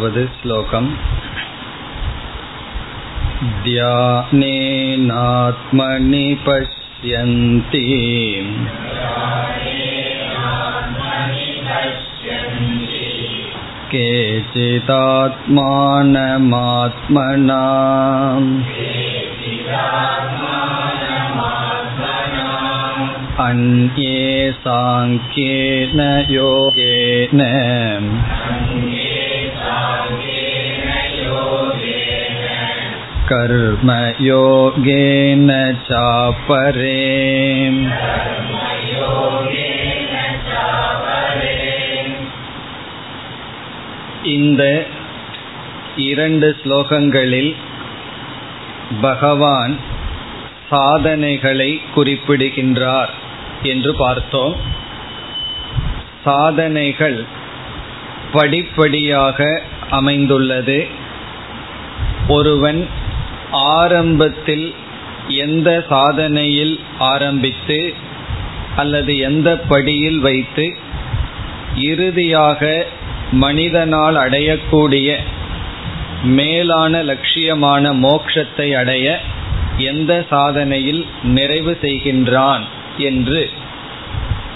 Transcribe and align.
वद् 0.00 0.16
श्लोकम् 0.40 0.88
ध्यानेनात्मनि 3.64 4.26
पश्यन्ति 6.46 7.82
केचिदात्मानमात्मना 13.92 14.82
अन्ये 23.46 24.52
साङ्ख्येन 24.62 26.00
यो 26.30 26.48
योगेन 26.97 27.41
कर्मयोगेन 34.23 35.49
चापरे 35.87 36.99
இந்த 44.33 44.63
இரண்டு 45.95 46.55
ஸ்லோகங்களில் 46.63 47.55
பகவான் 49.01 49.79
சாதனைகளை 50.69 51.81
குறிப்பிடுகின்றார் 51.95 53.11
என்று 53.63 53.95
பார்த்தோம் 53.95 54.55
சாதனைகள் 56.28 57.18
படிப்படியாக 58.32 59.38
அமைந்துள்ளது. 59.90 60.80
ஒருவன் 62.28 62.80
ஆரம்பத்தில் 63.76 64.66
எந்த 65.44 65.68
சாதனையில் 65.90 66.74
ஆரம்பித்து 67.12 67.80
அல்லது 68.76 69.12
எந்த 69.28 69.48
படியில் 69.70 70.20
வைத்து 70.20 70.66
இறுதியாக 71.86 72.60
மனிதனால் 73.42 74.16
அடையக்கூடிய 74.16 75.08
மேலான 76.36 77.00
லட்சியமான 77.02 77.90
மோக்ஷத்தை 78.04 78.68
அடைய 78.74 79.06
எந்த 79.88 80.12
சாதனையில் 80.30 81.02
நிறைவு 81.30 81.72
செய்கின்றான் 81.82 82.64
என்று 83.08 83.42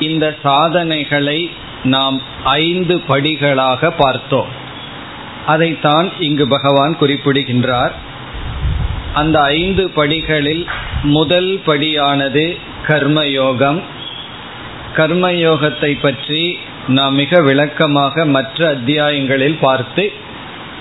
இந்த 0.07 0.27
சாதனைகளை 0.43 1.39
நாம் 1.85 2.21
ஐந்து 2.45 3.01
படிகளாக 3.09 3.93
பார்த்தோம். 3.99 4.47
அதைத்தான் 5.47 6.11
இங்கு 6.21 6.49
பகவான் 6.49 6.99
குறிப்பிடுகின்றார். 6.99 7.95
அந்த 9.15 9.41
ஐந்து 9.41 9.91
படிகளில் 9.91 10.67
முதல் 11.03 11.61
படியானது 11.67 12.59
கர்மயோகம். 12.87 13.83
கர்மயோகத்தை 14.97 16.01
பற்றி 16.01 16.59
நாம் 16.89 17.15
மிக 17.15 17.41
விளக்கமாக 17.41 18.25
மற்ற 18.25 18.75
அத்தியாயங்களில் 18.75 19.59
பார்த்து 19.61 20.13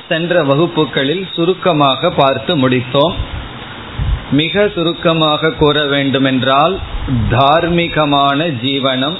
சென்ற 0.09 0.43
வகுப்புகளில் 0.43 1.27
சுருக்கமாக 1.31 2.11
பார்த்து 2.11 2.69
முடித்தோம். 2.69 3.13
மிக 4.31 4.69
சுருக்கமாக 4.75 5.51
கூற 5.51 5.85
வேண்டுமென்றால் 5.85 6.79
தார்மீகமான 7.29 8.47
ஜீவனம் 8.63 9.17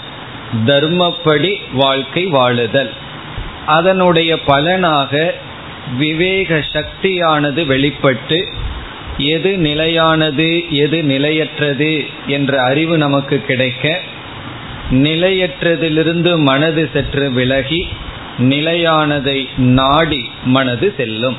தர்மப்படி 0.54 1.56
வாழ்க்கை 1.74 2.28
வாழுதல். 2.28 2.90
அதனுடைய 3.66 4.40
பலனாக 4.40 5.34
விவேக 5.98 6.64
சக்தியானது 6.74 7.66
வெளிப்பட்டு 7.66 8.48
எது 9.18 9.58
நிலையானது 9.58 10.66
எது 10.70 11.04
நிலையற்றது 11.04 12.06
என்ற 12.28 12.62
அறிவு 12.64 12.98
நமக்கு 12.98 13.42
கிடைக்க 13.42 14.00
நிலையற்றதிலிருந்து 14.92 16.38
மனது 16.38 16.90
சற்று 16.94 17.32
விலகி 17.32 17.88
நிலையானதை 18.38 19.48
நாடி 19.58 20.30
மனது 20.46 20.94
செல்லும். 20.98 21.36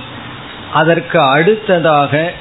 அதற்கு 0.72 1.20
அடுத்ததாக 1.20 2.32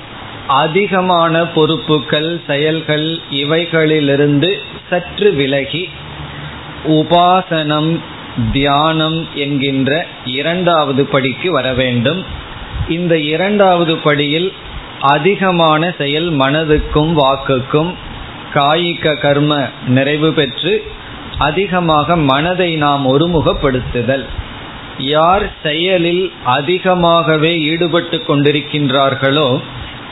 அதிகமான 0.48 1.48
பொறுப்புகள் 1.48 2.42
செயல்கள் 2.48 3.20
இவைகளிலிருந்து 3.32 4.62
சற்று 4.90 5.32
விலகி 5.32 5.90
உபாசனம் 6.88 8.00
தியானம் 8.54 9.28
என்கின்ற 9.36 10.06
இரண்டாவது 10.26 11.06
படிக்கு 11.06 11.52
வர 11.52 11.74
வேண்டும். 11.74 12.24
இந்த 12.90 13.18
இரண்டாவது 13.18 13.98
படியில் 13.98 14.54
அதிகமான 15.00 15.92
செயல் 15.98 16.34
மனதுக்கும் 16.34 17.12
வாக்குக்கும் 17.22 17.94
காய்க 18.54 19.20
கர்ம 19.20 19.70
நிறைவு 19.88 20.34
பெற்று 20.34 20.84
அதிகமாக 21.38 22.16
மனதை 22.16 22.76
நாம் 22.76 23.20
ஒருமுகப்படுத்துதல். 23.20 24.26
யார் 24.98 25.52
செயலில் 25.64 26.32
அதிகமாகவே 26.44 27.60
ஈடுபட்டு 27.62 28.22
கொண்டிருக்கின்றார்களோ 28.28 29.62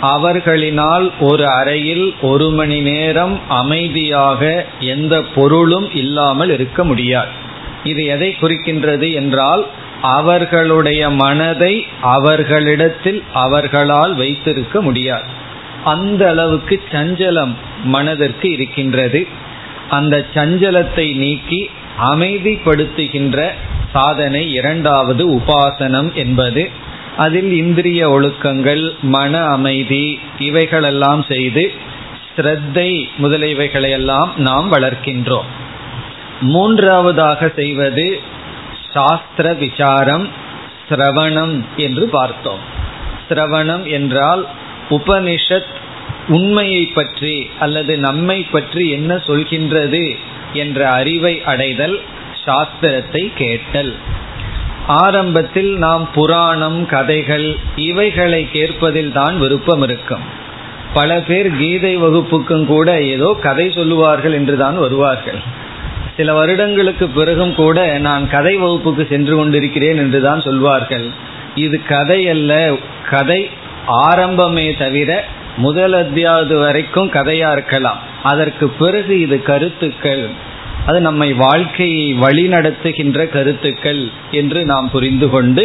அவர்களினால் 0.02 1.12
ஒரு 1.20 1.50
அறையில் 1.50 2.16
ஒரு 2.22 2.50
மணி 2.50 2.82
நேரம் 2.82 3.40
அமைதியாக 3.48 4.66
எந்த 4.80 5.22
பொருளும் 5.36 5.92
இல்லாமல் 5.92 6.50
இருக்க 6.50 6.84
முடியாது. 6.84 7.30
இது 7.84 8.06
எதை 8.06 8.36
குறிக்கின்றது 8.42 9.14
என்றால் 9.14 9.66
அவர்களுடைய 10.02 11.10
மனதை 11.10 11.86
அவர்களிடத்தில் 12.02 13.24
அவர்களால் 13.34 14.16
வைத்திருக்க 14.16 14.82
முடியாது. 14.82 15.24
அந்த 15.84 16.30
அளவுக்கு 16.30 16.82
சஞ்சலம் 16.92 17.54
மனதிற்கு 17.84 18.52
இருக்கின்றது. 18.52 19.28
அந்த 19.90 20.26
சஞ்சலத்தை 20.34 21.16
நீக்கி 21.16 21.70
அமைதிப்படுத்துகின்ற 22.04 23.50
சாதனை 23.94 24.52
இரண்டாவது 24.52 25.30
உபாசனம் 25.30 26.14
என்பது. 26.14 26.88
அதில் 27.24 27.52
இந்திரிய 27.62 28.02
ஒழுக்கங்கள் 28.10 28.84
மன 29.16 29.34
அமைதி 29.46 30.06
இவைகளெல்லாம் 30.40 31.24
செய்து 31.28 31.64
ஸ்ரத்தை 32.36 32.90
முதலியவைகளையெல்லாம் 33.22 34.30
நாம் 34.48 34.68
வளர்க்கின்றோம். 34.74 35.50
மூன்றாவதாக 36.54 37.50
செய்வது 37.56 38.08
சாஸ்திர 38.94 39.48
விசாரம் 39.64 40.28
சிரவணம் 40.90 41.56
என்று 41.78 42.06
பார்த்தோம். 42.10 42.64
சிரவணம் 43.30 43.84
என்றால் 43.98 44.44
உபனிஷத் 44.90 45.74
உண்மையை 46.28 46.84
பற்றி 46.98 47.36
அல்லது 47.60 47.94
நம்மை 47.98 48.40
பற்றி 48.52 48.86
என்ன 48.90 49.12
சொல்கின்றது 49.28 50.06
என்ற 50.54 50.80
அறிவை 50.92 51.34
அடைதல் 51.44 51.98
சாஸ்திரத்தை 52.46 53.24
கேட்டல். 53.36 53.94
ஆரம்பத்தில் 54.98 55.72
நாம் 55.78 56.04
புராணம் 56.14 56.86
கதைகள் 56.86 57.48
இவைகளை 57.76 58.40
கேட்பதில் 58.52 59.12
தான் 59.12 59.36
விருப்பம் 59.38 59.84
இருக்கும். 59.88 60.24
பல 60.94 61.20
பேர் 61.20 61.50
கீதை 61.58 61.92
வகுப்புக்கும் 61.98 62.66
கூட 62.66 62.88
ஏதோ 63.02 63.30
கதை 63.42 63.72
சொல்லுவார்கள் 63.72 64.34
என்று 64.34 64.58
தான் 64.58 64.78
வருவார்கள். 64.78 65.40
சில 66.18 66.34
வருடங்களுக்கு 66.34 67.08
பிறகும் 67.10 67.54
கூட 67.56 68.00
நான் 68.08 68.28
கதை 68.28 68.58
வகுப்புக்கு 68.58 69.08
சென்று 69.08 69.36
கொண்டிருக்கிறேன் 69.36 69.98
என்று 69.98 70.22
தான் 70.22 70.42
சொல்வார்கள். 70.42 71.08
இது 71.56 71.78
கதை 71.94 72.22
அல்ல 72.30 72.78
கதை 73.10 73.42
ஆரம்பமே 74.10 74.68
தவிர 74.78 75.24
முதல் 75.58 75.94
அத்தியாவது 75.94 76.56
வரைக்கும் 76.58 77.10
கதையா 77.12 77.52
இருக்கலாம். 77.52 78.00
அதற்கு 78.24 78.66
பிறகு 78.82 79.14
இது 79.20 79.38
கருத்துக்கள். 79.44 80.30
அது 80.90 81.00
நம்மை 81.02 81.30
வாழ்க்கையை 81.34 82.06
வழிநடத்துகின்ற 82.22 83.30
கருத்துக்கள் 83.30 84.04
என்று 84.32 84.66
நாம் 84.66 84.90
புரிந்து 84.92 85.30
கொண்டு 85.30 85.64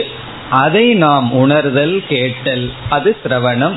அதை 0.51 0.87
நாம் 0.95 1.27
உணர்தல் 1.33 1.95
கேட்டல் 2.09 2.65
அது 2.89 3.11
சிரவணம். 3.23 3.77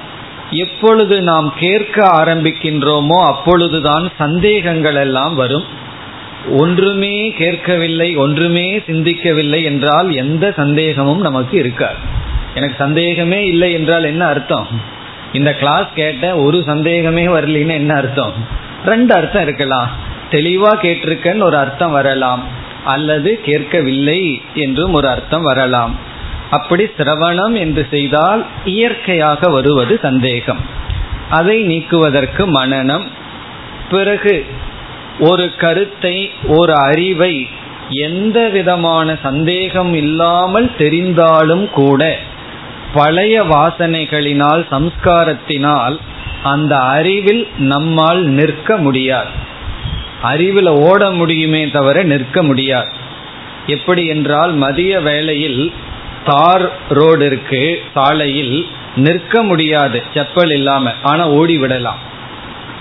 எப்பொழுது 0.52 1.16
நாம் 1.22 1.54
கேட்க 1.60 1.98
ஆரம்பிக்கின்றோமோ 2.20 3.20
அப்பொழுதுதான் 3.26 4.06
சந்தேகங்கள் 4.18 4.96
எல்லாம் 4.96 5.36
வரும். 5.36 5.66
ஒன்றுமே 6.58 7.16
கேட்கவில்லை 7.38 8.10
ஒன்றுமே 8.16 8.68
சிந்திக்கவில்லை 8.88 9.62
என்றால் 9.64 10.10
எந்த 10.16 10.54
சந்தேகமும் 10.56 11.22
நமக்கு 11.22 11.56
இருக்காது. 11.58 12.00
எனக்கு 12.56 12.76
சந்தேகமே 12.78 13.42
இல்லை 13.48 13.70
என்றால் 13.74 14.04
என்ன 14.04 14.24
அர்த்தம்? 14.26 14.68
இந்த 15.34 15.52
கிளாஸ் 15.56 15.90
கேட்ட 15.96 16.36
ஒரு 16.38 16.60
சந்தேகமே 16.66 17.26
வரலின்னு 17.28 17.74
என்ன 17.82 17.94
அர்த்தம்? 17.96 18.36
ரெண்டு 18.86 19.14
அர்த்தம் 19.14 19.42
இருக்கலாம். 19.42 19.92
தெளிவா 20.32 20.72
கேட்டிருக்கன்னு 20.82 21.44
ஒரு 21.44 21.58
அர்த்தம் 21.58 21.92
வரலாம். 21.92 22.44
அல்லது 22.86 23.42
கேட்கவில்லை 23.44 24.42
என்றும் 24.54 24.94
ஒரு 24.94 25.08
அர்த்தம் 25.10 25.42
வரலாம். 25.42 25.96
அப்படி 26.50 26.84
சிரவணம் 26.84 27.58
என்று 27.58 27.88
செய்தால் 27.90 28.46
இயற்கையாக 28.66 29.50
வருவது 29.50 30.00
சந்தேகம். 30.02 30.62
அதை 31.30 31.62
நீக்குவதற்கு 31.62 32.44
மனநம். 32.52 33.06
பிறகு 33.90 34.46
ஒரு 35.20 35.56
கருத்தை 35.56 36.32
ஒரு 36.48 36.74
அறிவை 36.76 37.48
எந்த 37.90 38.50
விதமான 38.50 39.18
சந்தேகம் 39.24 39.94
இல்லாமல் 39.94 40.72
தெரிந்தாலும் 40.78 41.70
கூட 41.70 42.18
பழைய 42.94 43.44
வாசனைகளினால் 43.44 44.64
சம்ஸ்காரத்தினால் 44.72 45.98
அந்த 46.44 46.78
அறிவில் 46.78 47.48
நம்மால் 47.58 48.24
நிற்க 48.24 48.78
முடியாது. 48.78 49.30
அறிவில் 50.22 50.68
ஓட 50.68 51.12
முடியுமே 51.12 51.70
தவிர 51.70 52.04
நிற்க 52.04 52.44
முடியாது. 52.44 52.88
எப்படி 53.68 54.06
என்றால் 54.06 54.54
மதிய 54.54 55.00
வேளையில் 55.00 55.72
தார் 56.26 56.72
ரோடு 56.90 57.26
இருக்கு 57.26 57.82
சாலையில் 57.94 58.66
நிற்க 58.96 59.44
முடியாது 59.44 60.04
செப்பல் 60.14 60.52
இல்லாம 60.52 60.94
ஆனா 61.04 61.30
ஓடி 61.30 61.58
விடலாம். 61.58 61.98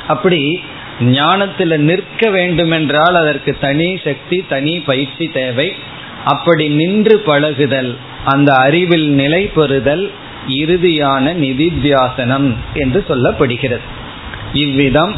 அப்படி 0.06 0.62
ஞானத்தில் 1.00 1.80
நிற்க 1.80 2.30
வேண்டுமென்றால் 2.30 3.14
அதற்கு 3.14 3.56
தனி 3.60 3.98
சக்தி 4.04 4.44
தனி 4.48 4.80
பயிற்சி 4.80 5.28
தேவை. 5.28 5.74
அப்படி 6.24 6.68
நின்று 6.68 7.18
பழகுதல் 7.18 7.96
அந்த 8.24 8.54
அறிவில் 8.54 9.08
நிலை 9.08 9.46
பெறுதல் 9.46 10.10
இறுதியான 10.48 11.34
நிதித்தியாசனம் 11.34 12.54
என்று 12.74 13.04
சொல்லப்படுகிறது. 13.08 13.86
இவ்விதம் 14.52 15.16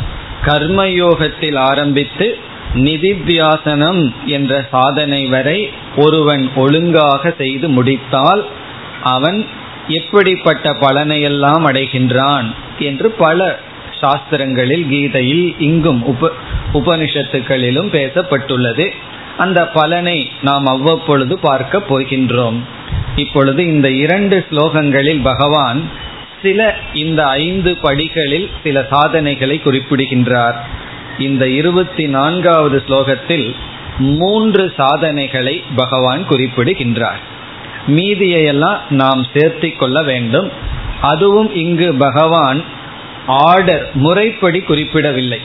கர்மயோகத்தில் 0.48 1.58
ஆரம்பித்து 1.58 2.38
நிதித்தியாசனம் 2.74 4.02
என்ற 4.26 4.52
சாதனை 4.70 5.26
வரை 5.26 5.70
ஒருவன் 5.96 6.44
ஒழுங்காக 6.56 7.32
செய்து 7.38 7.68
முடித்தால் 7.68 8.42
அவன் 9.02 9.46
எப்படிப்பட்ட 9.88 10.72
பலனையெல்லாம் 10.72 11.64
அடைகின்றான் 11.70 12.48
என்று 12.78 13.10
பல 13.10 13.58
சாஸ்திரங்களில் 14.00 14.84
கீதையில் 14.88 15.46
இங்கும் 15.58 16.02
உப 16.02 16.30
உபனிஷத்துக்களிலும் 16.72 17.90
பேசப்பட்டுள்ளது. 17.92 18.86
அந்த 19.36 19.68
பலனை 19.68 20.30
நாம் 20.42 20.66
அவ்வப்பொழுது 20.66 21.38
பார்க்க 21.38 21.82
போகின்றோம். 21.88 22.58
இப்பொழுது 23.16 23.66
இந்த 23.66 23.90
இரண்டு 23.90 24.46
ஸ்லோகங்களில் 24.50 25.22
பகவான் 25.22 25.80
சில 26.42 26.74
இந்த 26.94 27.26
ஐந்து 27.26 27.76
படிகளில் 27.76 28.50
சில 28.62 28.86
சாதனைகளை 28.90 29.58
குறிப்பிடுகின்றார். 29.58 30.66
இந்த 31.18 31.48
இருபத்தி 31.48 32.06
நான்காவது 32.06 32.82
ஸ்லோகத்தில் 32.88 33.54
மூன்று 33.98 34.72
சாதனைகளை 34.76 35.62
பகவான் 35.76 36.26
குறிப்பிடுகின்றார். 36.26 37.18
மீதியையெல்லாம் 37.88 38.78
நாம் 38.90 39.26
சேர்த்தி 39.34 39.76
கொள்ள 39.76 40.02
வேண்டும். 40.02 40.50
அதுவும் 41.00 41.54
இங்கு 41.54 41.94
பகவான் 41.94 42.64
ஆர்டர் 43.26 43.90
முறைப்படி 43.94 44.60
குறிப்பிடவில்லை. 44.60 45.40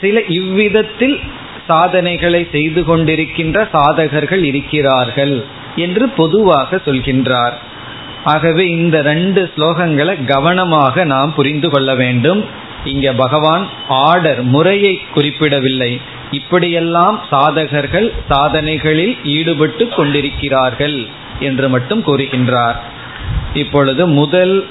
சில 0.00 0.22
இவ்விதத்தில் 0.22 1.20
சாதனைகளை 1.66 2.48
செய்து 2.52 2.80
கொண்டிருக்கின்ற 2.80 3.68
சாதகர்கள் 3.72 4.42
இருக்கிறார்கள் 4.42 5.44
என்று 5.76 6.08
பொதுவாக 6.08 6.76
சொல்கின்றார். 6.76 7.52
ஆகவே 8.24 8.70
இந்த 8.70 9.02
ரெண்டு 9.02 9.50
ஸ்லோகங்களை 9.56 10.24
கவனமாக 10.24 11.04
நாம் 11.04 11.34
புரிந்து 11.34 11.70
கொள்ள 11.70 11.94
வேண்டும். 11.94 12.44
இங்க 12.84 13.12
பகவான் 13.12 13.68
ஆர்டர் 13.88 14.42
முறையை 14.42 15.00
குறிப்பிடவில்லை. 15.14 16.00
இப்படியெல்லாம் 16.30 17.22
சாதகர்கள் 17.30 18.12
சாதனைகளில் 18.28 19.16
ஈடுபட்டு 19.24 19.88
கொண்டிருக்கிறார்கள் 19.88 21.06
என்று 21.40 21.68
மட்டும் 21.68 22.02
கூறுகின்றார். 22.02 22.76
இப்பொழுது 23.54 24.06
முதல் 24.06 24.66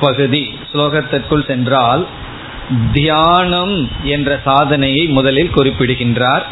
பகுதி 0.00 0.54
ஸ்லோகத்திற்குள் 0.72 1.46
சென்றால் 1.46 2.06
தியானம் 2.92 3.90
என்ற 4.02 4.40
சாதனையை 4.44 5.06
முதலில் 5.06 5.50
குறிப்பிடுகின்றார். 5.50 6.46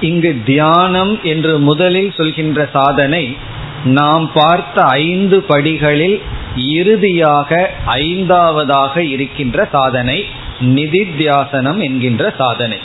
இங்கு 0.00 0.42
தியானம் 0.44 1.22
என்று 1.22 1.58
முதலில் 1.58 2.12
சொல்கின்ற 2.16 2.68
சாதனை 2.72 3.36
நாம் 3.84 4.30
பார்த்த 4.34 4.84
ஐந்து 4.84 5.42
படிகளில் 5.42 6.22
இறுதியாக 6.56 7.70
ஐந்தாவதாக 7.86 9.02
இருக்கின்ற 9.02 9.68
சாதனை 9.72 10.24
நிதித்தியாசனம் 10.60 11.78
என்கின்ற 11.78 12.34
சாதனை. 12.38 12.78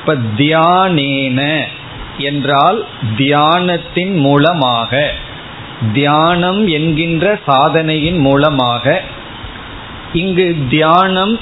இப்ப 0.00 0.14
தியானேன 0.14 1.64
என்றால் 2.18 2.86
தியானத்தின் 3.16 4.14
மூலமாக 4.14 5.10
தியானம் 5.92 6.66
என்கின்ற 6.66 7.38
சாதனையின் 7.46 8.18
மூலமாக 8.18 9.02
இங்கு 10.12 10.56
தியானம் 10.68 11.40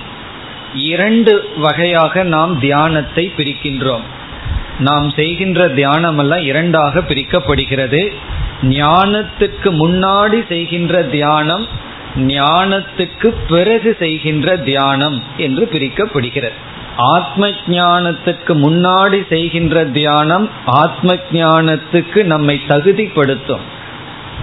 இரண்டு 0.74 1.50
வகையாக 1.56 2.22
நாம் 2.22 2.58
தியானத்தை 2.58 3.32
பிரிக்கின்றோம். 3.36 4.02
நாம் 4.78 5.10
செய்கின்ற 5.10 5.68
தியானமெல்லாம் 5.68 6.42
இரண்டாக 6.42 7.00
பிரிக்கப்படுகிறது. 7.00 8.14
ஞானத்துக்கு 8.62 9.64
முன்னாடி 9.64 10.46
செய்கின்ற 10.48 11.02
தியானம் 11.02 11.66
ஞானத்துக்கு 12.16 13.34
பிறகு 13.48 13.96
செய்கின்ற 13.98 14.56
தியானம் 14.56 15.22
என்று 15.36 15.68
பிரிக்கப்படுகிறது. 15.72 16.52
ஆத்ம 16.96 17.48
ஞானத்துக்கு 17.48 18.48
முன்னாடி 18.48 19.26
செய்கின்ற 19.28 19.84
தியானம் 19.84 20.50
ஆத்ம 20.66 21.14
ஞானத்துக்கு 21.32 22.22
நம்மை 22.22 22.60
தகுதிப்படுத்தும். 22.68 23.60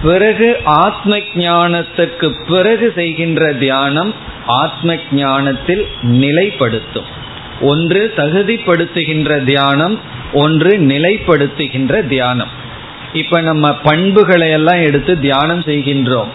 பிறகு 0.02 0.56
ஆத்ம 0.64 1.16
ஞானத்துக்கு 1.16 2.34
பிறகு 2.48 2.92
செய்கின்ற 2.94 3.52
தியானம் 3.52 4.14
ஆத்ம 4.46 4.96
ஞானத்தில் 5.12 5.88
நிலைப்படுத்தும். 6.02 7.08
ஒன்று 7.60 8.12
தகுதிப்படுத்துகின்ற 8.16 9.44
தியானம் 9.44 10.00
ஒன்று 10.32 10.76
நிலைப்படுத்துகின்ற 10.78 12.06
தியானம். 12.06 12.68
இப்ப 13.12 13.40
நம்ம 13.40 13.74
பண்புகளை 13.74 14.50
எல்லாம் 14.50 14.82
எடுத்து 14.82 15.20
தியானம் 15.20 15.60
செய்கின்றோம். 15.60 16.30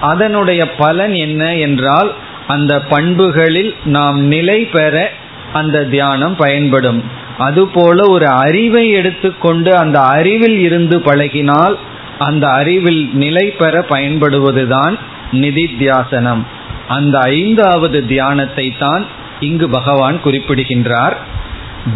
அதனுடைய 0.00 0.70
பலன் 0.70 1.14
என்ன 1.14 1.56
என்றால் 1.56 2.14
அந்த 2.46 2.80
பண்புகளில் 2.80 3.74
நாம் 3.84 4.20
நிலை 4.20 4.64
பெற 4.64 5.12
அந்த 5.52 5.84
தியானம் 5.84 6.36
பயன்படும். 6.36 7.04
அதுபோல 7.38 8.06
ஒரு 8.08 8.26
அறிவை 8.26 8.90
எடுத்துக்கொண்டு 8.90 9.76
அந்த 9.76 10.00
அறிவில் 10.00 10.58
இருந்து 10.58 10.98
பழகினால் 10.98 11.76
அந்த 12.18 12.48
அறிவில் 12.48 13.10
நிலை 13.12 13.50
பெற 13.50 13.86
பயன்படுவதுதான் 13.90 14.98
நிதித்தியாசனம். 15.32 16.42
அந்த 16.88 17.18
ஐந்தாவது 17.18 18.06
தியானத்தை 18.06 18.74
தான் 18.78 19.06
இங்கு 19.40 19.68
பகவான் 19.68 20.20
குறிப்பிடுகின்றார். 20.20 21.16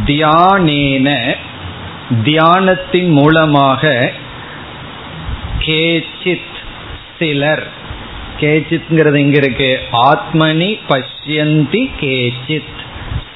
தியானேன 0.07 1.37
தியானத்தின் 2.25 3.09
மூலமாக 3.09 4.13
கேச்சித் 5.65 6.59
சிலர் 7.19 7.67
கேச்சித்ங்கிறது 8.41 9.15
இங்க 9.15 9.37
இருக்கு. 9.37 9.81
ஆத்மனி 9.93 10.79
பஷ்யந்தி 10.89 11.91
கேச்சித் 12.01 12.81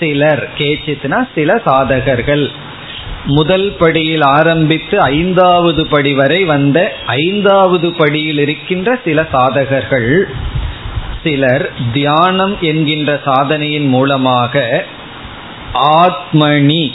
சிலர் 0.01 0.49
கேச்சித்னா 0.59 1.29
சில 1.35 1.55
சாதகர்கள். 1.67 2.53
முதல் 3.25 3.77
படியில் 3.79 4.23
ஆரம்பித்து 4.23 5.01
ஐந்தாவது 5.01 5.87
படி 5.87 6.15
வரை 6.15 6.45
வந்த 6.45 6.97
ஐந்தாவது 7.07 7.93
படியில் 7.93 8.39
இருக்கின்ற 8.39 8.99
சில 9.05 9.27
சாதகர்கள். 9.33 10.25
சிலர் 11.23 11.73
தியானம் 11.93 12.57
என்கின்ற 12.61 13.21
சாதனையின் 13.25 13.87
மூலமாக 13.87 14.85
ஆத்மணி 15.75 16.93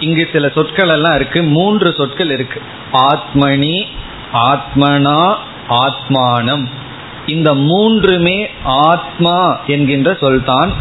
இங்கு 0.00 0.28
சில 0.32 0.48
சொற்கள் 0.48 0.88
எல்லாம் 0.88 1.14
இருக்கு. 1.14 1.42
மூன்று 1.42 1.94
சொற்கள் 1.96 2.30
இருக்கு. 2.30 2.60
ஆத்மணி 2.92 3.86
ஆத்மனா 4.32 5.34
ஆத்மானம். 5.68 6.64
இந்த 7.26 7.54
மூன்றுமே 7.54 8.50
ஆத்மா 8.64 9.60
என்கின்ற 9.66 10.16
சொல்தான். 10.20 10.72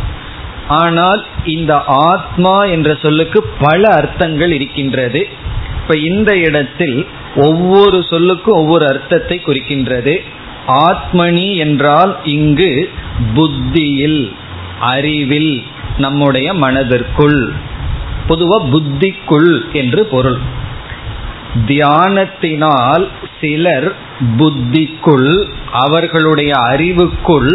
ஆனால் 0.68 1.26
இந்த 1.44 1.84
ஆத்மா 1.84 2.64
என்ற 2.64 2.98
சொல்லுக்கு 3.02 3.44
பல 3.60 3.90
அர்த்தங்கள் 3.90 4.52
இருக்கின்றது. 4.52 5.28
இப்ப 5.82 5.98
இந்த 5.98 6.38
இடத்தில் 6.38 7.08
ஒவ்வொரு 7.36 7.98
சொல்லுக்கும் 8.10 8.60
ஒவ்வொரு 8.62 8.88
அர்த்தத்தை 8.88 9.42
குறிக்கின்றது. 9.46 10.22
ஆத்மனி 10.68 11.56
என்றால் 11.56 12.18
இங்கு 12.24 12.90
புத்தியில் 13.34 14.36
அறிவில் 14.80 15.64
நம்முடைய 15.98 16.54
மனதிற்குள். 16.54 17.54
பொதுவா 18.28 18.58
புத்திக்குள் 18.72 19.72
என்று 19.74 20.06
பொருள். 20.06 20.38
தியானத்தினால் 21.68 23.08
சிலர் 23.42 23.96
புத்திக்குள் 24.38 25.32
அவர்களுடைய 25.72 26.52
அறிவுக்குள் 26.58 27.52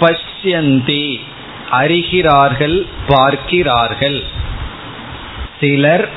பஷ்யந்தி 0.00 1.04
அறிகிறார்கள் 1.70 2.86
பார்க்கிறார்கள். 3.06 4.22
சிலர் 5.60 6.08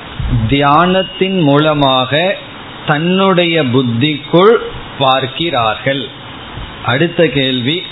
தியானத்தின் 0.47 1.37
மூலமாக 1.41 2.37
தன்னுடைய 2.85 3.63
புத்திக்குள் 3.63 4.55
பார்க்கிறார்கள். 4.97 6.03
அடுத்த 6.85 7.27
கேள்வி 7.27 7.83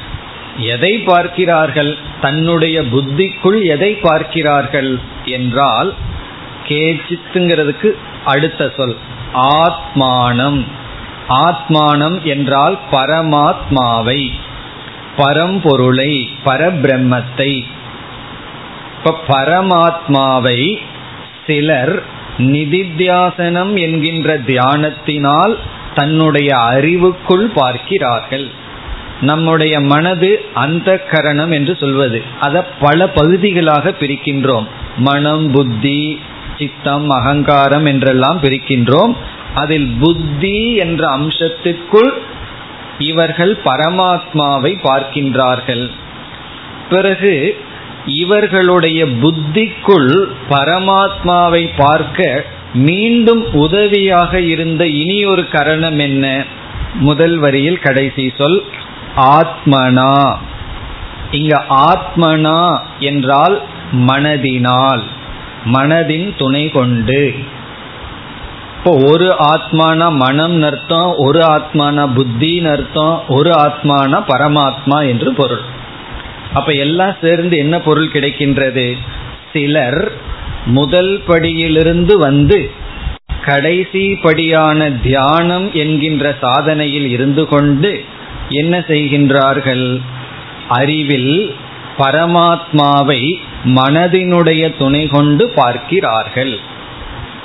எதை 0.57 0.93
பார்க்கிறார்கள்? 0.97 1.97
தன்னுடைய 2.21 2.81
புத்திக்குள் 2.81 3.59
எதை 3.65 3.91
பார்க்கிறார்கள் 3.95 5.00
என்றால் 5.23 5.93
கேச்சித்துங்கிறதுக்கு 6.67 7.91
அடுத்த 8.25 8.71
சொல் 8.77 8.95
ஆத்மானம். 9.33 10.62
ஆத்மானம் 11.30 12.22
என்றால் 12.24 12.80
பரமாத்மாவை 12.92 14.32
பரம்பொருளை 15.18 16.27
பரபிரம்மத்தை. 16.46 17.63
இப்ப 18.98 19.20
பரமாத்மாவை 19.27 20.77
சிலர் 21.48 22.03
நிதித்தியாசனம் 22.38 23.80
என்கின்ற 23.80 24.39
தியானத்தினால் 24.39 25.56
தன்னுடைய 25.96 26.58
அறிவுக்குள் 26.58 27.46
பார்க்கிறார்கள். 27.53 28.51
நம்முடைய 29.22 29.80
மனது 29.80 30.46
அந்த 30.53 31.00
கரணம் 31.00 31.51
என்று 31.51 31.77
சொல்வது. 31.80 32.22
அதை 32.39 32.62
பல 32.80 33.08
பகுதிகளாக 33.08 33.89
பிரிக்கின்றோம். 33.89 34.68
மனம் 34.98 35.51
புத்தி 35.51 36.20
சித்தம் 36.58 37.10
அகங்காரம் 37.10 37.86
என்றெல்லாம் 37.86 38.42
பிரிக்கின்றோம். 38.42 39.15
அதில் 39.53 39.89
புத்தி 40.00 40.75
என்ற 40.75 41.07
அம்சத்திற்குள் 41.07 42.13
இவர்கள் 42.98 43.57
பரமாத்மாவை 43.65 44.72
பார்க்கின்றார்கள். 44.83 45.91
பிறகு 46.89 47.57
இவர்களுடைய 48.05 49.05
புத்திக்குள் 49.05 50.27
பரமாத்மாவை 50.50 51.69
பார்க்க 51.77 52.45
மீண்டும் 52.74 53.53
உதவியாக 53.53 54.39
இருந்த 54.39 54.88
இனி 54.88 55.25
ஒரு 55.25 55.50
கரணம் 55.50 56.00
என்ன? 56.00 56.45
முதல் 57.00 57.38
வரியில் 57.38 57.79
கடைசி 57.79 58.33
சொல் 58.38 58.63
ஆத்மனா. 59.15 60.36
இங்க 61.31 61.63
ஆத்மனா 61.69 62.79
என்றால் 63.00 63.62
மனதினால் 63.93 65.03
மனதின் 65.74 66.36
துணை 66.38 66.69
கொண்டு. 66.69 67.36
இப்போ 68.86 68.96
ஒரு 69.12 69.28
ஆத்மான 69.40 70.00
மனம் 70.12 70.62
அர்த்தம் 70.62 71.16
ஒரு 71.16 71.40
ஆத்மான 71.40 72.06
புத்தின்னு 72.16 72.70
அர்த்தம் 72.72 73.22
ஒரு 73.28 73.52
ஆத்மான 73.52 74.20
பரமாத்மா 74.28 74.98
என்று 75.08 75.34
பொருள். 75.34 75.62
அப்ப 76.54 76.74
எல்லாம் 76.74 77.16
சேர்ந்து 77.22 77.58
என்ன 77.58 77.80
பொருள் 77.80 78.08
கிடைக்கின்றது? 78.08 78.98
சிலர் 79.54 80.12
முதல் 80.66 81.24
படியிலிருந்து 81.28 82.13
வந்து 82.13 82.72
கடைசி 83.46 84.04
படியான 84.16 84.90
தியானம் 84.90 85.74
என்கின்ற 85.74 86.36
சாதனையில் 86.42 87.08
இருந்து 87.08 87.46
கொண்டு 87.46 88.04
என்ன 88.50 88.84
செய்கின்றார்கள்? 88.88 90.02
அறிவில் 90.68 91.56
பரமாத்மாவை 91.98 93.22
மனதினுடைய 93.66 94.78
துணை 94.78 95.08
கொண்டு 95.08 95.52
பார்க்கிறார்கள். 95.56 96.60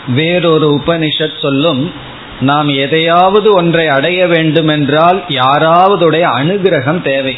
வேறொரு 0.08 0.80
உபனிஷத் 0.84 1.40
சொல்லும் 1.40 1.92
நாம் 2.40 2.68
எதையாவது 2.68 3.50
ஒன்றை 3.50 3.88
அடைய 3.88 4.26
வேண்டுமென்றால் 4.26 5.24
யாராவதுடைய 5.28 6.28
அனுகிரகம் 6.42 7.02
தேவை. 7.02 7.36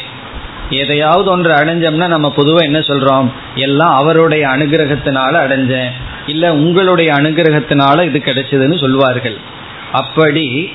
எதையாவது 0.69 1.29
ஒன்று 1.29 1.51
அடைஞ்சோம்னா 1.51 2.07
நம்ம 2.07 2.31
பொதுவாக 2.31 2.63
என்ன 2.63 2.79
சொல்றோம்? 2.79 3.31
எல்லாம் 3.55 3.93
அவருடைய 3.93 4.47
அனுகிரகத்தினால 4.47 5.33
அடைஞ்சேன். 5.33 5.91
இல்லை 6.27 6.49
உங்களுடைய 6.49 7.13
அனுகிரகத்தினால 7.13 8.03
இது 8.03 8.19
கிடைச்சதுன்னு 8.19 8.79
சொல்வார்கள். 8.79 9.37
அப்படி 9.91 10.71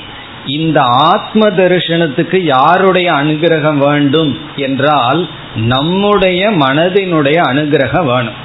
இந்த 0.47 0.81
ஆத்ம 0.83 1.49
தரிசனத்துக்கு 1.49 2.37
யாருடைய 2.37 3.13
அனுகிரகம் 3.13 3.77
வேண்டும் 3.77 4.39
என்றால் 4.57 5.29
நம்முடைய 5.57 6.51
மனதினுடைய 6.51 7.41
அனுகிரகம் 7.53 8.05
வேணும். 8.05 8.45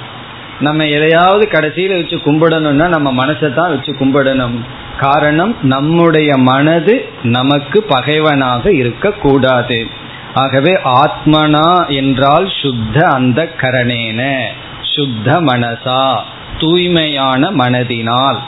நம்ம 0.61 0.85
எதையாவது 0.87 1.47
கடைசியில் 1.47 1.95
வச்சு 1.95 2.17
கும்பிடணும்னா 2.17 2.87
நம்ம 2.87 3.09
மனசை 3.25 3.53
தான் 3.53 3.73
வச்சு 3.73 3.91
கும்பிடணும். 3.93 4.57
காரணம் 4.99 5.55
நம்முடைய 5.61 6.37
மனது 6.37 6.95
நமக்கு 7.23 7.83
பகைவனாக 7.83 8.71
இருக்கக்கூடாது. 8.71 9.79
ஆகவே 10.33 10.73
ஆத்மனா 11.03 11.69
என்றால் 11.87 12.47
சுத்த 12.61 13.07
அந்த 13.07 13.49
கரணேன 13.61 14.21
சுத்த 14.81 15.41
மனசா 15.41 16.03
தூய்மையான 16.57 17.51
மனதினால். 17.51 18.39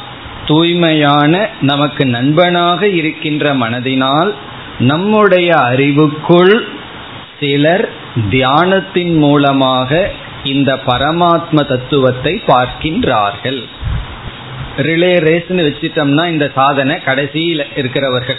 தூய்மையான 0.45 1.49
நமக்கு 1.61 2.05
நண்பனாக 2.05 2.87
இருக்கின்ற 2.87 3.53
மனதினால் 3.55 4.31
நம்முடைய 4.79 5.49
அறிவுக்குள் 5.69 6.55
சிலர் 7.39 7.85
தியானத்தின் 8.29 9.13
மூலமாக 9.17 10.11
இந்த 10.43 10.71
பரமாத்ம 10.85 11.65
தத்துவத்தை 11.67 12.41
பார்க்கின்றார்கள். 12.47 13.61
ரிலே 14.77 15.13
ரேஸ்ன்னு 15.27 15.65
வச்சிட்டோம்னா 15.67 16.27
இந்த 16.27 16.51
சாதனை 16.55 17.03
கடைசியில் 17.03 17.63
இருக்கிறவர்கள் 17.75 18.37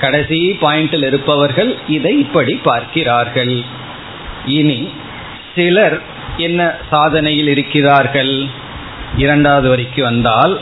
கடைசி 0.00 0.38
பாயிண்டில் 0.60 1.04
இருப்பவர்கள் 1.04 1.76
இதை 1.86 2.18
இப்படி 2.18 2.54
பார்க்கிறார்கள். 2.54 3.64
இனி 4.44 4.88
சிலர் 5.54 6.00
என்ன 6.36 6.60
சாதனையில் 6.90 7.46
இருக்கிறார்கள்? 7.46 8.34
இரண்டாவது 9.16 9.68
வரைக்கு 9.74 10.00
வந்தால் 10.00 10.60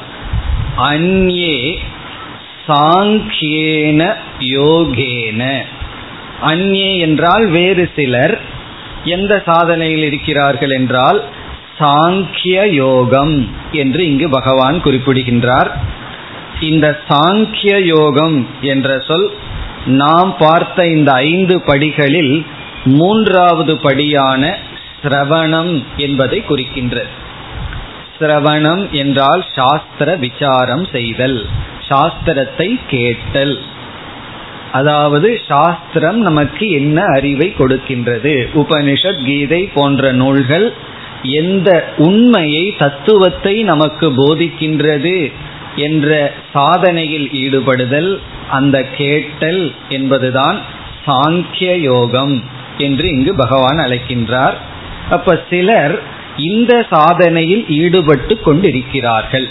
அந்யே 0.76 1.78
சாங்கியேன 2.68 4.02
யோகேன. 4.38 5.64
அந்யே 6.42 6.98
என்றால் 6.98 7.46
வேறு 7.46 7.90
சிலர் 7.96 8.40
எந்த 9.04 9.42
சாதனையில் 9.46 10.04
இருக்கிறார்கள் 10.04 10.70
என்றால் 10.70 11.24
சாங்கிய 11.78 12.72
யோகம் 12.72 13.48
என்று 13.72 14.06
இங்கு 14.06 14.28
பகவான் 14.28 14.82
குறிப்பிடுகின்றார். 14.82 15.76
இந்த 16.60 17.00
சாங்கிய 17.08 17.84
யோகம் 17.84 18.46
என்ற 18.60 18.98
சொல் 18.98 19.30
நாம் 19.86 20.36
பார்த்த 20.38 20.86
இந்த 20.86 21.12
ஐந்து 21.12 21.60
படிகளில் 21.60 22.46
மூன்றாவது 22.84 23.78
படியான 23.78 24.58
சிரவணம் 25.02 25.82
என்பதை 25.96 26.44
குறிக்கின்றது. 26.48 27.08
சிரவணம் 28.18 28.90
என்றால் 28.90 29.44
சாஸ்திர 29.54 30.16
விசாரம் 30.16 30.86
செய்தல் 30.92 31.46
சாஸ்திரத்தை 31.88 32.80
கேட்டல். 32.88 33.58
அதாவது 34.72 35.40
சாஸ்திரம் 35.48 36.20
நமக்கு 36.20 36.70
என்ன 36.70 37.04
அறிவை 37.04 37.54
கொடுக்கின்றது? 37.58 38.34
உபனிஷத் 38.54 39.24
கீதை 39.24 39.62
போன்ற 39.74 40.12
நூல்கள் 40.12 40.72
எந்த 41.22 41.70
உண்மையை 41.96 42.74
தத்துவத்தை 42.78 43.62
நமக்கு 43.62 44.06
போதிக்கின்றது 44.10 45.32
என்ற 45.76 46.32
சாதனையில் 46.54 47.28
ஈடுபடுதல் 47.42 48.20
அந்த 48.50 48.76
கேட்டல் 48.96 49.62
என்பதுதான் 49.88 50.58
சாங்கிய 51.06 51.70
யோகம் 51.80 52.34
என்று 52.78 53.06
இங்கு 53.10 53.34
பகவான் 53.34 53.78
அழைக்கின்றார். 53.78 54.56
அப்ப 55.10 55.38
சிலர் 55.50 55.94
இந்த 56.36 56.72
சாதனையில் 56.90 57.64
ஈடுபட்டு 57.68 58.34
கொண்டிருக்கிறார்கள். 58.40 59.48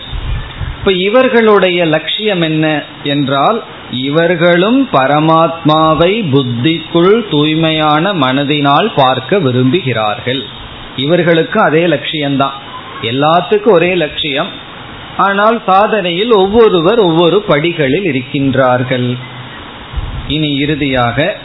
இப்ப 0.82 0.94
இவர்களுடைய 0.94 1.86
லட்சியம் 1.86 2.42
என்ன 2.42 2.84
என்றால் 3.04 3.64
இவர்களும் 3.92 4.90
பரமாத்மாவை 4.92 6.14
புத்திக்குள் 6.32 7.30
தூய்மையான 7.30 8.14
மனதினால் 8.14 8.92
பார்க்க 8.96 9.40
விரும்புகிறார்கள். 9.40 10.44
இவர்களுக்கு 10.96 11.62
அதே 11.62 11.86
லட்சியம்தான். 11.86 12.56
எல்லாத்துக்கும் 13.02 13.72
ஒரே 13.72 13.96
லட்சியம். 13.96 14.50
ஆனால் 15.18 15.62
சாதனையில் 15.68 16.34
ஒவ்வொருவர் 16.34 17.00
ஒவ்வொரு 17.00 17.42
படிகளில் 17.42 18.04
இருக்கின்றார்கள். 18.04 19.18
இனி 20.28 20.56
இறுதியாக 20.58 21.38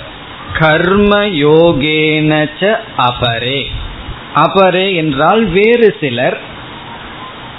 கர்ம 0.52 1.26
யோகேனச்ச 1.26 2.76
அபரே. 2.96 3.64
அபரே 4.34 4.94
என்றால் 4.94 5.44
வேறு 5.44 5.96
சிலர் 6.00 6.38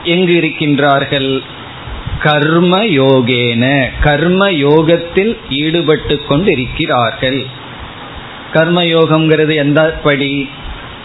எங்கு 0.03 0.33
இருக்கின்றார்கள்? 0.33 1.43
கர்ம 2.23 2.83
யோகேன 2.83 3.89
கர்ம 4.01 4.51
யோகத்தில் 4.51 5.37
ஈடுபட்டு 5.49 6.25
கொண்டிருக்கிறார்கள். 6.25 7.45
கர்ம 8.53 8.83
யோகம்ங்கிறது 8.83 9.55
எந்த 9.55 9.81
படி? 10.03 10.49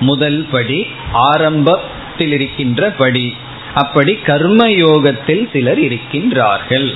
முதல் 0.00 0.46
படி 0.50 0.86
ஆரம்பத்தில் 1.12 2.32
இருக்கின்ற 2.32 2.90
படி 2.90 3.36
அப்படி 3.74 4.14
கர்ம 4.14 4.70
யோகத்தில் 4.70 5.48
சிலர் 5.52 5.78
இருக்கின்றார்கள். 5.78 6.88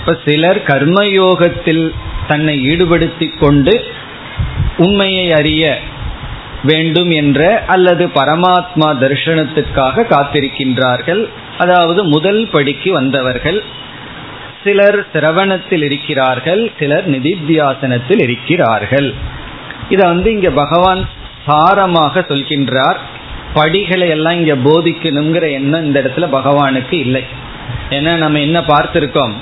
இப்ப 0.00 0.18
சிலர் 0.24 0.62
கர்மயோகத்தில் 0.62 1.90
தன்னை 2.28 2.54
ஈடுபடுத்தி 2.68 3.38
கொண்டு 3.38 3.84
உண்மையை 4.76 5.32
அறிய 5.32 5.78
வேண்டும் 6.64 7.10
என்ற 7.10 7.64
அல்லது 7.66 8.06
பரமாத்மா 8.06 8.88
தரிசனத்துக்காக 9.00 10.06
காத்திருக்கின்றார்கள். 10.10 11.28
அதாவது 11.62 12.00
முதல் 12.14 12.42
படிக்கு 12.52 12.90
வந்தவர்கள் 12.92 13.60
சிலர் 14.64 14.98
சிரவணத்தில் 15.12 15.84
இருக்கிறார்கள் 15.88 16.62
சிலர் 16.78 17.06
நிதித்தியாசனத்தில் 17.10 18.22
இருக்கிறார்கள். 18.26 19.08
இதை 19.88 20.04
வந்து 20.08 20.28
இங்க 20.32 20.50
பகவான் 20.62 21.02
சாரமாக 21.46 22.22
சொல்கின்றார். 22.30 22.98
படிகளை 23.54 24.08
எல்லாம் 24.08 24.36
இங்க 24.40 24.54
போதிக்கணுங்கிற 24.66 25.46
எண்ணம் 25.58 25.86
இந்த 25.86 25.98
இடத்துல 26.00 26.26
பகவானுக்கு 26.38 26.96
இல்லை. 27.06 27.22
ஏன்னா 27.90 28.12
நம்ம 28.24 28.40
என்ன 28.46 28.58
பார்த்திருக்கோம்? 28.60 29.34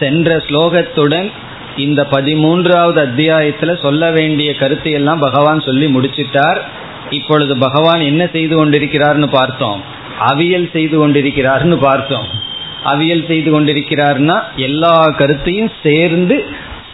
சென்ற 0.00 0.30
ஸ்லோகத்துடன் 0.46 1.28
இந்த 1.76 2.00
பதிமூன்றாவது 2.10 3.00
அத்தியாயத்துல 3.06 3.72
சொல்ல 3.80 4.10
வேண்டிய 4.10 4.50
கருத்தை 4.60 4.92
எல்லாம் 4.92 5.24
பகவான் 5.26 5.60
சொல்லி 5.60 5.86
முடிச்சிட்டார். 5.88 6.60
இப்பொழுது 7.10 7.54
பகவான் 7.56 8.02
என்ன 8.10 8.22
செய்து 8.32 8.54
கொண்டிருக்கிறார்னு 8.56 9.28
பார்த்தோம். 9.30 9.80
அவியல் 10.20 10.70
செய்து 10.70 10.98
கொண்டிருக்கிறார்னு 10.98 11.76
பார்த்தோம். 11.76 12.26
அவியல் 12.84 13.26
செய்து 13.26 13.60
கொண்டிருக்கிறார்னா 13.60 14.42
எல்லா 14.56 15.04
கருத்தையும் 15.04 15.70
சேர்ந்து 15.82 16.44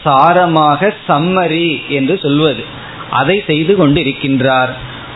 சாரமாக 0.05 0.95
சம்மரி 1.09 1.87
என்று 1.89 2.19
சொல்வது. 2.23 2.65
அதை 3.11 3.43
செய்து 3.47 3.89
கொண்டிருக்கின்றார். 3.89 4.71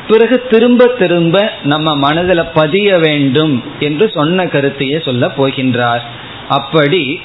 பிறகு 0.08 0.46
திரும்ப 0.46 0.86
திரும்ப 0.86 1.52
நம்ம 1.62 1.96
மனதில் 1.96 2.44
பதிய 2.54 2.98
வேண்டும் 2.98 3.64
என்று 3.78 4.10
சொன்ன 4.14 4.44
கருத்தையே 4.44 5.00
சொல்ல 5.00 5.32
போகின்றார். 5.38 6.00
அப்படி 6.48 7.20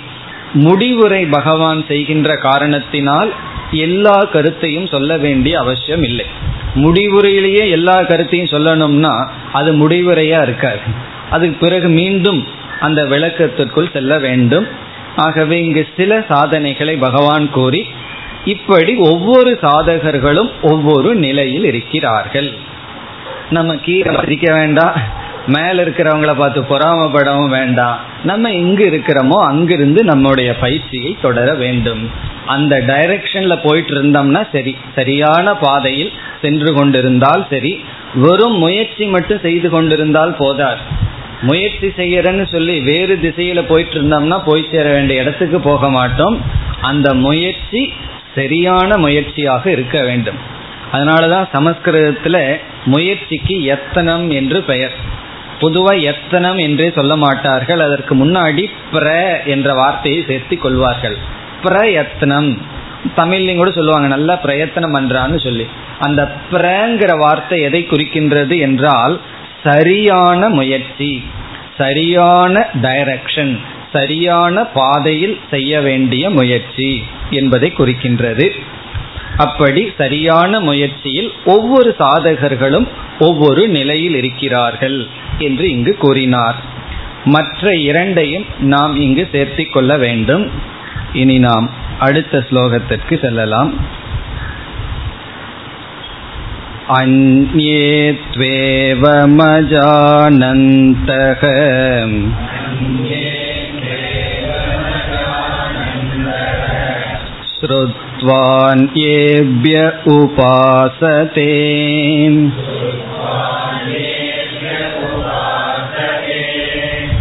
முடிவுரை 0.53 1.25
பகவான் 1.25 1.85
செய்கின்ற 1.87 2.35
காரணத்தினால் 2.35 3.33
எல்லா 3.71 4.23
கருத்தையும் 4.23 4.87
சொல்ல 4.87 5.17
வேண்டிய 5.17 5.59
அவசியம் 5.59 6.03
இல்லை. 6.03 6.25
முடிவுரையிலேயே 6.75 7.69
எல்லா 7.69 8.03
கருத்தையும் 8.03 8.47
சொல்லணும்னா 8.47 9.27
அது 9.53 9.89
முடிவுரையா 9.89 10.41
இருக்காது. 10.41 10.79
அதுக்கு 11.29 11.57
பிறகு 11.57 11.87
மீண்டும் 11.87 12.47
அந்த 12.79 13.03
விளக்கத்திற்குள் 13.03 13.91
செல்ல 13.91 14.19
வேண்டும். 14.19 14.67
ஆகவே 15.15 15.63
இங்கு 15.63 15.87
சில 15.97 16.23
சாதனைகளை 16.27 16.95
பகவான் 16.95 17.49
கூறி 17.49 17.87
இப்படி 18.45 18.95
ஒவ்வொரு 18.95 19.59
சாதகர்களும் 19.61 20.51
ஒவ்வொரு 20.61 21.15
நிலையில் 21.15 21.63
இருக்கிறார்கள். 21.63 22.53
நம்ம 23.49 23.75
கீரை 23.75 24.15
மதிக்க 24.15 24.53
வேண்டாம். 24.53 25.01
மேல 25.47 25.83
இருக்கிறவங்கள 25.83 26.35
பார்த்து 26.37 26.61
பொறாமப்படவும் 26.61 27.49
வேண்டாம். 27.49 27.99
நம்ம 28.23 28.51
எங்க 28.51 28.83
இருக்கிறோமோ 28.83 29.37
அங்கிருந்து 29.45 30.03
நம்முடைய 30.03 30.55
பயிற்சியை 30.55 31.17
தொடர 31.21 31.53
வேண்டும். 31.53 32.09
அந்த 32.45 32.79
டைரக்ஷன்ல 32.79 33.59
போயிட்டு 33.63 33.93
இருந்தோம்னா 33.93 34.47
சரி 34.51 34.77
சரியான 34.95 35.55
பாதையில் 35.55 36.11
சென்று 36.41 36.73
கொண்டிருந்தால் 36.73 37.45
சரி. 37.49 37.85
வெறும் 38.13 38.57
முயற்சி 38.57 39.05
மட்டும் 39.05 39.39
செய்து 39.39 39.69
கொண்டிருந்தால் 39.69 40.35
போதார் 40.39 40.77
முயற்சி 41.41 41.87
செய்யறேன்னு 41.87 42.51
சொல்லி 42.51 42.79
வேறு 42.79 43.19
திசையில 43.21 43.67
போயிட்டு 43.67 44.01
இருந்தோம்னா 44.01 44.41
போய் 44.45 44.67
சேர 44.71 44.89
வேண்டிய 44.89 45.21
இடத்துக்கு 45.21 45.59
போக 45.59 45.89
மாட்டோம். 45.89 46.41
அந்த 46.81 47.13
முயற்சி 47.13 47.93
சரியான 48.35 48.97
முயற்சியாக 48.97 49.71
இருக்க 49.71 50.01
வேண்டும். 50.01 50.37
அதனாலதான் 50.91 51.47
சமஸ்கிருதத்துல 51.53 52.57
முயற்சிக்கு 52.85 53.63
எத்தனம் 53.63 54.29
என்று 54.29 54.61
பெயர். 54.61 55.19
பொதுவா 55.61 55.93
எத்தனம் 56.11 56.59
என்றே 56.67 56.87
சொல்ல 56.97 57.15
மாட்டார்கள். 57.15 57.81
அதற்கு 57.87 58.15
முன்னாடி 58.15 58.63
பிர 58.93 59.07
என்ற 59.45 59.73
வார்த்தையை 59.73 60.21
சேர்த்து 60.27 60.57
கொள்வார்கள். 60.57 61.17
பிரயத்னம் 61.63 62.51
தமிழ்லையும் 63.15 63.61
கூட 63.61 63.71
சொல்லுவாங்க 63.71 64.07
நல்லா 64.07 64.35
பிரயத்தனம் 64.35 64.95
பண்றான்னு 64.95 65.37
சொல்லி. 65.43 65.65
அந்த 65.99 66.21
பிரங்கிற 66.51 67.11
வார்த்தை 67.17 67.61
எதை 67.61 67.81
குறிக்கின்றது 67.89 68.55
என்றால் 68.59 69.15
சரியான 69.63 70.49
முயற்சி 70.49 71.11
சரியான 71.77 72.69
டைரக்ஷன் 72.81 73.53
சரியான 73.93 74.63
பாதையில் 74.73 75.39
செய்ய 75.49 75.81
வேண்டிய 75.81 76.23
முயற்சி 76.29 76.89
என்பதை 77.29 77.69
குறிக்கின்றது. 77.77 78.45
அப்படி 79.36 79.82
சரியான 79.98 80.60
முயற்சியில் 80.60 81.30
ஒவ்வொரு 81.44 81.94
சாதகர்களும் 81.98 82.88
ஒவ்வொரு 83.18 83.68
நிலையில் 83.68 84.16
இருக்கிறார்கள் 84.16 84.98
என்று 85.38 85.66
இங்கு 85.70 85.94
கூறினார் 85.96 86.58
மற்ற 87.24 87.74
இரண்டையும் 87.80 88.46
நாம் 88.58 88.94
இங்கு 89.00 89.28
சேர்த்தி 89.32 89.64
கொள்ள 89.70 89.96
வேண்டும் 89.96 90.44
இனி 91.12 91.38
நாம் 91.38 91.68
அடுத்த 91.98 92.44
ஸ்லோகத்திற்கு 92.50 93.14
செல்லலாம் 93.18 93.70
अन्ये 96.88 97.86
त्वेवमजानन्तः 98.32 99.32
श्रुत्वान्येभ्य 108.20 109.80
उपासते 110.12 111.46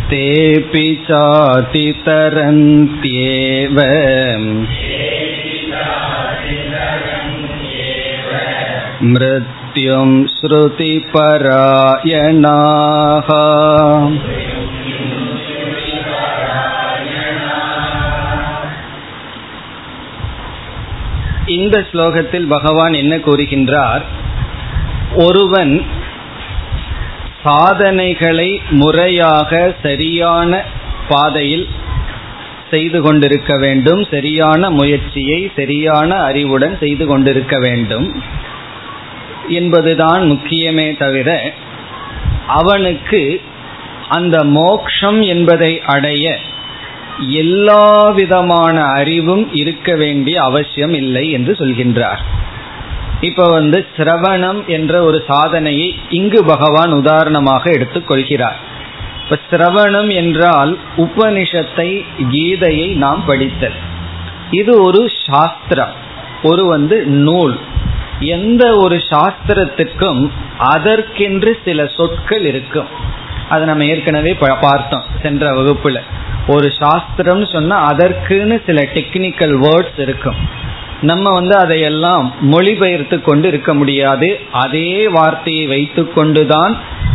तेऽपि 0.10 0.86
चातितरन्त्येव 1.08 2.18
मृत्युं 9.14 10.10
श्रुतिपरायणाः 10.36 11.20
இந்த 21.57 21.77
ஸ்லோகத்தில் 21.93 22.47
பகவான் 22.47 22.95
என்ன 22.95 23.15
கூறுகின்றார்? 23.17 24.03
ஒருவன் 25.17 25.75
சாதனைகளை 27.43 28.51
முறையாக 28.71 29.51
சரியான 29.83 30.51
பாதையில் 31.09 31.67
செய்து 32.71 32.99
கொண்டிருக்க 33.03 33.53
வேண்டும் 33.57 34.03
சரியான 34.11 34.71
முயற்சியை 34.71 35.39
சரியான 35.57 36.11
அறிவுடன் 36.23 36.75
செய்து 36.81 37.05
கொண்டிருக்க 37.07 37.55
வேண்டும் 37.59 38.07
என்பதுதான் 39.49 40.23
முக்கியமே 40.33 40.89
தவிர 40.97 41.31
அவனுக்கு 42.59 43.23
அந்த 44.09 44.37
மோக்ஷம் 44.59 45.21
என்பதை 45.33 45.73
அடைய 45.87 46.27
எல்லா 47.19 48.09
விதமான 48.09 48.83
அறிவும் 48.83 49.55
இருக்க 49.55 49.95
வேண்டிய 49.95 50.43
அவசியம் 50.43 50.93
இல்லை 50.93 51.31
என்று 51.31 51.53
சொல்கின்றார். 51.53 52.19
இப்ப 53.21 53.49
வந்து 53.49 53.87
சிரவணம் 53.97 54.67
என்ற 54.67 55.03
ஒரு 55.03 55.25
சாதனையை 55.29 55.95
இங்கு 56.09 56.45
பகவான் 56.45 56.93
உதாரணமாக 56.93 57.71
எடுத்துக்கொள்கிறார் 57.71 58.59
இப்ப 59.23 59.39
சிரவணம் 59.51 60.15
என்றால் 60.15 60.79
உபனிஷத்தை 60.97 62.05
கீதையை 62.31 62.95
நாம் 62.95 63.25
படித்தல். 63.25 63.73
இது 64.51 64.83
ஒரு 64.83 65.11
சாஸ்திரம் 65.27 65.93
ஒரு 66.43 66.67
வந்து 66.67 67.07
நூல். 67.07 67.59
எந்த 68.21 68.77
ஒரு 68.77 69.03
சாஸ்திரத்துக்கும் 69.11 70.31
அதற்கென்று 70.59 71.59
சில 71.65 71.91
சொற்கள் 71.97 72.45
இருக்கும். 72.45 72.87
அதை 73.51 73.65
நம்ம 73.71 73.85
ஏற்கனவே 73.93 74.33
பார்த்தோம் 74.61 75.07
சென்ற 75.23 75.53
வகுப்புல. 75.59 75.99
ஒரு 76.49 76.69
சாஸ்திரம்னு 76.81 77.49
சொன்னா 77.53 77.77
அதற்குன்னு 77.93 78.57
சில 78.67 78.81
டெக்னிக்கல் 78.95 79.55
வேர்ட்ஸ் 79.65 80.01
இருக்கும். 80.07 80.39
நம்ம 81.01 81.27
வந்து 81.33 81.55
அதையெல்லாம் 81.57 82.25
மொழிபெயர்த்து 82.53 83.17
கொண்டு 83.21 83.47
இருக்க 83.49 83.71
முடியாது. 83.75 84.29
அதே 84.65 85.09
வார்த்தையை 85.09 85.67
வைத்து 85.67 86.03
கொண்டுதான் 86.13 86.75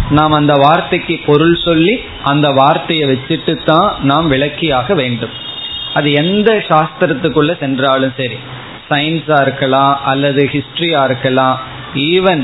நாம் 0.09 0.31
அந்த 0.31 0.53
வார்த்தைக்கு 0.63 1.15
பொருள் 1.25 1.55
சொல்லி 1.63 1.93
அந்த 2.23 2.47
வார்த்தையை 2.49 3.05
வச்சுட்டு 3.09 3.53
தான் 3.65 3.89
நாம் 4.01 4.31
விளக்கியாக 4.31 4.95
வேண்டும். 5.01 5.33
அது 5.93 6.09
எந்த 6.13 6.49
சாஸ்திரத்துக்குள்ள 6.69 7.51
சென்றாலும் 7.59 8.15
சரி. 8.17 8.37
சயின்ஸா 8.89 9.37
இருக்கலாம் 9.41 9.93
அல்லது 10.05 10.41
ஹிஸ்டரியா 10.53 11.01
இருக்கலாம். 11.03 11.57
ஈவன் 11.95 12.43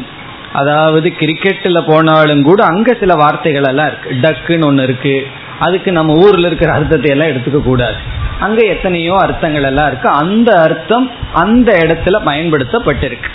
அதாவது 0.54 1.10
கிரிக்கெட்டில் 1.20 1.88
போனாலும் 1.88 2.44
கூட 2.44 2.64
அங்கே 2.64 2.94
சில 3.00 3.14
வார்த்தைகள் 3.14 3.64
எல்லாம் 3.64 3.88
இருக்கு. 3.88 4.10
டக்குன்னு 4.24 4.66
ஒன்று 4.66 4.84
இருக்கு. 4.84 5.28
அதுக்கு 5.60 5.92
நம்ம 5.92 6.14
ஊரில் 6.14 6.46
இருக்கிற 6.46 6.74
அர்த்தத்தை 6.74 7.12
எல்லாம் 7.12 7.28
எடுத்துக்க 7.28 7.62
கூடாது. 7.62 7.96
அங்கே 8.40 8.68
எத்தனையோ 8.68 9.16
அர்த்தங்கள் 9.22 9.64
எல்லாம் 9.64 9.88
இருக்கு. 9.88 10.10
அந்த 10.10 10.52
அர்த்தம் 10.62 11.12
அந்த 11.34 11.72
இடத்துல 11.84 12.20
பயன்படுத்தப்பட்டிருக்கு. 12.26 13.32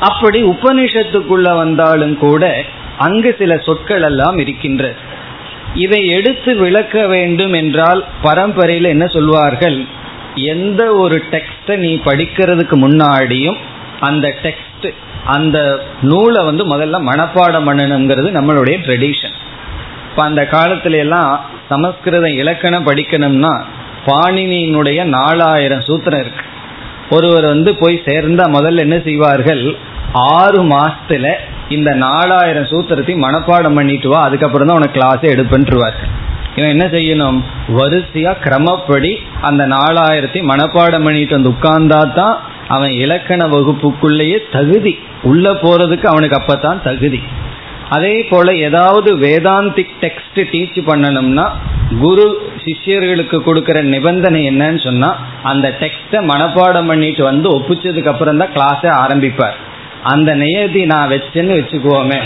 அப்படி 0.00 0.42
உபனிஷத்துக்குள்ள 0.44 1.56
வந்தாலும் 1.56 2.18
கூட 2.18 2.64
அங்கு 2.98 3.34
சில 3.38 3.56
சொற்கள் 3.56 4.02
எல்லாம் 4.02 4.38
இருக்கின்றது. 4.38 4.96
இதை 5.74 6.06
எடுத்து 6.08 6.56
விளக்க 6.56 7.06
வேண்டும் 7.06 7.52
என்றால் 7.52 8.04
பரம்பரையில் 8.22 8.92
என்ன 8.94 9.06
சொல்வார்கள்? 9.06 9.78
எந்த 10.34 10.82
ஒரு 10.94 11.22
டெக்ஸ்டை 11.30 11.76
நீ 11.76 12.00
படிக்கிறதுக்கு 12.04 12.76
முன்னாடியும் 12.84 13.56
அந்த 14.00 14.26
டெக்ஸ்ட் 14.42 14.67
அந்த 15.34 15.58
நூலை 16.10 16.40
வந்து 16.44 16.64
முதல்ல 16.64 16.98
மனப்பாடம் 17.10 17.66
பண்ணணுங்கிறது 17.68 18.28
நம்மளுடைய 18.38 18.76
ட்ரெடிஷன் 18.86 19.36
இப்போ 20.10 20.22
அந்த 20.22 20.42
காலத்துல 20.52 20.98
எல்லாம் 20.98 21.32
சமஸ்கிருதம் 21.68 22.38
இலக்கணம் 22.42 22.86
படிக்கணும்னா 22.86 23.52
பாணினியினுடைய 24.08 25.04
நாலாயிரம் 25.04 25.84
சூத்திரம் 25.88 26.20
இருக்கு. 26.20 26.44
ஒருவர் 27.10 27.46
வந்து 27.46 27.70
போய் 27.74 28.02
சேர்ந்தா 28.06 28.44
முதல்ல 28.56 28.84
என்ன 28.86 28.96
செய்வார்கள்? 28.98 29.62
ஆறு 30.12 30.60
மாசத்துல 30.74 31.26
இந்த 31.68 31.90
நாலாயிரம் 31.94 32.70
சூத்திரத்தையும் 32.72 33.24
மனப்பாடம் 33.26 33.76
பண்ணிட்டு 33.78 34.08
வா 34.08 34.20
அதுக்கப்புறம் 34.22 34.68
தான் 34.68 34.76
உனக்கு 34.76 34.98
கிளாஸே 34.98 35.28
எடுப்பன்றுவார்கள். 35.34 36.10
இவன் 36.56 36.70
என்ன 36.70 36.86
செய்யணும்? 36.86 37.38
வரிசையா 37.78 38.32
கிரமப்படி 38.44 39.12
அந்த 39.40 39.66
நாலாயிரத்தையும் 39.66 40.50
மனப்பாடம் 40.52 41.06
பண்ணிட்டு 41.06 41.36
வந்து 41.36 41.52
உட்கார்ந்தா 41.54 42.00
தான் 42.20 42.36
அவன் 42.74 42.92
இலக்கண 43.04 43.42
வகுப்புக்குள்ளேயே 43.46 44.38
தகுதி. 44.52 44.94
உள்ள 45.22 45.52
போறதுக்கு 45.62 46.06
அவனுக்கு 46.12 46.38
அப்பதான் 46.40 46.82
தகுதி. 46.82 47.20
அதே 47.96 48.14
போல 48.30 48.54
ஏதாவது 48.66 49.10
வேதாந்திக் 49.16 49.92
டெக்ஸ்ட் 50.00 50.40
டீச் 50.52 50.78
பண்ணணும்னா 50.88 51.46
குரு 52.00 52.26
சிஷ்யர்களுக்கு 52.64 53.38
கொடுக்கிற 53.42 53.82
நிபந்தனை 53.82 54.40
என்னன்னு 54.50 54.80
சொன்னா 54.84 55.10
அந்த 55.42 55.66
டெக்ஸ்டை 55.80 56.20
மனப்பாடம் 56.32 56.90
பண்ணிட்டு 56.90 57.22
வந்து 57.22 57.48
ஒப்பிச்சதுக்கு 57.58 58.12
அப்புறம் 58.12 58.40
தான் 58.42 58.54
கிளாஸை 58.56 58.90
ஆரம்பிப்பார். 59.04 59.56
அந்த 60.12 60.34
நியதி 60.34 60.82
நான் 60.86 61.10
வச்சேன்னு 61.10 61.58
வச்சுக்குவோமே. 61.60 62.20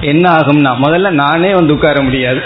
என்ன 0.00 0.24
ஆகும்னா 0.30 0.72
முதல்ல 0.84 1.10
நானே 1.22 1.52
வந்து 1.54 1.74
உட்கார 1.74 2.02
முடியாது. 2.02 2.42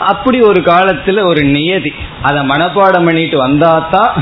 அப்படி 0.00 0.40
ஒரு 0.40 0.60
காலத்துல 0.60 1.24
ஒரு 1.26 1.42
நியதி. 1.44 1.92
அதை 2.22 2.40
மனப்பாடம் 2.42 3.04
பண்ணிட்டு 3.04 3.48
வந்தாதான் 3.48 4.12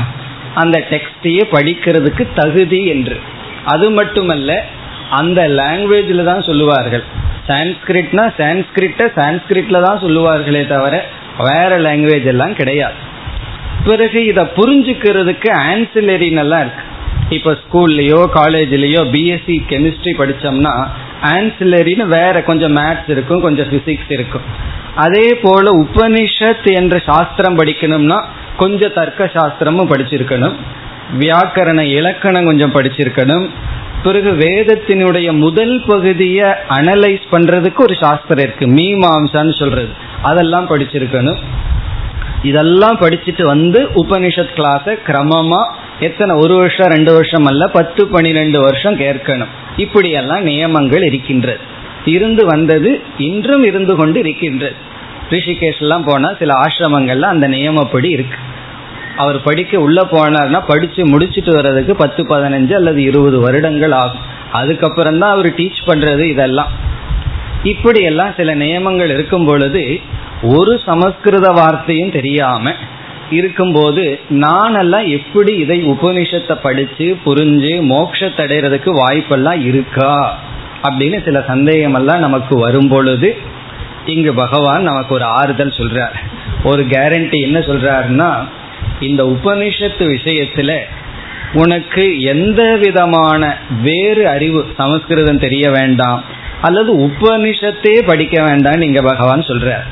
அந்த 0.53 0.77
டெக்ஸ்டையே 0.89 1.43
படிக்கிறதுக்கு 1.51 2.27
தகுதி 2.35 2.85
என்று. 2.85 3.19
அது 3.65 3.91
மட்டுமல்ல 3.91 4.63
அந்த 5.09 5.47
லாங்குவேஜில் 5.47 6.23
தான் 6.23 6.41
சொல்லுவார்கள். 6.41 7.03
சான்ஸ்கிரிட்னா 7.47 8.25
சான்ஸ்கிரிட்ட 8.39 9.03
சான்ஸ்கிரிட்ல 9.15 9.81
தான் 9.81 10.01
சொல்லுவார்களே 10.01 10.67
தவிர 10.67 11.05
வேற 11.37 11.79
லாங்குவேஜ் 11.79 12.25
எல்லாம் 12.25 12.53
கிடையாது. 12.53 12.95
பிறகு 13.83 14.25
இதை 14.25 14.43
புரிஞ்சுக்கிறதுக்கு 14.43 15.49
ஆன்சிலரின் 15.71 16.37
எல்லாம் 16.37 16.61
இருக்கு. 16.61 16.83
இப்போ 17.29 17.51
ஸ்கூல்லையோ 17.51 18.21
காலேஜ்லேயோ 18.33 19.01
பிஎஸ்சி 19.13 19.57
கெமிஸ்ட்ரி 19.69 20.11
படித்தோம்னா 20.17 20.87
ஆன்சிலரின்னு 21.23 22.05
வேற 22.05 22.43
கொஞ்சம் 22.43 22.75
மேத்ஸ் 22.75 23.09
இருக்கும் 23.09 23.41
கொஞ்சம் 23.41 23.65
பிசிக்ஸ் 23.65 24.11
இருக்கும். 24.11 24.41
அதே 24.95 25.35
போல 25.41 25.69
உபனிஷத் 25.81 26.73
என்ற 26.73 26.99
சாஸ்திரம் 26.99 27.57
படிக்கணும்னா 27.57 28.23
கொஞ்சம் 28.57 28.93
தர்க்க 28.93 29.31
சாஸ்திரமும் 29.33 29.91
படிச்சிருக்கணும். 29.91 30.53
வியாக்கரண 31.19 31.79
இலக்கணம் 31.79 32.45
கொஞ்சம் 32.45 32.73
படிச்சிருக்கணும். 32.73 33.49
பிறகு 34.03 34.31
வேதத்தினுடைய 34.31 35.37
முதல் 35.37 35.83
பகுதியை 35.87 36.49
அனலைஸ் 36.69 37.21
பண்றதுக்கு 37.31 37.77
ஒரு 37.77 37.95
சாஸ்திரம் 37.99 38.43
இருக்கு. 38.43 38.65
மீமாம்சான்னு 38.65 39.59
சொல்றது. 39.59 39.89
அதெல்லாம் 40.21 40.69
படிச்சிருக்கணும். 40.69 41.37
இதெல்லாம் 42.43 42.99
படிச்சுட்டு 42.99 43.43
வந்து 43.43 43.89
உபனிஷத் 43.95 44.55
கிளாஸை 44.55 44.97
கிரமமா 45.07 45.67
எத்தனை 45.99 46.35
ஒரு 46.35 46.55
வருஷம் 46.55 46.87
ரெண்டு 46.87 47.13
வருஷம் 47.13 47.45
அல்ல 47.45 47.67
பத்து 47.67 48.07
பனிரெண்டு 48.07 48.59
வருஷம் 48.61 48.99
கேட்கணும். 48.99 49.51
இப்படியெல்லாம் 49.77 50.43
நியமங்கள் 50.43 51.03
இருக்கின்றது. 51.03 51.59
இருந்து 52.05 52.45
வந்தது 52.45 53.01
இன்றும் 53.17 53.63
இருந்து 53.63 53.95
கொண்டு 53.95 54.19
இருக்கின்றது. 54.19 54.75
ரிஷிகேஷ்லாம் 55.29 56.05
போனால் 56.05 56.37
சில 56.39 56.53
ஆசிரமங்கள்ல 56.53 57.21
அந்த 57.21 57.47
நியமப்படி 57.47 58.09
இருக்கு. 58.09 58.37
அவர் 59.17 59.41
படிக்க 59.41 59.79
உள்ள 59.79 60.01
போனார்னா 60.01 60.61
படிச்சு 60.67 61.03
முடிச்சுட்டு 61.03 61.53
வர்றதுக்கு 61.53 61.95
பத்து 61.95 62.23
பதினஞ்சு 62.23 62.73
அல்லது 62.73 63.01
இருபது 63.03 63.39
வருடங்கள் 63.39 63.91
ஆகும். 63.91 64.21
அதுக்கப்புறம் 64.51 65.19
தான் 65.19 65.31
அவர் 65.31 65.45
டீச் 65.45 65.81
பண்றது 65.87 66.19
இதெல்லாம். 66.19 66.71
இப்படியெல்லாம் 67.63 68.33
சில 68.37 68.55
நியமங்கள் 68.55 69.09
இருக்கும் 69.09 69.45
பொழுது 69.45 69.99
ஒரு 70.41 70.79
சமஸ்கிருத 70.85 71.51
வார்த்தையும் 71.51 72.11
தெரியாம 72.11 72.73
இருக்கும்போது 73.31 74.19
நானெல்லாம் 74.29 75.07
எப்படி 75.07 75.55
இதை 75.55 75.83
உபனிஷத்தை 75.83 76.55
படிச்சு 76.55 77.17
புரிஞ்சு 77.25 77.73
மோட்சத்தடைறதுக்கு 77.89 78.97
வாய்ப்பெல்லாம் 78.99 79.65
இருக்கா? 79.65 80.39
அப்படின்னு 80.83 81.23
சில 81.23 81.43
சந்தேகம் 81.47 81.93
எல்லாம் 81.93 82.19
நமக்கு 82.19 82.57
வரும் 82.57 82.87
பொழுது 82.87 83.37
இங்கு 84.05 84.33
பகவான் 84.33 84.83
நமக்கு 84.83 85.13
ஒரு 85.13 85.23
ஆறுதல் 85.23 85.73
சொல்றார். 85.77 86.15
ஒரு 86.63 86.83
கேரண்டி 86.83 87.41
என்ன 87.41 87.59
சொல்றாருன்னா 87.59 88.37
இந்த 88.99 89.23
உபனிஷத்து 89.23 90.05
விஷயத்துல 90.15 90.77
உனக்கு 91.53 92.21
எந்த 92.21 92.75
விதமான 92.75 93.57
வேறு 93.81 94.27
அறிவு 94.27 94.67
சமஸ்கிருதம் 94.77 95.39
தெரிய 95.39 95.71
வேண்டாம் 95.71 96.23
அல்லது 96.61 96.97
உபனிஷத்தே 96.97 98.01
படிக்க 98.05 98.41
வேண்டாம்னு 98.41 98.81
இங்க 98.81 99.01
பகவான் 99.01 99.41
சொல்றார். 99.41 99.85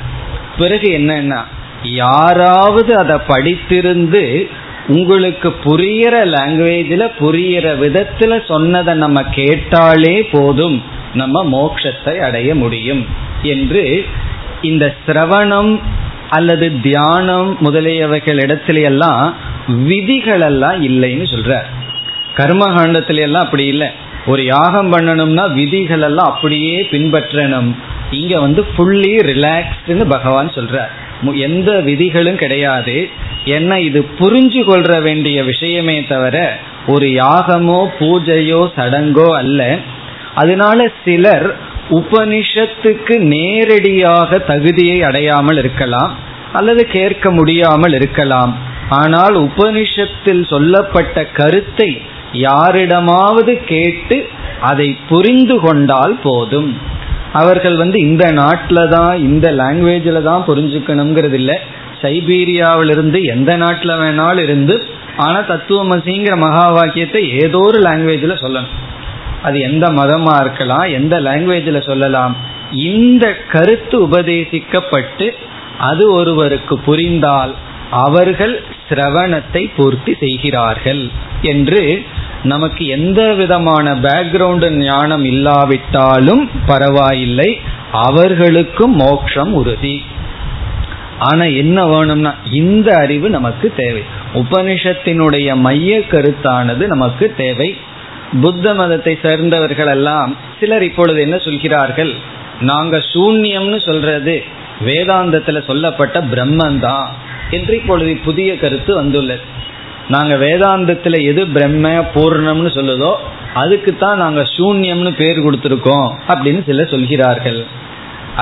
பிறகு 0.58 0.88
என்னன்னா 0.90 1.44
யாராவது 1.82 2.96
அதை 2.96 3.16
படித்திருந்து 3.16 4.48
உங்களுக்கு 4.88 5.48
புரியிற 5.48 6.12
லாங்குவேஜில் 6.24 7.10
புரியிற 7.20 7.78
விதத்தில் 7.78 8.44
சொன்னதை 8.48 8.94
நம்ம 8.94 9.22
கேட்டாலே 9.22 10.22
போதும் 10.22 10.82
நம்ம 11.14 11.44
மோட்சத்தை 11.44 12.18
அடைய 12.18 12.54
முடியும் 12.54 13.06
என்று 13.42 14.06
இந்த 14.62 14.94
சிரவணம் 15.06 15.80
அல்லது 16.28 16.80
தியானம் 16.80 17.58
முதலியவைகள் 17.64 18.40
இடத்துல 18.46 19.22
விதிகளெல்லாம் 19.68 20.82
இல்லைன்னு 20.82 21.26
சொல்றார். 21.32 21.64
கர்மகாண்டத்துல 22.36 23.20
எல்லாம் 23.20 23.44
அப்படி 23.44 23.66
இல்லை. 23.66 23.88
ஒரு 24.26 24.44
யாகம் 24.44 24.92
பண்ணணும்னா 24.92 25.52
விதிகள் 25.52 26.00
எல்லாம் 26.00 26.26
அப்படியே 26.26 26.82
பின்பற்றணும். 26.90 27.74
இங்க 28.10 28.40
வந்து 28.40 28.66
ஃபுல்லி 28.76 29.22
ரிலாக்ஸ்டுன்னு 29.30 30.08
பகவான் 30.08 30.48
சொல்றார். 30.48 30.90
எந்த 31.22 31.80
விதிகளும் 31.80 32.34
கிடையாது. 32.34 33.08
என்ன 33.44 33.80
இது 33.80 34.06
புரிஞ்சு 34.18 34.62
கொள்ற 34.64 35.02
வேண்டிய 35.02 35.44
விஷயமே 35.44 36.04
தவிர 36.04 36.58
ஒரு 36.86 37.06
யாகமோ 37.06 37.86
பூஜையோ 37.98 38.70
சடங்கோ 38.76 39.28
அல்ல. 39.36 39.78
அதனால 40.34 40.88
சிலர் 41.04 41.56
உபனிஷத்துக்கு 41.90 43.18
நேரடியாக 43.18 44.38
தகுதியை 44.38 45.02
அடையாமல் 45.02 45.56
இருக்கலாம் 45.56 46.16
அல்லது 46.52 46.86
கேட்க 46.86 47.30
முடியாமல் 47.30 47.92
இருக்கலாம். 47.92 48.56
ஆனால் 48.88 49.34
உபனிஷத்தில் 49.34 50.46
சொல்லப்பட்ட 50.46 51.24
கருத்தை 51.24 52.00
யாரிடமாவது 52.32 53.64
கேட்டு 53.64 54.28
அதை 54.60 54.96
புரிந்து 55.08 55.60
கொண்டால் 55.60 56.18
போதும். 56.22 56.96
அவர்கள் 57.32 57.76
வந்து 57.76 57.98
இந்த 58.00 58.32
நாட்டில் 58.32 58.88
தான் 58.88 59.18
இந்த 59.18 59.50
லாங்குவேஜில் 59.50 60.22
தான் 60.22 60.46
புரிஞ்சுக்கணுங்கிறது 60.46 61.32
இல்லை 61.32 61.56
சைபீரியாவிலிருந்து 62.02 63.24
எந்த 63.24 63.56
நாட்டில் 63.56 63.90
வேணாலும் 63.90 64.42
இருந்து 64.42 64.86
ஆனால் 65.16 65.46
தத்துவமசிங்கிற 65.46 66.36
மகா 66.36 66.68
வாக்கியத்தை 66.70 67.22
ஏதோ 67.30 67.58
ஒரு 67.58 67.78
லாங்குவேஜில் 67.80 68.42
சொல்லணும். 68.42 68.74
அது 69.42 69.60
எந்த 69.60 69.90
மதமாக 69.90 70.40
இருக்கலாம் 70.40 70.86
எந்த 70.88 71.20
லாங்குவேஜில் 71.20 71.80
சொல்லலாம். 71.80 72.36
இந்த 72.72 73.36
கருத்து 73.52 74.08
உபதேசிக்கப்பட்டு 74.08 75.34
அது 75.78 76.12
ஒருவருக்கு 76.12 76.78
புரிந்தால் 76.78 77.54
அவர்கள் 77.90 78.62
சிரவணத்தை 78.88 79.62
பூர்த்தி 79.76 80.12
செய்கிறார்கள் 80.20 81.02
என்று 81.42 81.82
நமக்கு 82.42 82.86
எந்த 82.86 83.20
விதமான 83.34 83.94
பேக்ரவுண்டு 83.94 84.68
ஞானம் 84.70 85.24
இல்லாவிட்டாலும் 85.24 86.50
பரவாயில்லை. 86.66 87.50
அவர்களுக்கும் 87.92 88.94
மோட்சம் 88.96 89.52
உறுதி. 89.52 89.96
ஆனா 91.18 91.44
என்ன 91.62 91.86
வேணும்னா 91.86 92.32
இந்த 92.52 92.88
அறிவு 92.96 93.30
நமக்கு 93.30 93.72
தேவை. 93.76 94.02
உபனிஷத்தினுடைய 94.34 95.56
மைய 95.56 95.98
கருத்தானது 95.98 96.86
நமக்கு 96.86 97.34
தேவை. 97.36 97.76
புத்த 98.40 98.74
மதத்தை 98.74 99.18
சேர்ந்தவர்கள் 99.22 99.86
எல்லாம் 99.86 100.36
சிலர் 100.60 100.82
இப்பொழுது 100.82 101.20
என்ன 101.20 101.36
சொல்கிறார்கள்? 101.38 102.12
நாங்க 102.60 102.96
சூன்யம்னு 103.12 103.78
சொல்றது 103.86 104.36
வேதாந்தத்துல 104.86 105.58
சொல்லப்பட்ட 105.66 106.20
பிரம்மன் 106.32 106.78
தான் 106.78 107.08
என்று 107.56 107.74
இப்பொழுது 107.80 108.12
புதிய 108.28 108.50
கருத்து 108.56 108.94
வந்துள்ளது. 108.94 109.44
நாங்க 110.14 110.34
வேதாந்தத்துல 110.36 111.16
எது 111.30 111.42
பிரம்ம 111.54 111.88
பூர்ணம்னு 112.14 112.70
சொல்லுதோ 112.78 113.12
அதுக்கு 113.62 113.90
தான் 113.96 114.22
நாங்க 114.24 114.42
சூன்யம்னு 114.56 115.12
பேர் 115.20 115.44
கொடுத்துருக்கோம் 115.46 116.08
அப்படின்னு 116.30 116.60
சிலர் 116.68 116.92
சொல்கிறார்கள். 116.94 117.60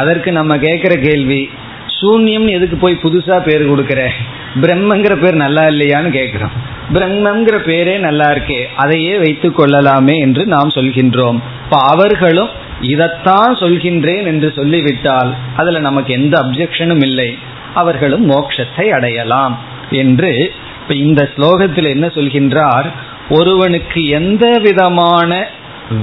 அதற்கு 0.01 0.33
நம்ம 0.33 0.57
கேட்குற 0.57 0.95
கேள்வி 1.07 1.41
சூன்யம் 1.99 2.47
எதுக்கு 2.57 2.77
போய் 2.77 3.03
புதுசா 3.03 3.37
பேர் 3.49 3.63
கொடுக்குற? 3.71 4.01
பிரம்மங்கிற 4.63 5.15
பேர் 5.23 5.37
நல்லா 5.45 5.63
இல்லையான்னு 5.73 6.11
கேட்குறோம். 6.19 6.55
பிரம்மங்கிற 6.95 7.57
பேரே 7.69 7.95
நல்லா 7.99 8.27
இருக்கே 8.35 8.59
அதையே 8.83 9.15
வைத்து 9.19 9.49
கொள்ளலாமே 9.53 10.17
என்று 10.19 10.43
நாம் 10.55 10.75
சொல்கின்றோம். 10.77 11.39
இப்போ 11.65 11.79
அவர்களும் 11.93 12.51
இதைத்தான் 12.93 13.55
சொல்கின்றேன் 13.63 14.27
என்று 14.33 14.53
சொல்லிவிட்டால் 14.57 15.31
அதில் 15.57 15.87
நமக்கு 15.89 16.13
எந்த 16.13 16.35
அப்ஜெக்ஷனும் 16.45 17.05
இல்லை. 17.09 17.31
அவர்களும் 17.77 18.25
மோட்சத்தை 18.31 18.87
அடையலாம் 18.89 19.55
என்று 20.03 20.31
இப்ப 20.81 20.95
இந்த 20.95 21.23
ஸ்லோகத்தில் 21.37 21.93
என்ன 21.95 22.07
சொல்கின்றார்? 22.07 22.89
ஒருவனுக்கு 23.31 24.01
எந்த 24.19 24.47
விதமான 24.59 25.31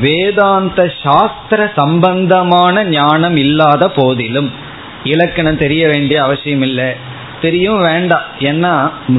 வேதாந்த 0.01 0.81
சாஸ்திர 1.03 1.61
சம்பந்தமான 1.75 2.83
ஞானம் 2.91 3.35
இல்லாத 3.35 3.83
போதிலும் 3.89 4.49
இலக்கணம் 5.03 5.61
தெரிய 5.63 5.83
வேண்டிய 5.87 6.17
அவசியம் 6.23 6.61
இல்லை. 6.61 6.89
தெரியும் 7.41 7.81
வேண்டாம். 7.81 8.27
ஏன்னா 8.49 8.73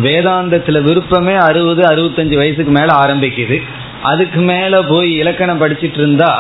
வேதாந்தத்துல 0.05 0.79
விருப்பமே 0.83 1.35
அறுபது 1.49 1.83
அறுபத்தஞ்சு 1.91 2.37
வயசுக்கு 2.37 2.73
மேல 2.73 2.91
ஆரம்பிக்குது. 3.05 3.59
அதுக்கு 4.03 4.41
மேல 4.51 4.83
போய் 4.83 5.11
இலக்கணம் 5.15 5.61
படிச்சிட்டு 5.61 6.01
இருந்தா 6.03 6.33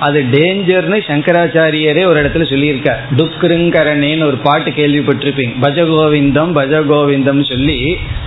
அது 0.00 0.18
டேஞ்சர்னு 0.32 0.98
சங்கராச்சாரியரே 1.06 2.02
ஒரு 2.06 2.18
இடத்துல 2.22 2.44
சொல்லியிருக்கார். 2.52 3.00
டுக்குருங்கரனேன்னு 3.16 4.24
ஒரு 4.24 4.36
பாட்டு 4.36 4.70
கேள்விப்பட்டிருப்பீங்க. 4.70 5.54
பஜ 5.60 5.84
கோவிந்தம் 5.92 6.52
பஜ 6.58 6.82
கோவிந்தம் 6.90 7.42
சொல்லி 7.42 7.78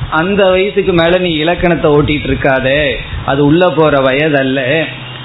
அந்த 0.10 0.42
வயசுக்கு 0.50 0.94
மேல 0.94 1.18
நீ 1.18 1.32
இலக்கணத்தை 1.34 1.92
ஓட்டிட்டு 1.92 2.30
இருக்காதே 2.30 2.82
அது 3.26 3.46
உள்ள 3.46 3.70
போற 3.70 3.98
வயதல்ல. 3.98 4.60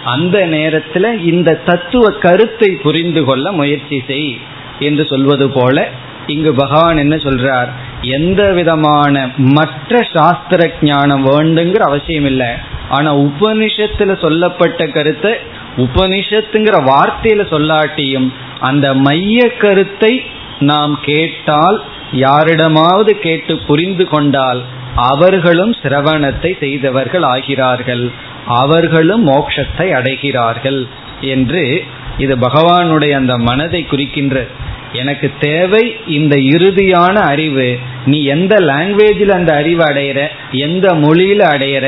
அந்த 0.04 0.38
நேரத்துல 0.46 1.06
இந்த 1.22 1.61
தத்துவ 1.64 2.11
கருத்தை 2.11 2.70
புரிந்து 2.82 3.24
கொள்ள 3.24 3.52
முயற்சி 3.52 3.98
செய் 4.06 4.30
என்று 4.78 5.04
சொல்வது 5.06 5.48
போல 5.50 5.87
இங்கு 6.26 6.54
பகவான் 6.54 6.96
என்ன 6.96 7.16
சொல்றார்? 7.16 7.68
எந்த 8.16 8.42
விதமான 8.52 9.14
மற்ற 9.37 10.00
சாஸ்திர 10.12 10.70
ஞானம் 10.80 11.26
வேண்டுங்கிற 11.26 11.82
அவசியம் 11.82 12.24
இல்லை 12.24 12.48
ஆனா 12.88 13.11
உபனிஷத்துல 13.18 14.20
சொல்லப்பட்ட 14.20 14.87
கருத்தை 14.87 15.32
உபனிஷத்துங்கிற 15.77 16.77
வார்த்தையில 16.85 17.43
சொல்லாட்டியும் 17.51 18.29
அந்த 18.61 18.95
மைய 18.95 19.49
கருத்தை 19.59 20.25
நாம் 20.59 20.99
கேட்டால் 21.03 21.85
யாரிடமாவது 22.12 23.19
கேட்டு 23.19 23.57
புரிந்து 23.59 24.05
கொண்டால் 24.09 24.62
அவர்களும் 24.95 25.73
சிரவணத்தை 25.83 26.59
செய்தவர்கள் 26.59 27.23
ஆகிறார்கள். 27.23 28.11
அவர்களும் 28.47 29.29
மோட்சத்தை 29.29 29.87
அடைகிறார்கள் 29.93 30.87
என்று 31.21 31.85
இது 32.19 32.37
பகவானுடைய 32.37 33.11
அந்த 33.11 33.39
மனதை 33.39 33.85
குறிக்கின்ற 33.85 34.47
எனக்கு 34.93 35.31
தேவை 35.41 35.97
இந்த 36.07 36.37
இறுதியான 36.37 37.12
அறிவு 37.12 37.79
நீ 38.05 38.25
எந்த 38.25 38.55
லாங்குவேஜில் 38.57 39.29
அந்த 39.29 39.55
அறிவு 39.55 39.85
அடையிற 39.85 40.29
எந்த 40.51 40.95
மொழியில 40.95 41.43
அடையிற 41.55 41.87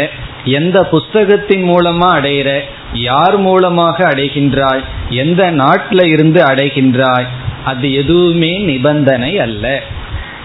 எந்த 0.56 0.78
புஸ்தகத்தின் 0.92 1.64
மூலமா 1.70 2.08
அடையிற 2.18 2.50
யார் 3.08 3.37
மூலமாக 3.38 3.96
அடைகின்றாய் 4.08 4.82
எந்த 5.22 5.42
நாட்டில் 5.61 6.04
இருந்து 6.04 6.40
அடைகின்றாய் 6.44 7.28
அது 7.64 7.87
எதுவுமே 7.92 8.52
நிபந்தனை 8.70 9.32
அல்ல. 9.38 9.64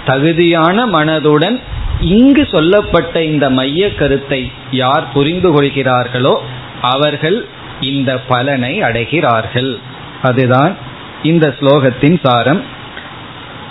தகுதியான 0.06 0.86
மனதுடன் 0.88 1.58
இங்கு 2.16 2.44
சொல்லப்பட்ட 2.52 3.16
இந்த 3.24 3.46
மைய 3.50 3.84
கருத்தை 3.94 4.42
யார் 4.72 5.06
புரிந்து 5.14 5.50
கொள்கிறார்களோ 5.52 6.34
அவர்கள் 6.94 7.38
இந்த 7.92 8.12
பலனை 8.32 8.74
அடைகிறார்கள். 8.82 9.72
அதுதான் 10.22 10.74
இந்த 11.24 11.46
ஸ்லோகத்தின் 11.60 12.18
சாரம். 12.24 12.62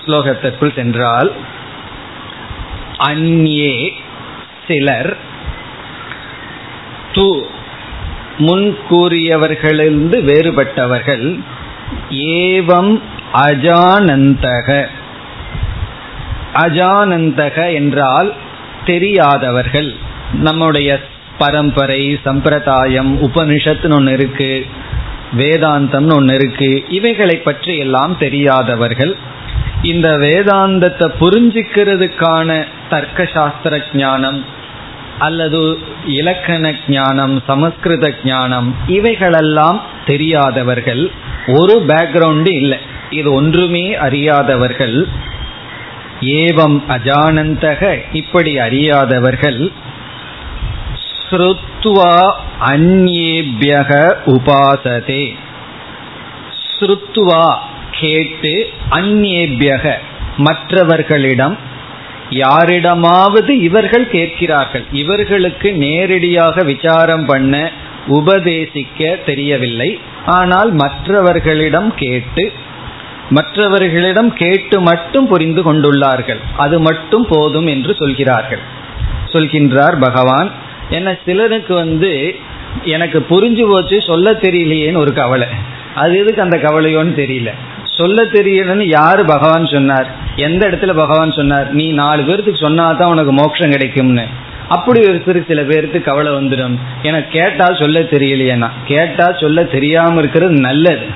ஸ்லோகத்திற்குள் 0.05 0.75
சென்றால் 0.75 1.31
அந்நே 3.09 3.77
சிலர் 4.69 5.13
து 7.15 7.27
முன் 8.39 8.67
கூறியவர்களிலிருந்து 8.91 10.17
வேறுபட்டவர்கள் 10.29 11.27
ஏவம் 12.45 12.93
அஜானந்தக. 13.43 14.69
அஜானந்தக 16.55 17.57
என்றால் 17.73 18.31
தெரியாதவர்கள். 18.85 19.91
நம்முடைய 20.39 21.01
பரம்பரை 21.39 22.01
சம்பிரதாயம் 22.25 23.13
உபனிஷத்துன்னு 23.23 23.95
ஒன்று 23.95 24.13
இருக்கு 24.13 24.51
வேதாந்தம்னு 25.37 26.15
ஒன்று 26.15 26.35
இருக்கு 26.35 26.71
இவைகளை 26.89 27.37
பற்றி 27.37 27.77
எல்லாம் 27.77 28.17
தெரியாதவர்கள். 28.19 29.17
இந்த 29.83 30.09
வேதாந்தத்தை 30.17 31.07
புரிஞ்சுக்கிறதுக்கான 31.21 32.49
தர்க்க 32.91 33.25
சாஸ்திர 33.27 33.81
ஞானம் 33.93 34.41
அல்லது 35.27 35.61
இலக்கண 36.19 36.73
ஞானம் 36.89 37.35
சமஸ்கிருத 37.47 38.07
ஞானம் 38.25 38.69
இவைகளெல்லாம் 38.87 39.79
தெரியாதவர்கள் 40.07 41.03
ஒரு 41.59 41.75
பேக்ரவுண்டு 41.89 42.53
இல்லை. 42.61 42.79
இது 43.11 43.29
ஒன்றுமே 43.33 43.85
அறியாதவர்கள். 44.07 44.97
ஏவம் 46.41 46.79
அஜானந்தக 46.97 47.83
இப்படி 48.13 48.53
அறியாதவர்கள். 48.67 49.61
ஸ்ருத்வா 51.07 52.15
அந்நேபியக 52.71 53.91
உபாசதே. 54.35 55.25
ஸ்ருத்வா 56.73 57.45
கேட்டு 58.01 58.55
அந்நேபியக 58.91 59.95
மற்றவர்களிடம் 60.37 61.57
யாரிடமாவது 62.33 63.61
இவர்கள் 63.61 64.11
கேட்கிறார்கள். 64.11 64.85
இவர்களுக்கு 64.93 65.73
நேரடியாக 65.73 66.63
விசாரம் 66.63 67.27
பண்ண 67.27 67.71
உபதேசிக்க 68.09 69.25
தெரியவில்லை. 69.25 70.01
ஆனால் 70.27 70.73
மற்றவர்களிடம் 70.73 71.95
கேட்டு 71.95 72.53
மற்றவர்களிடம் 73.31 74.33
கேட்டு 74.33 74.81
மட்டும் 74.81 75.27
புரிந்து 75.27 75.75
கொண்டுள்ளார்கள். 75.75 76.41
அது 76.57 76.81
மட்டும் 76.81 77.27
போதும் 77.29 77.67
என்று 77.67 77.95
சொல்கிறார்கள். 77.95 78.63
சொல்கின்றார் 79.33 80.01
பகவான். 80.01 80.51
என்ன 80.91 81.17
சிலருக்கு 81.25 81.75
வந்து 81.75 82.35
எனக்கு 82.85 83.19
புரிஞ்சு 83.31 83.65
போச்சு 83.69 84.01
சொல்ல 84.01 84.33
தெரியலையேன்னு 84.33 84.97
ஒரு 84.97 85.13
கவலை. 85.13 85.49
அது 85.95 86.19
எதுக்கு 86.19 86.43
அந்த 86.43 86.57
கவலையோன்னு 86.57 87.15
தெரியல. 87.23 87.51
சொல்ல 87.97 88.23
தெரியலன்னு 88.23 88.83
யாரு 88.83 89.25
பகவான் 89.25 89.67
சொன்னார்? 89.67 90.07
எந்த 90.37 90.69
இடத்துல 90.69 90.95
பகவான் 90.95 91.31
சொன்னார்? 91.31 91.73
நீ 91.73 91.93
நாலு 91.93 92.23
பேர்த்துக்கு 92.23 92.61
சொன்னாதான் 92.61 93.05
உனக்கு 93.05 93.33
மோட்சம் 93.33 93.71
கிடைக்கும்னு. 93.71 94.27
அப்படி 94.69 95.01
ஒரு 95.01 95.45
சில 95.47 95.63
பேருக்கு 95.63 96.03
கவலை 96.03 96.33
வந்துடும். 96.33 96.79
எனக்கு 97.03 97.41
கேட்டால் 97.41 97.77
சொல்ல 97.81 98.01
தெரியலையேனா 98.01 98.69
கேட்டால் 98.85 99.37
சொல்ல 99.41 99.65
தெரியாம 99.65 100.19
இருக்கிறது 100.19 100.61
நல்லது. 100.61 101.07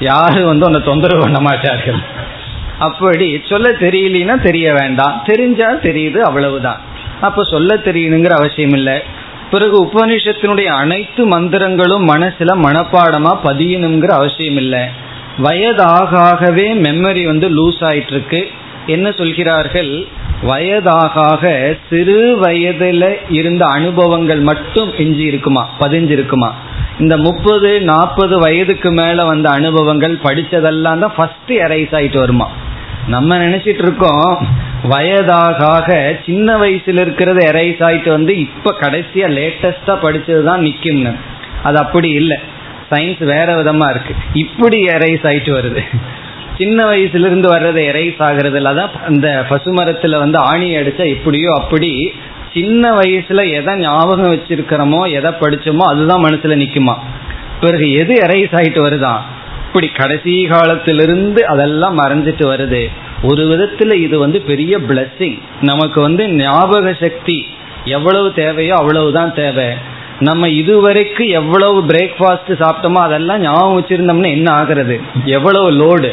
யாரும் 0.00 0.46
வந்து 0.46 0.66
உன்னை 0.66 0.82
தொந்தரவு 0.82 1.22
பண்ண 1.22 1.40
மாட்டார்கள். 1.40 1.98
அப்படி 2.78 3.42
சொல்ல 3.48 3.70
தெரியலனா 3.70 4.42
தெரிய 4.42 4.72
வேண்டாம். 4.72 5.22
தெரிஞ்சா 5.26 5.72
தெரியுது 5.72 6.16
அவ்வளவுதான். 6.16 6.80
அப்ப 7.20 7.44
சொல்ல 7.44 7.74
தெரியணுங்கிற 7.74 8.30
அவசியம் 8.30 8.72
இல்லை. 8.72 9.02
பிறகு 9.50 9.84
உபநிஷத்தினுடைய 9.84 10.64
அனைத்து 10.64 11.28
மந்திரங்களும் 11.28 12.06
மனசுல 12.14 12.52
மனப்பாடமா 12.62 13.38
பதியணுங்கிற 13.44 14.06
அவசியம் 14.06 14.56
இல்லை. 14.56 15.12
வயதாகவே 15.38 16.74
மெமரி 16.74 17.26
வந்து 17.26 17.48
லூஸ் 17.50 17.80
ஆயிட்டு 17.80 18.10
இருக்கு 18.10 18.50
என்ன 18.86 19.12
சொல்கிறார்கள்? 19.12 20.06
வயதாக 20.42 21.76
சிறு 21.90 22.38
வயதுல 22.40 23.16
இருந்த 23.28 23.66
அனுபவங்கள் 23.66 24.40
மட்டும் 24.40 24.92
எஞ்சி 24.96 25.22
இருக்குமா? 25.22 25.68
பதிஞ்சிருக்குமா? 25.80 26.50
இந்த 26.98 27.16
முப்பது 27.16 27.80
நாற்பது 27.80 28.38
வயதுக்கு 28.38 28.90
மேல 28.90 29.24
வந்த 29.24 29.50
அனுபவங்கள் 29.50 30.18
படிச்சதெல்லாம் 30.22 30.98
தான் 30.98 31.12
ஃபர்ஸ்ட் 31.16 31.52
எரைஸ் 31.52 31.94
ஆயிட்டு 31.94 32.18
வருமா? 32.18 32.50
நம்ம 33.08 33.36
நினைச்சிட்டு 33.36 33.82
இருக்கோம் 33.82 34.48
வயதாக 34.82 36.18
சின்ன 36.26 36.56
வயசுல 36.56 37.00
இருக்கிறது 37.00 37.52
எரைஸ் 37.52 37.82
ஆயிட்டு 37.82 38.08
வந்து 38.08 38.38
இப்ப 38.38 38.74
கடைசியா 38.80 39.28
லேட்டஸ்டா 39.38 39.86
படிச்சதுதான் 39.86 40.70
நிக்கும்னு. 40.70 41.14
அது 41.62 41.78
அப்படி 41.78 42.08
இல்லை. 42.08 42.38
சயின்ஸ் 42.90 43.24
வேற 43.24 43.62
விதமா 43.62 43.90
இருக்கு. 43.90 44.14
இப்படி 44.34 44.82
எரைஸ் 44.86 45.24
ஆயிட்டு 45.30 45.52
வருது. 45.52 45.82
சின்ன 46.58 46.84
வயசுல 46.84 47.26
இருந்து 47.26 47.48
வர்றது 47.52 47.80
எரைஸ் 47.90 48.18
ஆகுறதுல 48.18 48.74
தான் 48.74 48.90
அந்த 49.06 49.46
பசுமரத்துல 49.48 50.18
வந்து 50.18 50.38
ஆணி 50.38 50.76
அடிச்சா 50.76 51.04
இப்படியோ 51.04 51.50
அப்படி 51.56 52.12
சின்ன 52.52 52.90
வயசுல 52.90 53.50
எதை 53.50 53.76
ஞாபகம் 53.76 54.32
வச்சிருக்கிறோமோ 54.32 55.10
எதை 55.10 55.30
படிச்சோமோ 55.30 55.84
அதுதான் 55.86 56.24
மனசுல 56.24 56.56
நிக்குமா? 56.56 56.94
பிறகு 57.60 57.92
எது 57.92 58.14
எரைஸ் 58.14 58.54
ஆயிட்டு 58.54 58.80
வருதான் 58.80 59.22
இப்படி 59.66 59.88
கடைசி 59.88 60.46
காலத்திலிருந்து 60.46 61.46
அதெல்லாம் 61.46 61.98
மறைஞ்சிட்டு 61.98 62.44
வருது. 62.48 62.88
ஒரு 63.22 63.42
விதத்துல 63.44 63.94
இது 63.94 64.18
வந்து 64.18 64.40
பெரிய 64.40 64.78
பிளஸ்ஸிங் 64.78 65.38
நமக்கு 65.60 66.00
வந்து 66.00 66.28
ஞாபக 66.28 66.92
சக்தி 67.00 67.46
எவ்வளவு 67.84 68.34
தேவையோ 68.34 68.74
அவ்வளவுதான் 68.74 69.34
தேவை. 69.34 69.68
நம்ம 70.20 70.48
இதுவரைக்கும் 70.48 71.28
எவ்வளவு 71.28 71.78
பிரேக்ஃபாஸ்ட் 71.90 72.50
சாப்பிட்டோமோ 72.62 73.00
அதெல்லாம் 73.06 73.40
ஞாபகம் 73.40 73.76
வச்சிருந்தோம்னா 73.78 74.30
என்ன 74.36 74.48
ஆகுறது? 74.52 75.00
எவ்வளவு 75.24 75.70
லோடு 75.72 76.10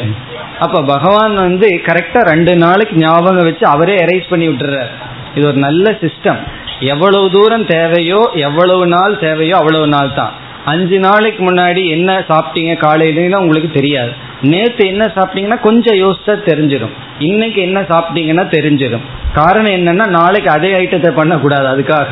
அப்ப 0.58 0.82
பகவான் 0.82 1.34
வந்து 1.34 1.68
கரெக்டா 1.88 2.20
ரெண்டு 2.32 2.56
நாளைக்கு 2.56 2.96
ஞாபகம் 2.96 3.48
வச்சு 3.48 3.66
அவரே 3.66 3.94
எரேஸ் 4.04 4.28
பண்ணி 4.28 4.48
விட்டுறார். 4.48 4.90
இது 5.34 5.46
ஒரு 5.46 5.56
நல்ல 5.56 5.98
சிஸ்டம் 6.04 6.40
எவ்வளவு 6.80 7.30
தூரம் 7.30 7.66
தேவையோ 7.66 8.30
எவ்வளவு 8.34 8.86
நாள் 8.86 9.18
தேவையோ 9.18 9.56
அவ்வளவு 9.56 9.86
நாள் 9.86 10.14
தான். 10.14 10.32
அஞ்சு 10.64 10.98
நாளைக்கு 10.98 11.50
முன்னாடி 11.50 11.82
என்ன 11.86 12.24
சாப்பிட்டீங்க 12.28 12.76
காலையில 12.76 13.38
உங்களுக்கு 13.38 13.70
தெரியாது. 13.78 14.12
நேற்று 14.42 14.86
என்ன 14.86 15.04
சாப்பிட்டீங்கன்னா 15.16 15.60
கொஞ்சம் 15.60 16.00
யோசிச்சா 16.04 16.34
தெரிஞ்சிடும் 16.50 16.94
இன்னைக்கு 17.18 17.60
என்ன 17.62 17.80
சாப்பிட்டீங்கன்னா 17.80 18.46
தெரிஞ்சிடும் 18.56 19.04
காரணம் 19.32 19.76
என்னன்னா 19.78 20.06
நாளைக்கு 20.06 20.50
அதே 20.50 20.72
ஐட்டத்தை 20.74 21.10
பண்ணக்கூடாது 21.10 21.68
அதுக்காக. 21.74 22.08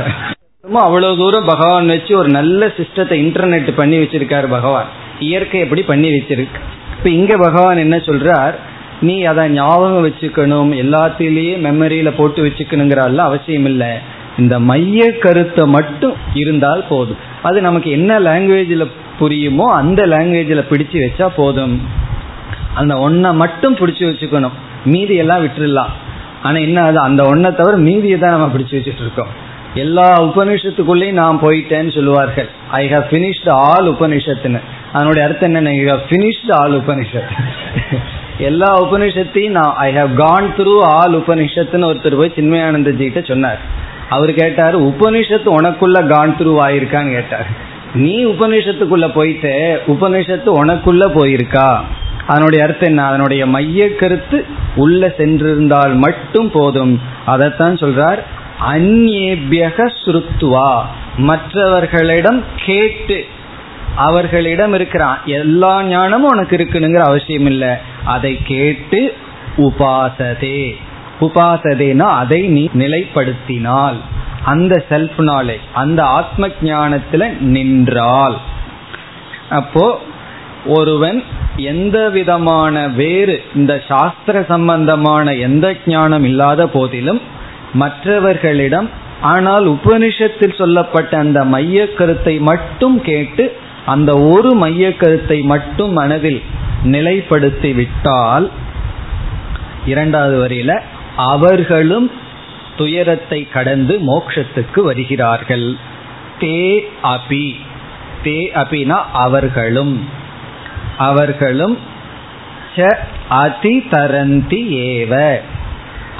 அவ்வளவு 0.65 1.17
தூரம் 1.17 1.45
பகவான் 1.45 1.87
வச்சு 1.87 2.17
ஒரு 2.17 2.29
நல்ல 2.29 2.67
சிஸ்டத்தை 2.67 3.13
இன்டர்நெட் 3.13 3.77
பண்ணி 3.77 3.97
வச்சிருக்காரு 3.97 4.49
பகவான். 4.49 4.87
இயற்கை 5.19 5.61
எப்படி 5.61 5.83
பண்ணி 5.83 6.09
வச்சிருக்கு? 6.09 6.61
இப்ப 6.99 7.11
இங்க 7.11 7.37
பகவான் 7.37 7.77
என்ன 7.77 7.97
சொல்றார்? 7.97 8.55
நீ 9.01 9.25
அதை 9.25 9.49
ஞாபகம் 9.51 10.07
வச்சுக்கணும். 10.07 10.71
எல்லாத்திலேயே 10.75 11.55
மெமரியில 11.59 12.17
போட்டு 12.17 12.45
வச்சுக்கணுங்கிறால 12.47 13.17
அவசியம் 13.17 13.65
இல்லை. 13.65 13.89
இந்த 14.39 14.61
மைய 14.61 15.19
கருத்தை 15.19 15.67
மட்டும் 15.67 16.15
இருந்தால் 16.35 16.87
போதும். 16.89 17.17
அது 17.43 17.61
நமக்கு 17.61 17.91
என்ன 17.91 18.21
லாங்குவேஜில் 18.21 18.91
புரியுமோ 19.21 19.65
அந்த 19.65 20.07
லாங்குவேஜில் 20.07 20.69
பிடிச்சு 20.71 20.99
வச்சா 21.05 21.29
போதும். 21.37 21.81
அந்த 22.75 22.99
ஒன்றை 22.99 23.33
மட்டும் 23.33 23.77
பிடிச்சி 23.77 24.05
வச்சுக்கணும். 24.05 24.53
மீதி 24.85 25.17
எல்லாம் 25.17 25.43
விட்டுடலாம் 25.45 25.89
ஆனால் 26.43 26.63
என்ன 26.63 26.83
அது 26.83 26.99
அந்த 27.01 27.25
ஒன்றை 27.25 27.55
தவிர 27.55 27.77
மீதியை 27.77 28.19
தான் 28.19 28.31
நம்ம 28.31 28.59
பிடிச்சி 28.59 28.77
வச்சுட்டு 28.77 29.01
இருக்கோம். 29.01 29.49
எல்லா 29.75 30.23
உபனிஷத்துக்குள்ளேயும் 30.23 31.13
நான் 31.13 31.41
போயிட்டேன்னு 31.43 31.95
சொல்லுவார்கள். 31.95 32.49
ஐ 32.71 32.89
ஹவ் 32.89 33.03
பினிஷ்டு 33.03 33.49
ஆல் 33.49 33.91
உபனிஷத்துன்னு 33.91 34.61
அதனுடைய 34.93 35.29
அர்த்தம் 35.29 35.55
என்ன 35.55 35.71
I 35.71 35.87
have 35.87 36.01
finished 36.09 36.53
all 36.53 36.73
Upanishad 36.73 37.31
எல்லா 38.39 38.85
உபனிஷத்தையும் 38.85 39.51
நான் 39.51 39.75
I 39.77 39.93
have 39.93 40.17
gone 40.17 40.55
through 40.57 40.81
all 40.81 41.19
உபனிஷத்துன்னு 41.19 41.91
ஒருத்தர் 41.91 42.17
போய் 42.17 42.33
சின்மயானந்த 42.37 42.97
கிட்ட 42.97 43.21
சொன்னார். 43.21 43.59
அவர் 44.09 44.33
கேட்டார் 44.33 44.83
உபனிஷத்து 44.83 45.49
உனக்குள்ள 45.61 46.07
கான் 46.07 46.37
த்ரூ 46.39 46.55
ஆயிருக்கான்னு 46.59 47.13
கேட்டார். 47.13 47.47
நீ 47.95 48.27
உபனிஷத்துக்குள்ள 48.27 49.13
போயிட்டு 49.13 49.81
உபனிஷத்து 49.87 50.65
உனக்குள்ள 50.65 51.07
போயிருக்கா? 51.15 51.81
அதனுடைய 52.27 52.65
அர்த்தம் 52.65 52.89
என்ன? 52.89 53.07
அதனுடைய 53.07 53.47
மைய 53.47 53.95
கருத்து 53.95 54.45
உள்ள 54.77 55.15
சென்றிருந்தால் 55.19 55.95
மட்டும் 55.95 56.51
போதும். 56.51 57.01
அதைத்தான் 57.27 57.75
சொல்றார். 57.75 58.19
அந்நேபியக 58.69 59.93
சுருத்துவா 60.05 60.83
மற்றவர்களிடம் 61.17 62.45
கேட்டு 62.67 63.27
அவர்களிடம் 63.97 64.75
இருக்கிறான். 64.75 65.19
எல்லா 65.25 65.83
ஞானமும் 65.83 66.31
உனக்கு 66.31 66.57
இருக்கணுங்கிற 66.57 66.99
அவசியம் 66.99 67.47
இல்லை. 67.47 67.69
அதை 68.05 68.41
கேட்டு 68.45 69.15
உபாசதே. 69.57 70.77
உபாசதேனா 71.21 72.09
அதை 72.09 72.47
நீ 72.47 72.71
நிலைப்படுத்தினால். 72.75 73.97
அந்த 74.45 74.85
செல்ஃப் 74.89 75.19
நாலேஜ் 75.19 75.67
அந்த 75.73 76.05
ஆத்ம 76.05 76.49
ஞானத்துல 76.49 77.39
நின்றால். 77.39 78.39
அப்போ 79.51 80.01
ஒருவன் 80.67 81.23
எந்த 81.57 82.09
விதமான 82.09 82.89
வேறு 82.89 83.43
இந்த 83.55 83.83
சாஸ்திர 83.89 84.45
சம்பந்தமான 84.49 85.35
எந்த 85.35 85.77
ஞானம் 85.87 86.25
இல்லாத 86.25 86.67
போதிலும் 86.67 87.39
மற்றவர்களிடம் 87.73 88.91
ஆனால் 89.21 89.67
உபனிஷத்தில் 89.69 90.55
சொல்லப்பட்ட 90.55 91.19
அந்த 91.19 91.45
மைய 91.45 91.93
கருத்தை 91.93 92.39
மட்டும் 92.39 93.03
கேட்டு 93.03 93.57
அந்த 93.87 94.19
ஒரு 94.19 94.55
மைய 94.55 94.97
கருத்தை 94.97 95.43
மட்டும் 95.43 95.93
மனதில் 95.93 96.43
நிலைப்படுத்தி 96.85 97.75
விட்டால் 97.75 98.51
இரண்டாவது 99.87 100.49
வரியில 100.49 100.81
அவர்களும் 101.17 102.11
துயரத்தை 102.77 103.49
கடந்து 103.49 103.99
மோட்சத்துக்கு 103.99 104.83
வருகிறார்கள். 104.83 105.77
தே 106.41 106.81
அபி. 107.03 107.55
தே 108.25 108.49
அபினா 108.55 109.03
அவர்களும். 109.13 110.05
அவர்களும் 110.99 111.79
ச 112.77 112.97
அதி 113.29 113.87
தரந்தி 113.91 114.79
ஏவ. 114.79 115.41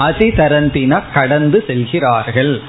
அதிதரந்தினா 0.01 1.01
கடந்து 1.13 1.63
செல்கிறார்கள். 1.67 2.61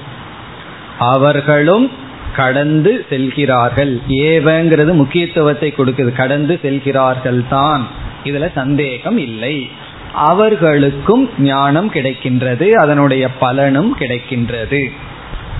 அவர்களும் 0.99 1.91
கடந்து 2.35 3.05
செல்கிறார்கள். 3.09 3.99
ஏவங்கிறது 4.09 4.93
முக்கியத்துவத்தை 4.93 5.73
கொடுக்குது. 5.77 6.11
கடந்து 6.11 6.59
செல்கிறார்கள் 6.61 7.43
தான். 7.49 7.87
இதுல 8.23 8.51
சந்தேகம் 8.55 9.17
இல்லை. 9.17 9.69
அவர்களுக்கும் 10.13 11.29
ஞானம் 11.39 11.91
கிடைக்கின்றது. 11.93 12.69
அதனுடைய 12.69 13.29
பலனும் 13.29 13.97
கிடைக்கின்றது. 13.99 14.91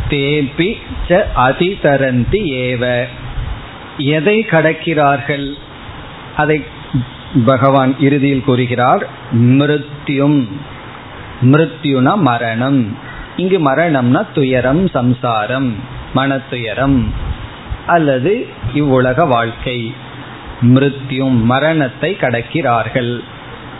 தேபி 0.09 0.77
ச 1.07 1.23
அதிதரந்தி 1.35 2.41
ஏவ. 2.65 3.03
எதை 3.97 4.45
கடக்கிறார்கள்? 4.49 5.53
அதை 6.35 6.63
பகவான் 7.45 7.99
இறுதியில் 7.99 8.43
கூறுகிறார் 8.43 9.07
மிருத்யும் 9.31 10.47
மிருத்யுனா 11.43 12.15
மரணம். 12.15 12.97
இங்கு 13.37 13.59
மரணம்னா 13.59 14.25
துயரம் 14.33 14.87
சம்சாரம் 14.87 15.75
மனத்துயரம் 16.15 17.03
அல்லது 17.87 18.47
இவ்வுலக 18.73 19.25
வாழ்க்கை. 19.25 19.93
மிருத்யும் 20.61 21.43
மரணத்தை 21.43 22.17
கடக்கிறார்கள். 22.21 23.19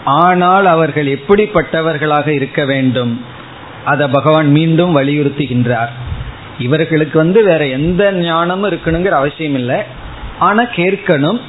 ஆனால் 0.05 0.65
அவர்கள் 0.65 1.07
எப்படிப்பட்டவர்களாக 1.07 2.27
இருக்க 2.27 2.65
வேண்டும்? 2.65 3.25
அதை 3.85 4.07
பகவான் 4.07 4.51
மீண்டும் 4.51 4.97
வலியுறுத்துகின்றார். 4.97 5.93
இவர்களுக்கு 6.59 7.17
வந்து 7.17 7.43
வேற 7.43 7.65
எந்த 7.65 8.11
ஞானமும் 8.11 8.71
இருக்கணுங்கிற 8.71 9.09
அவசியம் 9.09 9.53
இல்லை. 9.53 9.81
ஆனா 10.39 10.63
கேட்கணும். 10.63 11.39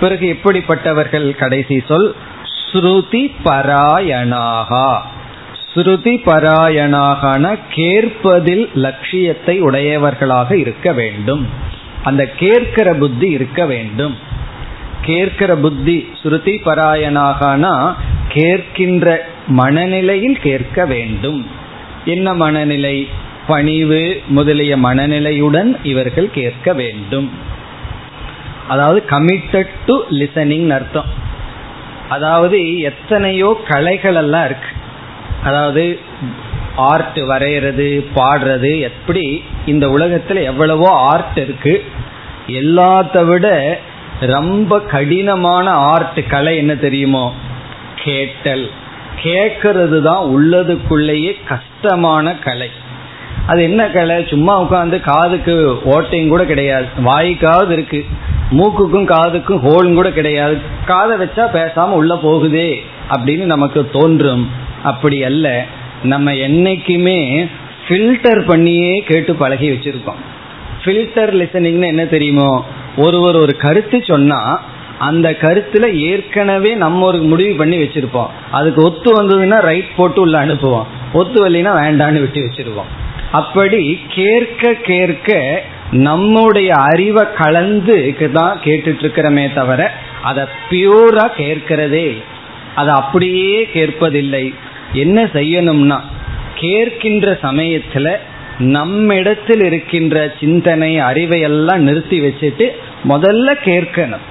பிறகு 0.00 0.28
எப்படிப்பட்டவர்கள்? 0.28 1.36
கடைசி 1.36 1.82
சொல் 1.88 2.14
ஸ்ருதி 2.72 3.30
பராயணாகா. 3.44 5.00
ஸ்ருதி 5.76 6.12
பராயணாகன 6.26 7.58
கேட்பதில் 7.70 8.70
லட்சியத்தை 8.74 9.60
உடையவர்களாக 9.60 10.56
இருக்க 10.56 10.92
வேண்டும். 10.92 11.48
அந்த 12.04 12.26
கேட்கிற 12.26 12.94
புத்தி 12.94 13.28
இருக்க 13.28 13.66
வேண்டும். 13.66 14.16
கேட்கிற 15.02 15.56
புத்தி 15.56 16.08
ஸ்ருதி 16.22 16.54
பராயணாகனா 16.64 17.94
கேட்கின்ற 18.28 19.16
மனநிலையில் 19.46 20.38
கேட்க 20.40 20.86
வேண்டும். 20.86 21.46
என்ன 22.04 22.34
மனநிலை? 22.34 23.08
பணிவு 23.46 24.20
முதலிய 24.26 24.76
மனநிலையுடன் 24.76 25.76
இவர்கள் 25.82 26.30
கேட்க 26.30 26.72
வேண்டும். 26.72 27.30
அதாவது 28.68 29.02
கமிட்டட் 29.10 29.74
டு 29.86 30.02
லிசனிங் 30.10 30.68
அர்த்தம். 30.68 31.04
அதாவது 32.08 32.78
எத்தனையோ 32.80 33.60
கலைகள் 33.68 34.14
எல்லாம் 34.14 34.44
இருக்கு. 34.44 34.84
அதாவது 35.44 35.98
ஆர்ட் 36.76 37.18
வரைகிறது 37.18 38.04
பாடுறது 38.14 38.80
எப்படி 38.80 39.44
இந்த 39.66 39.90
உலகத்தில் 39.90 40.36
எவ்வளவோ 40.36 40.90
ஆர்ட் 40.90 41.38
இருக்கு. 41.38 41.84
எல்லாத்த 42.46 43.24
விட 43.24 43.78
ரொம்ப 44.20 44.80
கடினமான 44.80 45.70
ஆர்ட் 45.70 46.28
கலை 46.28 46.56
என்ன 46.56 46.74
தெரியுமோ? 46.74 47.34
கேட்டல். 47.94 48.70
கேட்கறது 49.22 50.02
தான் 50.02 50.26
உள்ளதுக்குள்ளேயே 50.26 51.36
கஷ்டமான 51.48 52.34
கலை. 52.34 52.70
அது 53.46 53.62
என்ன 53.62 53.90
கலை? 53.90 54.26
சும்மா 54.28 54.62
உட்காந்து 54.62 55.00
காதுக்கு 55.00 55.80
ஓட்டையும் 55.84 56.28
கூட 56.28 56.44
கிடையாது. 56.44 56.86
வாய்க்காவது 57.04 57.70
இருக்கு. 57.70 58.04
மூக்குக்கும் 58.50 59.06
காதுக்கும் 59.06 59.60
ஹோலும் 59.60 59.94
கூட 59.94 60.10
கிடையாது. 60.10 60.58
காதை 60.86 61.26
வச்சா 61.26 61.40
பேசாம 61.40 61.84
உள்ள 61.84 62.14
போகுதே 62.14 62.82
அப்படின்னு 63.10 63.44
நமக்கு 63.44 63.90
தோன்றும். 63.92 64.50
அப்படி 64.82 65.24
அல்ல. 65.24 65.64
நம்ம 66.02 66.32
என்னைக்குமே 66.32 67.48
ஃபில்டர் 67.88 68.40
பண்ணியே 68.46 69.04
கேட்டு 69.06 69.34
பழகி 69.34 69.70
வச்சிருக்கோம். 69.70 70.20
ஃபில்டர் 70.84 71.32
லிசனிங்னு 71.40 71.86
என்ன 71.86 72.04
தெரியுமோ? 72.04 72.64
ஒருவர் 72.96 73.36
ஒரு 73.36 73.56
கருத்து 73.56 74.04
சொன்னா 74.04 74.60
அந்த 74.98 75.36
கருத்துல 75.40 75.94
ஏற்கனவே 75.94 76.74
நம்ம 76.74 77.06
ஒரு 77.06 77.18
முடிவு 77.18 77.54
பண்ணி 77.54 77.76
வச்சிருப்போம். 77.76 78.26
அதுக்கு 78.50 78.82
ஒத்து 78.82 79.22
வந்ததுன்னா 79.22 79.60
ரைட் 79.60 79.94
போட்டு 79.96 80.20
உள்ள 80.20 80.46
அனுப்புவோம். 80.46 80.86
ஒத்து 81.12 81.48
வரலைன்னா 81.48 81.74
வேண்டான்னு 81.82 82.20
விட்டு 82.20 82.40
வச்சிருவோம். 82.40 83.04
அப்படி 83.32 84.00
கேட்க 84.08 84.72
கேட்க 84.72 85.62
நம்முடைய 85.90 86.74
அறிவை 86.74 87.24
கலந்து 87.36 88.16
தான் 88.32 88.60
கேட்டுட்டு 88.64 89.02
இருக்கிறமே 89.02 89.54
தவிர 89.54 89.92
அதை 90.22 90.44
பியூரா 90.70 91.30
கேட்கிறதே 91.36 92.22
அதை 92.74 92.94
அப்படியே 92.94 93.68
கேட்பதில்லை. 93.74 94.54
என்ன 94.96 95.24
செய்யணும்னா 95.24 95.98
கேட்கின்ற 96.60 97.26
சமயத்துல 97.42 98.16
நம்மிடத்தில் 98.58 99.62
இருக்கின்ற 99.62 100.32
சிந்தனை 100.40 100.98
அறிவை 100.98 101.40
எல்லாம் 101.40 101.82
நிறுத்தி 101.82 102.20
வச்சுட்டு 102.20 102.66
முதல்ல 103.08 103.48
கேட்கணும். 103.64 104.24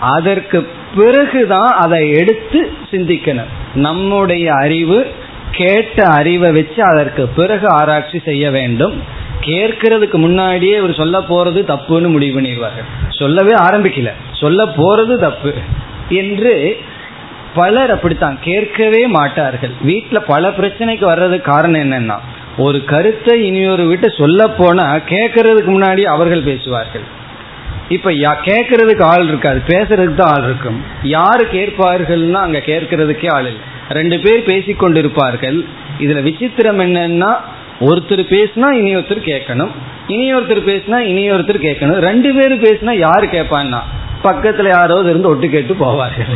அதற்கு 0.00 0.58
பிறகுதான் 0.96 1.70
அதை 1.78 2.10
எடுத்து 2.10 2.60
சிந்திக்கணும். 2.90 3.50
நம்முடைய 3.74 4.46
அறிவு 4.54 5.06
கேட்ட 5.50 6.02
அறிவை 6.02 6.50
வச்சு 6.52 6.82
அதற்கு 6.82 7.28
பிறகு 7.28 7.66
ஆராய்ச்சி 7.68 8.18
செய்ய 8.24 8.50
வேண்டும். 8.50 8.94
கேட்கறதுக்கு 9.40 10.18
முன்னாடியே 10.24 10.76
இவர் 10.76 10.94
சொல்ல 10.94 11.18
போறது 11.18 11.60
தப்புன்னு 11.70 12.08
முடிவு 12.08 12.40
பண்ணிடுவார்கள். 12.40 12.88
சொல்லவே 13.08 13.54
ஆரம்பிக்கல. 13.54 14.10
சொல்ல 14.32 14.64
போறது 14.76 15.16
தப்பு 15.16 15.52
என்று 16.08 16.54
பலர் 17.54 17.90
அப்படித்தான். 17.90 18.36
கேட்கவே 18.40 19.06
மாட்டார்கள். 19.06 19.74
வீட்டில் 19.80 20.26
பல 20.26 20.48
பிரச்சனைக்கு 20.48 21.04
வர்றதுக்கு 21.04 21.50
காரணம் 21.50 21.80
என்னன்னா 21.80 22.16
ஒரு 22.56 22.78
கருத்தை 22.84 23.34
இனியொரு 23.46 23.84
வீட்டை 23.86 24.08
சொல்ல 24.18 24.46
போனா 24.48 24.86
கேட்கறதுக்கு 24.96 25.70
முன்னாடி 25.76 26.02
அவர்கள் 26.14 26.48
பேசுவார்கள். 26.50 27.04
இப்ப 27.88 28.10
கேட்கறதுக்கு 28.48 29.04
ஆள் 29.04 29.26
இருக்காது 29.28 29.60
பேசுறதுக்கு 29.66 30.14
தான் 30.14 30.32
ஆள் 30.34 30.44
இருக்கும். 30.44 30.78
யாரு 31.02 31.44
கேட்பார்கள்னா 31.52 32.40
அங்க 32.46 32.58
கேட்கறதுக்கே 32.58 33.30
ஆள் 33.32 33.46
இல்லை. 33.46 33.62
ரெண்டு 33.88 34.18
பேர் 34.18 34.46
பேசிக்கொண்டிருப்பார்கள். 34.50 35.58
இதுல 36.00 36.20
விசித்திரம் 36.28 36.82
என்னன்னா 36.86 37.32
ஒருத்தர் 37.80 38.22
பேசினா 38.34 38.68
இனி 38.80 38.96
ஒருத்தர் 38.96 39.28
கேட்கணும் 39.30 39.72
இனி 40.06 40.34
ஒருத்தர் 40.34 40.68
பேசினா 40.70 40.98
இனி 41.10 41.30
ஒருத்தர் 41.30 41.66
கேட்கணும். 41.68 42.00
ரெண்டு 42.08 42.30
பேரும் 42.34 42.62
பேசினா 42.62 42.94
யாரு 42.98 43.26
கேட்பான்னா 43.26 43.80
பக்கத்துல 44.24 44.68
யாராவது 44.68 45.10
இருந்து 45.10 45.28
ஒட்டு 45.28 45.48
கேட்டு 45.48 45.76
போவார்கள். 45.80 46.32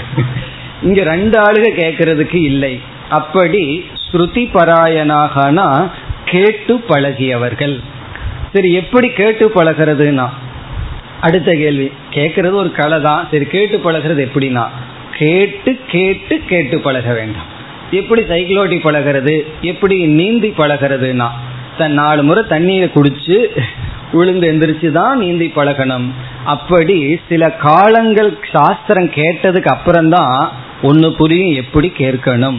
இங்க 0.82 1.02
ரெண்டு 1.02 1.38
ஆளுக 1.40 1.66
கேட்கறதுக்கு 1.82 2.34
இல்லை. 2.34 2.80
அப்படி 3.08 3.84
ஸ்ருதி 4.04 4.44
பராயணாகனா 4.54 5.90
கேட்டு 6.24 6.74
பழகியவர்கள். 6.88 7.80
சரி 8.52 8.72
எப்படி 8.72 9.08
கேட்டு 9.08 9.52
பழகிறதுனா 9.54 10.28
அடுத்த 11.20 11.54
கேள்வி. 11.54 11.92
கேட்கறது 12.14 12.52
ஒரு 12.52 12.72
கலை 12.72 13.00
தான் 13.00 13.28
சரி 13.30 13.44
கேட்டு 13.44 13.76
பழகிறது 13.76 14.28
எப்படின்னா? 14.28 14.64
கேட்டு 15.18 15.78
கேட்டு 15.86 16.40
கேட்டு 16.46 16.78
பழக 16.78 17.12
வேண்டாம். 17.12 17.44
எப்படி 17.90 18.22
சைக்கிளோட்டி 18.22 18.78
பழகிறது? 18.82 19.46
எப்படி 19.60 20.06
நீந்தி 20.06 20.52
பழகிறதுனா 20.56 21.28
தன் 21.78 21.92
நாலு 21.92 22.22
முறை 22.22 22.44
தண்ணியை 22.48 22.90
குடிச்சு 22.94 23.48
விழுந்து 24.12 24.52
எந்திரிச்சு 24.52 24.92
தான் 24.92 25.18
நீந்தி 25.18 25.52
பழகணும். 25.56 26.06
அப்படி 26.44 27.20
சில 27.28 27.50
காலங்கள் 27.50 28.38
சாஸ்திரம் 28.52 29.10
கேட்டதுக்கு 29.10 29.66
அப்புறம்தான் 29.66 30.52
ஒன்று 30.82 31.12
புரியும் 31.12 31.64
எப்படி 31.64 31.92
கேட்கணும் 31.96 32.58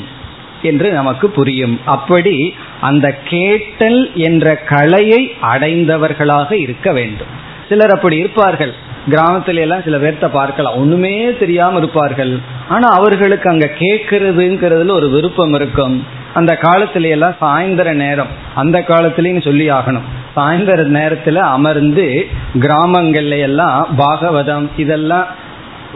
என்று 0.61 0.91
நமக்கு 0.91 1.29
புரியும். 1.29 1.79
அப்படி 1.85 2.55
அந்த 2.81 3.17
கேட்டல் 3.23 4.11
என்ற 4.15 4.55
கலையை 4.55 5.31
அடைந்தவர்களாக 5.41 6.51
இருக்க 6.51 6.91
வேண்டும். 6.91 7.27
சிலர் 7.69 7.89
அப்படி 7.89 8.17
இருப்பார்கள். 8.17 8.73
கிராமத்துல 9.09 9.55
எல்லாம் 9.55 9.81
சில 9.81 9.97
பேர்த்த 9.97 10.27
பார்க்கலாம். 10.27 10.75
ஒண்ணுமே 10.75 11.37
தெரியாம 11.37 11.77
இருப்பார்கள். 11.77 12.39
ஆனா 12.69 12.87
அவர்களுக்கு 12.87 13.49
அங்க 13.49 13.69
கேட்கறதுங்கிறதுல 13.79 14.91
ஒரு 14.91 15.09
விருப்பம் 15.09 15.53
இருக்கும். 15.53 16.05
அந்த 16.33 16.57
காலத்துல 16.61 17.09
எல்லாம் 17.09 17.35
சாயந்தர 17.41 17.93
நேரம். 17.93 18.27
அந்த 18.55 18.79
காலத்திலயும் 18.79 19.41
சொல்லி 19.41 19.71
ஆகணும். 19.71 20.01
சாயந்தர 20.35 20.83
நேரத்துல 20.83 21.35
அமர்ந்து 21.35 22.27
கிராமங்கள்ல 22.59 23.39
எல்லாம் 23.39 23.87
பாகவதம் 23.97 24.69
இதெல்லாம் 24.77 25.25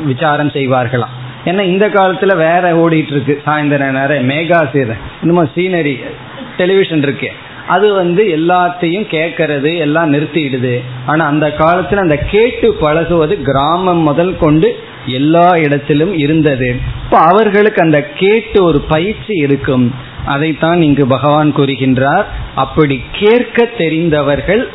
விசாரம் 0.06 0.50
செய்வார்களாம். 0.50 1.20
ஏன்னா 1.46 1.62
இந்த 1.62 1.88
காலத்துல 1.88 2.36
வேற 2.36 2.74
ஓடிட்டு 2.74 3.12
இருக்கு 3.12 3.42
சாயந்தர 3.46 3.92
நேரம் 3.92 4.30
மேகா 4.30 4.60
சீர 4.74 4.96
சீனரி 5.56 5.96
டெலிவிஷன் 6.58 7.02
இருக்கு. 7.02 7.32
அது 7.68 7.94
வந்து 7.94 8.24
எல்லாத்தையும் 8.24 9.08
கேட்கறது 9.16 9.78
எல்லாம் 9.78 10.14
நிறுத்திடுது. 10.14 10.84
ஆனா 11.06 11.26
அந்த 11.26 11.48
காலத்துல 11.58 11.96
அந்த 11.96 12.18
கேட்டு 12.18 12.74
பழகுவது 12.74 13.42
கிராமம் 13.42 13.98
முதல் 13.98 14.38
கொண்டு 14.38 14.84
எல்லா 15.06 15.50
இடத்திலும் 15.58 16.18
இருந்தது. 16.18 16.76
இப்போ 17.04 17.18
அவர்களுக்கு 17.18 17.82
அந்த 17.82 18.04
கேட்டு 18.04 18.64
ஒரு 18.64 18.80
பயிற்சி 18.80 19.34
இருக்கும். 19.34 19.96
அதைத்தான் 20.26 20.82
இங்கு 20.82 21.08
பகவான் 21.08 21.56
கூறுகின்றார். 21.56 22.26
அப்படி 22.56 23.04
கேட்க 23.12 23.66
தெரிந்தவர்கள் 23.66 24.70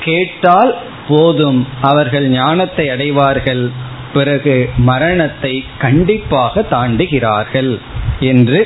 கேட்டால் 0.00 0.76
போதும். 1.08 1.66
அவர்கள் 1.80 2.28
ஞானத்தை 2.28 2.88
அடைவார்கள். 2.88 3.70
பிறகு 4.15 4.55
மரணத்தை 4.81 5.53
கண்டிப்பாக 5.77 6.63
தாண்டுகிறார்கள் 6.71 7.71
என்று 8.19 8.59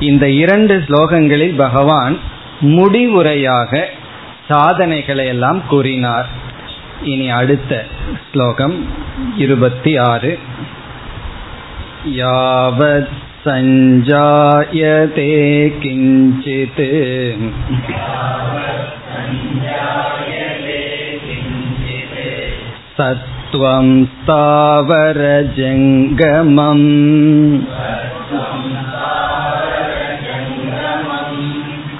இந்த 0.00 0.24
இரண்டு 0.36 0.74
ஸ்லோகங்களில் 0.88 1.56
பகவான் 1.56 2.16
முடிவுரையாக 2.70 3.82
சாதனைகளை 4.48 5.26
எல்லாம் 5.26 5.60
கூறினார் 5.68 6.28
இனி 7.04 7.28
அடுத்த 7.30 7.72
ஸ்லோகம் 8.32 8.76
இருபத்தி 9.36 9.92
ஆறு 10.08 10.32
யாவத் 12.16 13.14
सञ्जायते 13.46 15.26
किञ्चित् 15.80 16.80
सत्त्वं 23.50 23.88
स्थावरजङ्गमम् 24.12 24.86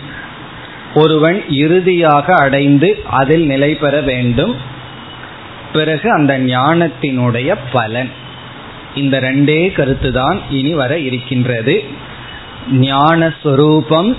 ஒருவன் 0.95 1.39
இறுதியாக 1.65 2.27
அடைந்து 2.35 2.89
அதில் 3.19 3.45
நிலை 3.47 3.71
பெற 3.75 3.95
வேண்டும்? 4.09 4.55
பிறகு 5.73 6.09
அந்த 6.13 6.33
ஞானத்தினுடைய 6.53 7.51
பலன். 7.73 8.11
இந்த 8.95 9.17
ரெண்டே 9.21 9.61
கருத்து 9.73 10.11
தான் 10.13 10.39
இனி 10.51 10.73
வர 10.81 10.93
இருக்கின்றது. 11.09 11.77
ஞானஸ்வரூபம் 12.89 14.11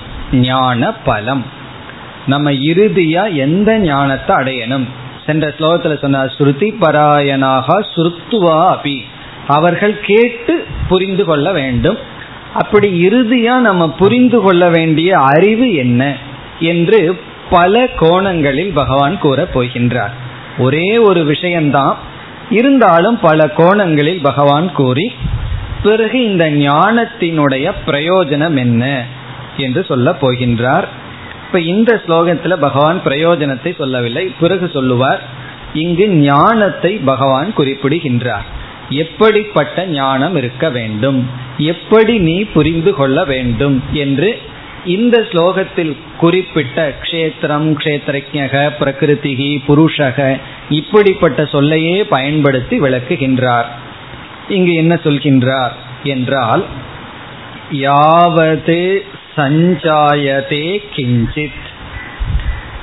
ஞான 0.48 0.90
பலம் 1.08 1.44
நம்ம 2.26 2.50
இறுதியா 2.70 3.22
எந்த 3.46 3.70
ஞானத்தை 3.88 4.34
அடையணும்? 4.36 4.86
சென்ற 5.26 5.54
ஸ்லோகத்துல 5.58 5.98
சொன்ன 5.98 6.24
ஸ்ருதி 6.24 6.74
பராயணாக 6.80 7.86
சுருத்துவா 7.94 8.76
அபி 8.76 8.96
அவர்கள் 9.46 10.00
கேட்டு 10.00 10.64
புரிந்து 10.88 11.24
கொள்ள 11.24 11.52
வேண்டும். 11.52 11.98
அப்படி 12.54 13.08
இறுதியா 13.08 13.58
நம்ம 13.58 13.90
புரிந்து 13.90 14.40
கொள்ள 14.40 14.68
வேண்டிய 14.68 15.18
அறிவு 15.18 15.74
என்ன 15.74 16.16
என்று 16.60 17.20
பல 17.50 17.86
கோணங்களில் 17.86 18.72
பகவான் 18.72 19.18
கூற 19.18 19.48
போகின்றார். 19.54 20.14
ஒரே 20.58 20.98
ஒரு 20.98 21.24
விஷயம்தான். 21.24 21.96
இருந்தாலும் 22.50 23.20
பல 23.20 23.48
கோணங்களில் 23.48 24.22
பகவான் 24.22 24.72
கூறி 24.72 25.12
பிறகு 25.82 26.24
இந்த 26.24 26.50
ஞானத்தினுடைய 26.50 27.72
பிரயோஜனம் 27.86 28.56
என்ன 28.56 29.04
என்று 29.56 29.84
சொல்ல 29.84 30.16
போகின்றார். 30.20 30.84
இப்ப 31.46 31.60
இந்த 31.60 32.02
ஸ்லோகத்துல 32.06 32.54
பகவான் 32.60 33.00
பிரயோஜனத்தை 33.04 33.76
சொல்லவில்லை. 33.76 34.32
பிறகு 34.40 34.70
சொல்லுவார் 34.72 35.22
இங்கு 35.74 36.08
ஞானத்தை 36.08 36.92
பகவான் 37.04 37.52
குறிப்பிடுகின்றார். 37.52 38.44
எப்படிப்பட்ட 38.88 39.86
ஞானம் 39.86 40.36
இருக்க 40.36 40.70
வேண்டும்? 40.70 41.30
எப்படி 41.58 42.18
நீ 42.18 42.44
புரிந்து 42.44 42.94
கொள்ள 42.94 43.24
வேண்டும்? 43.24 43.82
என்று 43.92 44.38
இந்த 44.84 45.20
ஸ்லோகத்தில் 45.20 45.96
குறிப்பிட்ட 46.18 46.92
க்ஷேத்திரம் 47.02 47.68
க்ஷேத்திரஜக 47.82 48.70
பிரகிருதிகி 48.80 49.50
புருஷக 49.68 50.40
இப்படிப்பட்ட 50.68 51.46
சொல்லையே 51.46 52.04
பயன்படுத்தி 52.04 52.80
விளக்குகின்றார். 52.80 53.64
இங்கு 54.48 54.74
என்ன 54.74 54.94
சொல்கின்றார் 54.94 55.74
என்றால் 56.02 56.64
யாவது 57.70 59.04
சஞ்சாயதே 59.36 60.82
கிஞ்சித். 60.94 61.62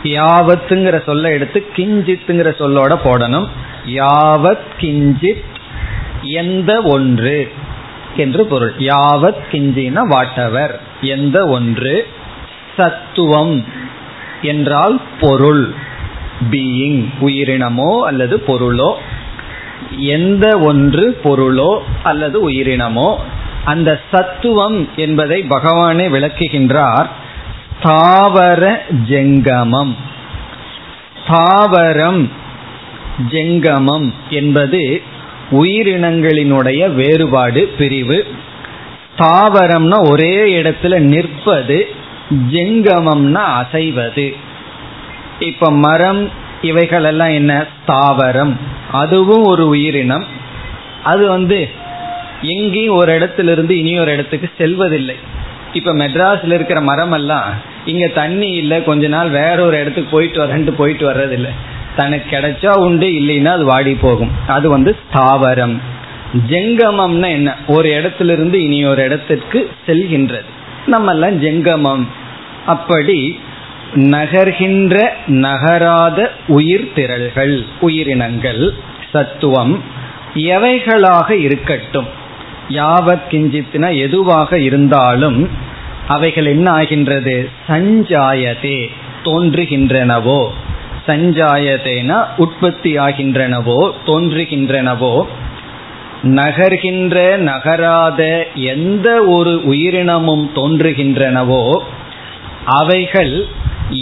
யாவத்துங்கிற 0.03 1.03
சொல்ல 1.03 1.29
எடுத்து 1.29 1.65
கிஞ்சித்துங்கிற 1.75 2.53
சொல்லோட 2.59 2.99
போடணும். 3.03 3.47
யாவத் 3.85 4.65
கிஞ்சித் 4.79 5.43
எந்த 6.21 6.81
ஒன்று 6.81 7.51
என்று 8.15 8.45
பொருள். 8.45 8.73
யாவத் 8.77 9.41
கிஞ்சின 9.51 10.01
வாட்டவர். 10.09 10.79
எந்த 11.01 11.45
ஒன்று? 11.45 12.07
சத்துவம் 12.77 13.65
என்றால் 14.41 15.01
பொருள். 15.19 15.73
பீயிங் 16.51 17.05
உயிரினமோ 17.21 18.01
அல்லது 18.01 18.43
பொருளோ. 18.47 18.93
எந்த 19.97 20.59
ஒன்று 20.59 21.19
பொருளோ 21.23 21.79
அல்லது 22.03 22.49
உயிரினமோ. 22.49 23.17
அந்த 23.65 23.99
சத்துவம் 24.11 24.89
என்பதை 24.95 25.45
பகவானே 25.49 26.09
விளக்குகின்றார். 26.09 27.07
தாவர 27.81 28.85
ஜெங்கமம். 29.09 29.95
தாவரம் 31.27 32.29
ஜெங்கமம் 33.29 34.13
என்பது 34.29 35.01
உயிரினங்களினுடைய 35.51 36.93
வேறுபாடு 36.93 37.73
பிரிவு. 37.77 38.27
தாவரம்னா 39.17 40.09
ஒரே 40.09 40.61
இடத்துல 40.61 40.99
நிற்பது 40.99 41.87
ஜெங்கமம்னா 42.51 43.63
அசைவது. 43.63 44.35
இப்ப 45.39 45.71
மரம் 45.71 46.29
இவைகளெல்லாம் 46.61 47.29
என்ன? 47.29 47.65
தாவரம். 47.87 48.55
அதுவும் 48.91 49.43
ஒரு 49.43 49.67
உயிரினம். 49.67 50.25
அது 51.03 51.27
வந்து 51.27 51.80
எங்கேயும் 52.41 52.95
ஒரு 52.95 53.19
இடத்துல 53.19 53.51
இருந்து 53.51 53.77
இனி 53.77 53.99
ஒரு 53.99 54.11
இடத்துக்கு 54.11 54.49
செல்வதில்லை. 54.57 55.15
இப்ப 55.73 55.93
மெட்ராஸ்ல 55.93 56.53
இருக்கிற 56.53 56.81
மரம் 56.81 57.11
எல்லாம் 57.11 57.53
இங்க 57.85 58.07
தண்ணி 58.07 58.49
இல்லை 58.49 58.83
கொஞ்ச 58.83 59.07
நாள் 59.07 59.29
வேற 59.29 59.65
ஒரு 59.65 59.79
இடத்துக்கு 59.79 60.11
போயிட்டு 60.11 60.43
வரேன்ட்டு 60.43 60.71
போயிட்டு 60.71 61.11
வர்றதில்லை. 61.11 61.49
தனக்கு 61.95 62.37
கிடைச்சா 62.37 62.77
உண்டு 62.77 63.07
இல்லைன்னா 63.07 63.45
அது 63.45 63.65
வாடி 63.65 63.93
போகும். 63.93 64.31
அது 64.47 64.69
வந்து 64.69 64.95
ஸ்தாவரம். 65.13 65.77
ஜெங்கமம்னா 66.49 67.27
என்ன? 67.27 67.55
ஒரு 67.67 67.89
இடத்துல 67.89 68.31
இருந்து 68.31 68.61
இனி 68.61 68.85
ஒரு 68.85 69.03
இடத்திற்கு 69.03 69.71
செல்கின்றது. 69.87 70.45
நம்ம 70.87 71.11
எல்லாம் 71.11 71.43
ஜெங்கமம். 71.43 72.07
அப்படி 72.65 73.39
நகர்கின்ற 73.95 75.09
நகராத 75.27 76.31
உயிர் 76.47 76.91
திரள்கள் 76.95 77.65
உயிரினங்கள் 77.79 78.73
சத்துவம் 79.11 79.83
எவைகளாக 80.35 81.31
இருக்கட்டும். 81.31 82.19
யாவத் 82.71 83.21
கிஞ்சித்னா 83.29 83.99
எதுவாக 83.99 84.59
இருந்தாலும் 84.59 85.49
அவைகள் 86.07 86.45
என்ன 86.45 86.71
ஆகின்றது? 86.71 87.49
சஞ்சாயதே 87.67 88.87
தோன்றுகின்றனவோ. 89.23 90.47
சஞ்சாயதேனா 91.07 92.25
உற்பத்தி 92.37 92.97
ஆகின்றனவோ 92.97 93.91
தோன்றுகின்றனவோ. 94.05 95.25
நகர்கின்ற 96.23 97.37
நகராத 97.37 98.47
எந்த 98.55 99.23
ஒரு 99.23 99.61
உயிரினமும் 99.65 100.49
தோன்றுகின்றனவோ 100.55 101.79
அவைகள் 102.65 103.45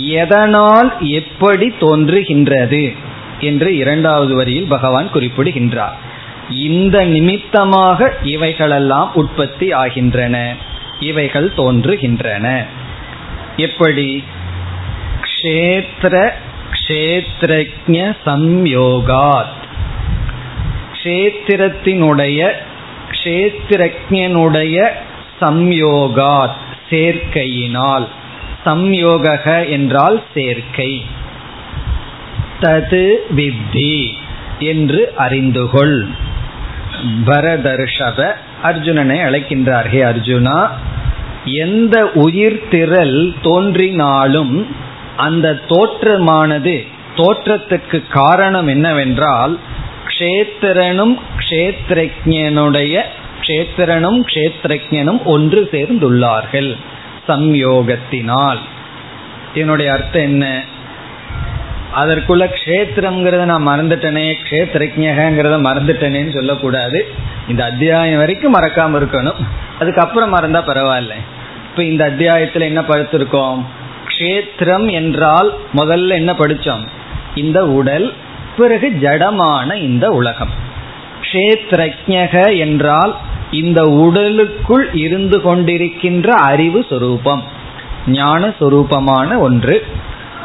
எதனால் 0.06 0.94
எப்படி 1.00 1.74
தோன்றுகின்றது? 1.80 2.96
என்று 3.40 3.78
இரண்டாவது 3.78 4.36
வரியில் 4.36 4.68
பகவான் 4.68 5.12
குறிப்பிடுகின்றார். 5.12 6.08
இந்த 6.50 7.06
நிமித்தமாக 7.06 8.18
இவைகளெல்லாம் 8.24 9.16
உற்பத்தி 9.16 9.72
ஆகின்றன. 9.72 10.56
இவைகள் 11.00 11.52
தோன்றுகின்றன. 11.58 12.66
எப்படி? 13.58 14.24
க்ஷேத்திர 15.22 16.30
க்ஷேத்ரஜ 16.72 18.16
சம்யோகாத். 18.26 19.58
க்ஷேத்திரத்தினுடைய 20.94 22.52
க்ஷேத்திரஜனுடைய 23.12 24.90
சம்யோகாத் 25.42 26.56
சேர்க்கையினால். 26.90 28.08
சம்யோக 28.66 29.70
என்றால் 29.70 30.24
சேர்க்கை. 30.34 31.06
தது 32.62 33.16
வித்தி 33.36 34.14
என்று 34.60 35.14
அறிந்துகொள். 35.18 36.10
பரதர்ஷப 37.26 38.32
அர்ஜுனனை 38.64 39.18
அழைக்கின்றார். 39.24 39.88
ஹே 39.88 40.02
அர்ஜுனா 40.04 40.68
எந்த 41.46 42.12
உயிர் 42.14 42.68
திரள் 42.68 43.34
தோன்றினாலும் 43.42 44.76
அந்த 45.18 45.60
தோற்றமானது 45.68 46.86
தோற்றத்துக்கு 47.16 48.08
காரணம் 48.10 48.68
என்னவென்றால் 48.68 49.60
க்ஷேத்திரனும் 50.08 51.16
க்ஷேத்திரஜனுடைய 51.38 53.02
க்ஷேத்திரனும் 53.42 54.22
க்ஷேத்திரஜனும் 54.34 55.24
ஒன்று 55.24 55.70
சேர்ந்துள்ளார்கள். 55.72 56.76
சம்யோகத்தினால். 57.28 58.60
என்னுடைய 59.54 59.92
அர்த்தம் 59.92 60.22
என்ன? 60.22 60.64
அதற்குள்ள 61.96 62.50
க்ஷேத்திரம்ங்கிறத 62.66 63.46
நான் 63.46 63.68
மறந்துட்டனே 63.68 64.34
க்ஷேத்திரஜகங்கிறத 64.50 65.60
மறந்துட்டனேன்னு 65.62 66.34
சொல்லக்கூடாது. 66.34 67.08
இந்த 67.48 67.64
அத்தியாயம் 67.64 68.18
வரைக்கும் 68.18 68.56
மறக்காம 68.56 69.04
இருக்கணும். 69.04 69.36
அதுக்கப்புறம் 69.80 70.36
மறந்தா 70.36 70.58
பரவாயில்ல. 70.58 71.12
இப்ப 71.70 71.84
இந்த 71.84 72.10
அத்தியாயத்துல 72.10 72.60
என்ன 72.60 72.82
படுத்திருக்கோம்? 72.82 73.64
க்ஷேத்திரம் 74.08 74.92
என்றால் 74.92 75.54
முதல்ல 75.76 76.08
என்ன 76.08 76.34
படிச்சோம்? 76.34 76.88
இந்த 77.36 77.68
உடல் 77.68 78.14
பிறகு 78.58 78.90
ஜடமான 79.02 79.74
இந்த 79.74 80.12
உலகம். 80.12 80.50
க்ஷேத்ரஜக 81.22 82.58
என்றால் 82.58 83.16
இந்த 83.52 83.82
உடலுக்குள் 83.82 84.94
இருந்து 84.94 85.38
கொண்டிருக்கின்ற 85.40 86.28
அறிவு 86.28 86.86
சொரூபம். 86.90 87.44
ஞான 88.08 88.54
சொரூபமான 88.60 89.38
ஒன்று. 89.38 89.86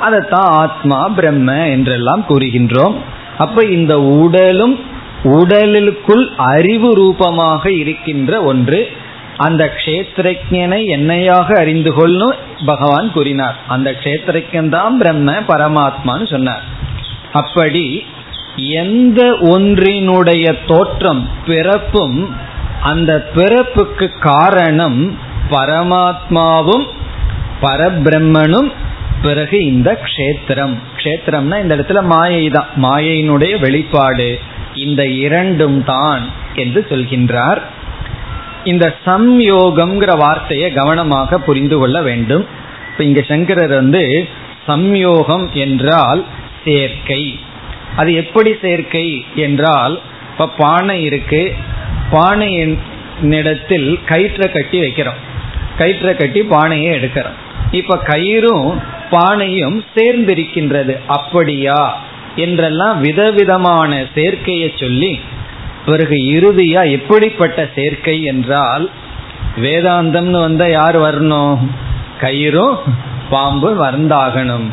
அதைத்தான் 0.00 0.48
ஆத்மா 0.48 1.08
பிரம்ம 1.08 1.68
என்றெல்லாம் 1.68 2.24
கூறுகின்றோம். 2.28 2.94
அப்ப 3.38 3.64
இந்த 3.64 4.00
உடலும் 4.00 4.78
உடலுக்குள் 5.22 6.30
அறிவு 6.36 6.94
ரூபமாக 6.94 7.72
இருக்கின்ற 7.72 8.42
ஒன்று 8.42 8.88
அந்த 9.36 9.74
கஷேத்திரஜனை 9.76 10.80
என்னையாக 10.96 11.58
அறிந்து 11.58 11.92
கொள்ளும் 11.94 12.34
பகவான் 12.66 13.12
கூறினார். 13.12 13.56
அந்த 13.66 13.90
க்ஷேத்திரஜன் 13.90 14.68
தான் 14.68 14.98
பிரம்ம 14.98 15.32
பரமாத்மான்னு 15.32 16.30
சொன்னார். 16.30 16.62
அப்படி 17.32 18.04
எந்த 18.56 19.32
ஒன்றினுடைய 19.32 20.66
தோற்றம் 20.66 21.28
பிறப்பும் 21.46 22.36
அந்த 22.82 23.30
பிறப்புக்கு 23.34 24.10
காரணம் 24.20 25.18
பரமாத்மாவும் 25.50 26.86
பரபிரம்மனும் 27.60 28.72
பிறகு 29.24 29.56
இந்த 29.72 29.90
க்ஷேத்திரம். 30.06 30.74
க்ஷேத்திரம்னா 31.00 31.56
இந்த 31.62 31.72
இடத்துல 31.76 32.00
மாயை 32.12 32.44
தான் 32.56 32.70
மாயையினுடைய 32.84 33.54
வெளிப்பாடு 33.64 34.28
இந்த 34.84 35.02
இரண்டும் 35.24 35.78
தான் 35.92 36.22
என்று 36.62 36.80
சொல்கின்றார். 36.90 37.60
இந்த 38.72 38.86
சம்யோகம்ங்கிற 39.08 40.12
வார்த்தையை 40.24 40.68
கவனமாக 40.78 41.38
புரிந்து 41.46 41.76
கொள்ள 41.80 41.96
வேண்டும். 42.08 42.44
இப்போ 42.90 43.02
இங்க 43.08 43.22
சங்கரர் 43.30 43.74
வந்து 43.80 44.02
சம்யோகம் 44.70 45.46
என்றால் 45.64 46.22
சேர்க்கை. 46.64 47.22
அது 48.00 48.10
எப்படி 48.22 48.50
சேர்க்கை 48.64 49.06
என்றால் 49.46 49.94
இப்போ 50.30 50.46
பானை 50.60 50.96
இருக்கு. 51.08 51.42
பானையினிடத்தில் 52.14 53.88
கயிற்றை 54.10 54.46
கட்டி 54.56 54.78
வைக்கிறோம். 54.84 55.20
கயிற்றை 55.80 56.12
கட்டி 56.22 56.40
பானையை 56.54 56.90
எடுக்கிறோம். 56.98 57.38
இப்போ 57.80 57.94
கயிறும் 58.10 58.68
பானையும் 59.10 59.80
சேர்ந்திருக்கின்றது. 59.94 60.98
அப்படியா? 61.06 61.98
என்றெல்லாம் 62.36 63.00
விதவிதமான 63.00 64.06
சேர்க்கையை 64.14 64.80
சொல்லி 64.80 65.20
பிறகு 65.86 66.14
இறுதியா 66.14 66.90
எப்படிப்பட்ட 66.90 67.68
சேர்க்கை 67.74 68.22
என்றால் 68.22 68.90
வேதாந்தம்னு 69.56 70.40
வந்தா 70.40 70.66
யார் 70.66 70.98
வரணும்? 71.00 71.58
கயிறும் 72.20 72.78
பாம்பு 73.30 73.84
வந்தாகணும் 73.84 74.66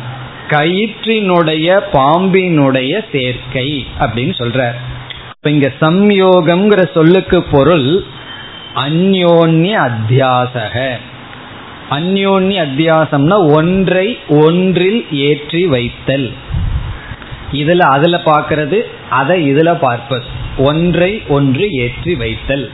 கயிற்றினுடைய 0.48 1.80
பாம்பினுடைய 1.92 3.04
சேர்க்கை 3.12 3.86
அப்படின்னு 4.00 4.32
சொல்றார். 4.38 4.74
இப்ப 5.36 5.50
இங்க 5.50 5.72
சம்யோகம்ங்கிற 5.80 6.92
சொல்லுக்கு 6.94 7.42
பொருள் 7.42 8.04
அந்யோன்ய 8.74 9.90
அத்தியாசக. 9.90 11.00
அந்யோன்ய 11.94 12.58
அத்தியாசம்னா 12.66 13.36
ஒன்றை 13.56 14.06
ஒன்றில் 14.44 15.00
ஏற்றி 15.26 15.62
வைத்தல். 15.66 16.28
இதுல 17.60 17.86
அதுல 17.94 18.16
பார்க்கறது 18.24 18.78
அதை 19.20 19.38
இதுல 19.52 19.70
பார்ப்பது. 19.80 20.26
ஒன்றை 20.68 21.10
ஒன்று 21.36 21.64
ஏற்றி 21.84 22.14
வைத்தல். 22.22 22.64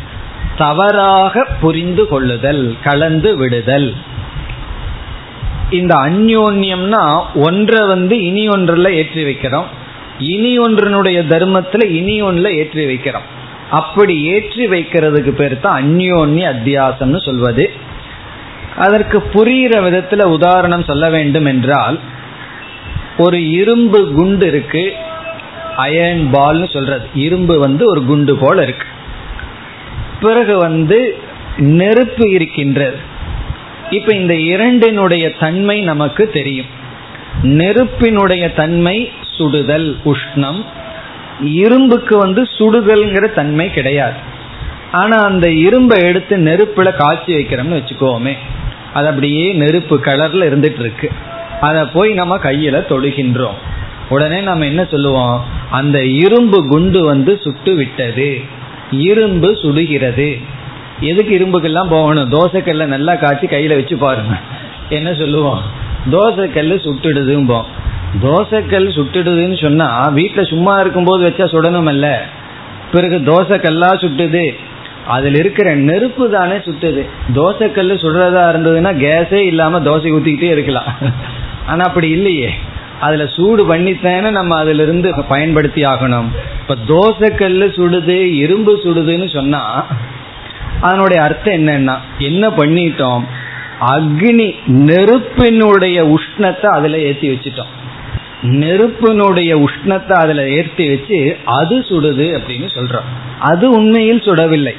தவறாக 0.56 1.44
புரிந்து 1.60 2.04
கொள்ளுதல் 2.08 2.62
கலந்து 2.86 3.30
விடுதல். 3.36 3.88
இந்த 5.70 5.94
அந்யோன்யம்னா 6.08 7.02
ஒன்றை 7.46 7.80
வந்து 7.86 8.14
இனி 8.28 8.44
ஒன்றில் 8.48 8.96
ஏற்றி 9.00 9.24
வைக்கிறோம். 9.24 9.68
இனி 10.34 10.52
ஒன்றினுடைய 10.58 11.18
தர்மத்தில் 11.26 11.86
இனி 11.98 12.16
ஒன்றில் 12.28 12.56
ஏற்றி 12.60 12.84
வைக்கிறோம். 12.84 13.26
அப்படி 13.70 14.14
ஏற்றி 14.34 14.64
வைக்கிறதுக்கு 14.66 15.32
பேர் 15.40 15.56
தான் 15.60 15.78
அந்யோன்ய 15.82 16.44
அத்தியாசம்னு 16.54 17.20
சொல்வது. 17.28 17.66
அதற்கு 18.78 19.22
புரிகிற 19.34 19.80
விதத்துல 19.80 20.22
உதாரணம் 20.22 20.84
சொல்ல 20.84 21.10
வேண்டும் 21.10 21.44
என்றால் 21.44 22.00
ஒரு 23.18 23.50
இரும்பு 23.50 24.12
குண்டு 24.12 24.46
இருக்கு 24.46 24.92
அயன் 25.76 26.28
பால்னு 26.32 26.72
சொல்றது. 26.72 27.06
இரும்பு 27.14 27.58
வந்து 27.58 27.90
ஒரு 27.90 28.04
குண்டு 28.04 28.36
போல 28.36 28.62
இருக்கு. 28.62 28.86
பிறகு 30.20 30.58
வந்து 30.58 31.18
நெருப்பு 31.58 32.30
இருக்கின்றது. 32.30 32.96
இப்ப 33.90 34.14
இந்த 34.14 34.34
இரண்டினுடைய 34.34 35.30
தன்மை 35.30 35.80
நமக்கு 35.80 36.30
தெரியும். 36.30 36.66
நெருப்பினுடைய 37.42 38.52
தன்மை 38.52 39.12
சுடுதல் 39.38 39.96
உஷ்ணம். 40.04 40.64
இரும்புக்கு 41.40 42.18
வந்து 42.18 42.42
சுடுதல்ங்கிற 42.42 43.32
தன்மை 43.32 43.70
கிடையாது. 43.70 44.16
ஆனா 44.92 45.16
அந்த 45.16 45.50
இரும்பை 45.50 46.02
எடுத்து 46.02 46.36
நெருப்புல 46.36 46.96
காய்ச்சி 46.96 47.34
வைக்கிறோம்னு 47.34 47.80
வச்சுக்கோமே. 47.80 48.32
அது 48.94 49.06
அப்படியே 49.06 49.52
நெருப்பு 49.52 49.98
கலர்ல 49.98 50.46
இருந்துட்டு 50.46 50.80
இருக்கு. 50.80 51.10
அதை 51.60 51.84
போய் 51.84 52.12
நம்ம 52.12 52.36
கையில 52.36 52.84
தொழுகின்றோம். 52.88 53.54
உடனே 54.08 54.40
நம்ம 54.40 54.64
என்ன 54.64 54.84
சொல்லுவோம்? 54.84 55.44
அந்த 55.70 56.04
இரும்பு 56.04 56.66
குண்டு 56.66 57.04
வந்து 57.04 57.40
சுட்டு 57.42 57.74
விட்டது. 57.74 58.40
இரும்பு 58.90 59.58
சுடுகிறது. 59.62 60.42
எதுக்கு 61.00 61.38
இரும்புக்கெல்லாம் 61.38 61.88
போகணும்? 61.88 62.30
தோசைக்கல்ல 62.30 62.84
நல்லா 62.84 63.14
காய்ச்சி 63.14 63.46
கையில 63.46 63.74
வச்சு 63.74 63.96
பாருங்க. 63.96 64.38
என்ன 64.88 65.14
சொல்லுவோம்? 65.14 65.62
தோசைக்கல்லு 66.10 66.76
சுட்டுடுதும்போம். 66.76 67.64
தோசைக்கல் 68.22 68.88
சுட்டுடுதுன்னு 68.88 69.62
சொன்னா 69.62 70.08
வீட்டில் 70.08 70.44
சும்மா 70.44 70.80
இருக்கும்போது 70.80 71.24
வச்சா 71.24 71.40
சுடணும் 71.40 71.86
அல்ல 71.86 72.26
பிறகு 72.92 73.18
தோசைக்கல்லா 73.18 73.90
சுட்டுது. 73.94 74.54
அதில் 75.14 75.34
இருக்கிற 75.34 75.68
நெருப்பு 75.88 76.24
தானே 76.30 76.56
சுட்டுது. 76.66 77.02
தோசைக்கல்லு 77.34 77.94
சுடுறதா 78.04 78.42
இருந்ததுன்னா 78.52 78.92
கேஸே 79.04 79.40
இல்லாமல் 79.50 79.86
தோசை 79.88 80.10
ஊற்றிக்கிட்டே 80.16 80.50
இருக்கலாம். 80.56 80.90
ஆனால் 81.66 81.86
அப்படி 81.86 82.08
இல்லையே. 82.10 82.50
அதில் 83.06 83.32
சூடு 83.36 83.62
பண்ணித்தானே 83.72 84.30
நம்ம 84.30 84.58
அதுல 84.58 84.82
இருந்து 84.82 85.08
பயன்படுத்தி 85.28 85.82
ஆகணும். 85.82 86.28
இப்போ 86.60 86.74
தோசைக்கல்லு 86.92 87.68
சுடுது 87.78 88.16
இரும்பு 88.44 88.72
சுடுதுன்னு 88.84 89.28
சொன்னால் 89.34 89.84
அதனுடைய 90.80 91.20
அர்த்தம் 91.22 91.56
என்னன்னா 91.58 91.94
என்ன 92.28 92.48
பண்ணிட்டோம்? 92.48 93.22
அக்னி 93.94 94.48
நெருப்பினுடைய 94.66 95.98
உஷ்ணத்தை 96.16 96.68
அதில் 96.78 96.98
ஏற்றி 97.08 97.28
வச்சுட்டோம். 97.28 97.72
நெருப்பினுடைய 98.62 99.52
உஷ்ணத்தை 99.66 100.16
அதில் 100.24 100.42
ஏற்றி 100.56 100.84
வச்சு 100.88 101.18
அது 101.58 101.76
சுடுது 101.88 102.26
அப்படின்னு 102.38 102.68
சொல்றோம். 102.76 103.08
அது 103.50 103.66
உண்மையில் 103.70 104.24
சுடவில்லை. 104.26 104.74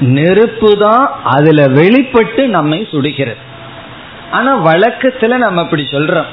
நெருப்பு 0.00 0.78
தான் 0.78 1.20
அதுல 1.24 1.66
வெளிப்பட்டு 1.66 2.48
நம்மை 2.48 2.88
சுடுகிறது. 2.92 3.36
ஆனா 4.30 4.66
வழக்கத்துல 4.66 5.36
நம்ம 5.36 5.60
அப்படி 5.60 5.86
சொல்றோம். 5.90 6.24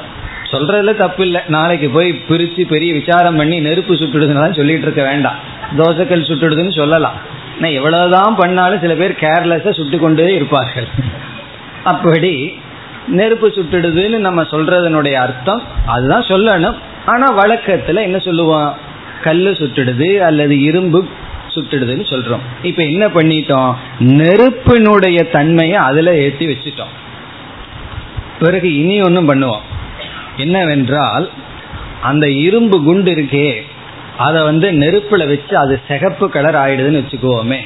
சொல்றதுல 0.52 0.96
தப்பு 0.96 1.26
இல்லை 1.26 1.42
நாளைக்கு 1.48 1.90
போய் 1.90 2.22
பிரிச்சு 2.30 2.68
பெரிய 2.68 2.94
விசாரம் 2.94 3.36
பண்ணி 3.36 3.60
நெருப்பு 3.60 3.94
சுட்டுடுதுன்னு 3.94 4.56
சொல்லிட்டு 4.56 4.82
இருக்க 4.82 5.04
வேண்டாம். 5.04 5.36
தோசைக்கல் 5.78 6.28
சுட்டுடுதுன்னு 6.28 6.76
சொல்லலாம். 6.76 7.14
ஆனால் 7.58 7.72
எவ்வளவுதான் 7.72 8.36
பண்ணாலும் 8.36 8.80
சில 8.80 8.94
பேர் 8.94 9.12
கேர்லெஸ்ஸா 9.12 9.72
சுட்டு 9.72 9.98
கொண்டே 9.98 10.36
இருப்பார்கள். 10.36 10.88
அப்படி 11.84 12.58
நெருப்பு 13.08 13.48
சுட்டுடுதுன்னு 13.48 14.18
நம்ம 14.18 14.42
சொல்றதனுடைய 14.42 15.14
அர்த்தம் 15.14 15.62
அதுதான் 15.86 16.22
சொல்லணும். 16.22 16.76
ஆனா 17.06 17.38
வழக்கத்துல 17.38 18.02
என்ன 18.02 18.18
சொல்லுவோம்? 18.18 18.74
கல்லு 19.24 19.52
சுட்டுடுது 19.52 20.18
அல்லது 20.18 20.62
இரும்பு 20.62 21.08
சுட்டுடுதுன்னு 21.56 22.14
சொல்றோம். 22.14 22.40
இப்ப 22.64 22.84
என்ன 22.84 23.08
பண்ணிட்டோம்? 23.08 23.74
நெருப்பினுடைய 24.00 25.24
தன்மையை 25.24 25.78
அதுல 25.78 26.16
ஏற்றி 26.16 26.46
வச்சுட்டோம். 26.46 26.94
பிறகு 28.40 28.78
இனி 28.78 29.02
ஒன்றும் 29.02 29.30
பண்ணுவோம். 29.30 29.60
என்னவென்றால் 30.38 31.30
அந்த 32.02 32.30
இரும்பு 32.30 32.84
குண்டு 32.84 33.12
இருக்கே 33.12 33.62
அதை 34.18 34.44
வந்து 34.44 34.72
நெருப்புல 34.72 35.28
வச்சு 35.28 35.58
அது 35.58 35.82
சிகப்பு 35.88 36.30
கலர் 36.30 36.56
ஆயிடுதுன்னு 36.56 36.96
வச்சுக்குவோமே. 36.96 37.60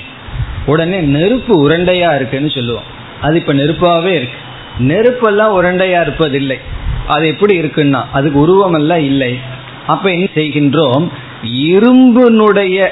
உடனே 0.65 0.99
நெருப்பு 0.99 1.69
உருண்டையா 1.69 2.15
இருக்குன்னு 2.15 2.49
சொல்லுவோம். 2.49 2.83
அது 3.21 3.35
இப்ப 3.35 3.53
நெருப்பாவே 3.53 4.05
இருக்கு. 4.05 4.37
நெருப்பெல்லாம் 4.79 5.53
உருண்டையா 5.61 6.01
இருப்பதில்லை. 6.01 6.59
அது 7.07 7.27
எப்படி 7.27 7.61
இருக்குன்னா 7.61 8.05
அதுக்கு 8.11 8.47
உருவமெல்லாம் 8.47 9.03
இல்லை. 9.03 9.39
அப்ப 9.87 10.09
என்ன 10.09 10.27
செய்கின்றோம்? 10.35 11.09
இரும்பினுடைய 11.43 12.87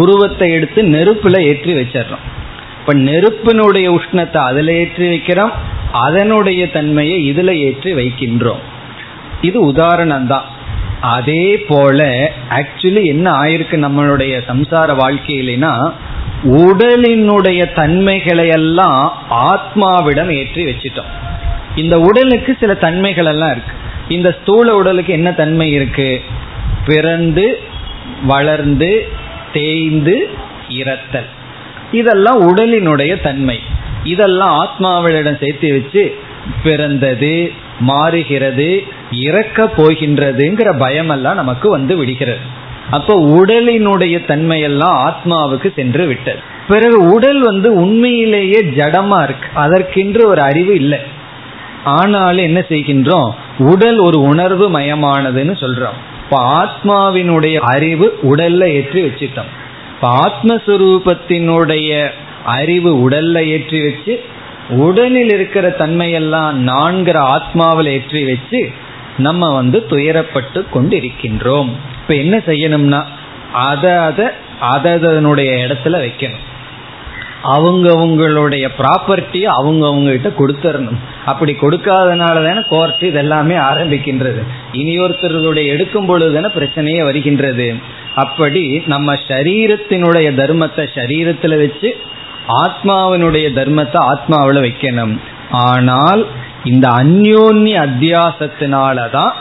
உருவத்தை 0.00 0.48
எடுத்து 0.52 0.82
நெருப்புல 0.94 1.36
ஏற்றி 1.50 1.72
வச்சிடறோம். 1.74 2.24
இப்ப 2.80 2.92
நெருப்பினுடைய 3.08 3.86
உஷ்ணத்தை 3.98 4.40
அதுல 4.50 4.72
ஏற்றி 4.72 5.06
வைக்கிறோம் 5.06 5.52
அதனுடைய 6.04 6.62
தன்மையை 6.70 7.18
இதுல 7.30 7.50
ஏற்றி 7.66 7.90
வைக்கின்றோம். 7.94 8.62
இது 9.40 9.58
உதாரணம் 9.60 10.26
தான் 10.26 10.48
அதே 11.16 11.44
போல 11.68 12.00
ஆக்சுவலி 12.58 13.02
என்ன 13.04 13.26
ஆயிருக்கு 13.42 13.76
நம்மளுடைய 13.84 14.34
சம்சார 14.50 14.88
வாழ்க்கையிலனா 15.02 15.72
உடலினுடைய 16.64 17.62
தன்மைகளை 17.74 18.46
எல்லாம் 18.58 19.00
ஆத்மாவிடம் 19.50 20.30
ஏற்றி 20.38 20.62
வச்சிட்டோம். 20.64 21.10
இந்த 21.76 21.96
உடலுக்கு 22.00 22.52
சில 22.60 22.72
தன்மைகள் 22.74 23.30
எல்லாம் 23.32 23.50
இருக்கு. 23.50 23.74
இந்த 24.08 24.28
ஸ்தூல 24.38 24.74
உடலுக்கு 24.74 25.12
என்ன 25.12 25.30
தன்மை 25.32 25.68
இருக்கு? 25.72 26.08
பிறந்து 26.86 27.46
வளர்ந்து 28.26 28.90
தேய்ந்து 29.52 30.30
இறத்தல் 30.68 31.30
இதெல்லாம் 31.92 32.56
உடலினுடைய 32.56 33.22
தன்மை. 33.22 33.58
இதெல்லாம் 34.04 34.54
ஆத்மாவிடம் 34.62 35.44
சேர்த்து 35.44 35.72
வச்சு 35.72 36.16
பிறந்தது 36.62 37.52
மாறுகிறது 37.80 38.84
இறக்க 39.10 39.72
போகின்றதுங்கிற 39.76 40.78
பயமெல்லாம் 40.78 41.34
நமக்கு 41.34 41.70
வந்து 41.70 41.96
விடுகிறது. 41.96 42.60
அப்போ 42.90 43.14
உடலினுடைய 43.14 44.16
தன்மையெல்லாம் 44.26 44.96
ஆத்மாவுக்கு 45.08 45.72
சென்று 45.76 46.06
விட்டது. 46.06 46.38
பிறகு 46.68 47.12
உடல் 47.12 47.40
வந்து 47.40 47.74
உண்மையிலேயே 47.74 48.60
ஜடமா 48.60 49.22
இருக்கு. 49.22 49.48
அதற்கென்று 49.54 50.28
ஒரு 50.28 50.40
அறிவு 50.40 50.74
இல்லை. 50.74 50.98
ஆனாலும் 51.84 52.44
என்ன 52.44 52.64
செய்கின்றோம்? 52.68 53.30
உடல் 53.58 53.98
ஒரு 53.98 54.20
உணர்வு 54.20 54.78
மயமானதுன்னு 54.78 55.54
சொல்றோம். 55.60 55.98
இப்ப 56.32 56.44
ஆத்மாவினுடைய 56.60 57.56
அறிவு 57.58 58.18
உடல்ல 58.22 58.64
ஏற்றி 58.64 59.00
வச்சுட்டோம். 59.02 59.48
இப்ப 59.94 60.06
ஆத்மஸ்வரூபத்தினுடைய 60.18 62.10
அறிவு 62.44 62.90
உடல்ல 63.02 63.38
ஏற்றி 63.46 63.80
வச்சு 63.82 64.14
உடலில் 64.68 65.30
இருக்கிற 65.30 65.74
தன்மையெல்லாம் 65.78 66.56
நான்கிற 66.70 67.16
ஆத்மாவில் 67.34 67.84
ஏற்றி 67.84 68.24
வச்சு 68.24 68.70
நம்ம 69.18 69.50
வந்து 69.54 69.86
துயரப்பட்டு 69.90 70.62
கொண்டு 70.70 70.96
இருக்கின்றோம் 70.96 71.70
இப்ப 72.00 72.14
என்ன 72.14 72.36
செய்யணும்னா 72.46 73.02
அதை 73.52 73.92
அதை 74.58 74.92
அதனுடைய 74.92 75.52
இடத்துல 75.66 76.00
வைக்கணும். 76.06 76.46
அவங்கவுங்களுடைய 77.42 78.64
ப்ராப்பர்ட்டியை 78.78 79.48
அவங்கவுங்க 79.58 80.10
கிட்ட 80.10 80.30
கொடுத்துடணும் 80.38 80.98
அப்படி 81.24 81.52
கொடுக்காதனால 81.52 82.42
தானே 82.46 82.62
கோர்ட் 82.68 83.04
இதெல்லாமே 83.08 83.56
ஆரம்பிக்கின்றது. 83.70 84.42
இனி 84.72 84.98
ஒருத்தருடைய 84.98 85.66
எடுக்கும் 85.66 86.06
பொழுது 86.06 86.32
தானே 86.32 86.50
பிரச்சனையே 86.58 87.04
வருகின்றது. 87.04 87.76
அப்படி 88.14 88.82
நம்ம 88.86 89.14
சரீரத்தினுடைய 89.28 90.28
தர்மத்தை 90.40 90.86
சரீரத்தில் 90.94 91.58
வச்சு 91.58 91.90
ஆத்மாவினுடைய 92.62 93.46
தர்மத்தை 93.58 94.00
ஆத்மாவில் 94.12 94.64
வைக்கணும். 94.66 95.14
ஆனால் 95.50 96.26
இந்த 96.64 96.88
அந்யோன்ய 96.88 97.78
அத்தியாசத்தினாலதான் 97.86 99.32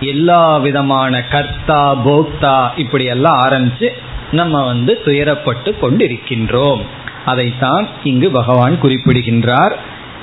எல்லா 0.00 0.58
விதமான 0.58 1.22
கர்த்தா 1.30 1.82
போக்தா 2.06 2.70
இப்படி 2.76 3.04
எல்லாம் 3.04 3.38
ஆரம்பிச்சு 3.46 3.88
நம்ம 4.32 4.64
வந்து 4.64 4.92
துயரப்பட்டு 5.04 5.70
கொண்டிருக்கின்றோம். 5.80 6.82
அதைத்தான் 7.24 7.88
இங்கு 8.04 8.30
பகவான் 8.30 8.78
குறிப்பிடுகின்றார். 8.78 9.78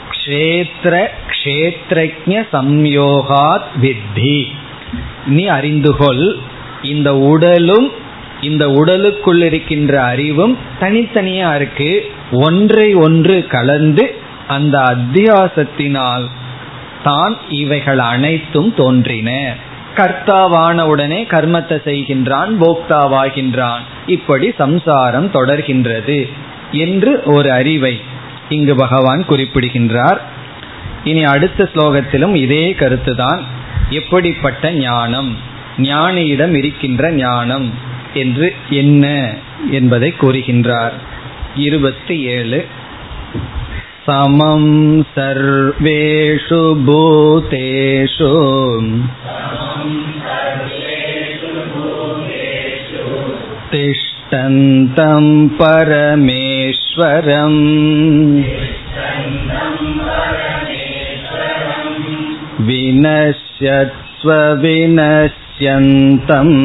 கஷேத்திர 0.10 1.08
க்ஷேத்ரஜ 1.28 2.48
சம்யோகாத் 2.54 3.68
வித்தி. 3.82 4.46
நீ 5.26 5.50
அறிந்துகொள் 5.50 6.36
இந்த 6.82 7.18
உடலும் 7.18 7.92
இந்த 8.42 8.70
உடலுக்குள் 8.70 9.42
இருக்கின்ற 9.42 10.04
அறிவும் 10.04 10.58
தனித்தனியா 10.80 11.56
இருக்கு. 11.56 12.12
ஒன்றை 12.32 12.94
ஒன்று 12.94 13.48
கலந்து 13.48 14.16
அந்த 14.48 14.80
அத்தியாசத்தினால் 14.80 16.28
தான் 17.04 17.38
இவைகள் 17.50 18.00
அனைத்தும் 18.00 18.74
தோன்றின. 18.74 19.56
கர்த்தாவான 19.96 20.82
உடனே 20.82 21.24
கர்மத்தை 21.24 21.80
செய்கின்றான் 21.86 22.50
போக்தாவாகின்றான். 22.60 23.80
இப்படி 24.08 24.54
சம்சாரம் 24.58 25.32
தொடர்கின்றது. 25.32 26.30
என்று 26.72 27.24
ஒரு 27.24 27.52
அறிவை 27.52 28.02
இங்கு 28.50 28.76
பகவான் 28.76 29.26
குறிப்பிடுகின்றார். 29.26 30.22
இனி 31.04 31.24
அடுத்த 31.24 31.70
ஸ்லோகத்திலும் 31.74 32.36
இதே 32.36 32.76
கருத்துதான். 32.80 33.40
எப்படிப்பட்ட 33.90 34.72
ஞானம்? 34.72 35.38
ஞானியிடம் 35.78 36.58
இருக்கின்ற 36.58 37.12
ஞானம் 37.12 37.74
என்று 38.14 38.56
என்ன 38.70 39.34
என்பதை 39.72 40.14
கூறுகின்றார். 40.22 40.92
இருபத்தி 41.56 42.22
ஏழு 42.22 42.66
சமம் 44.06 45.08
சர்வேஷு 45.16 46.78
பூதேஷு. 46.88 48.46
तिष्ठन्तं 54.27 55.25
परमेश्वरम् 55.59 55.91
विनश्यत्स्व 62.69 64.31
विनश्यन्तम् 64.63 66.57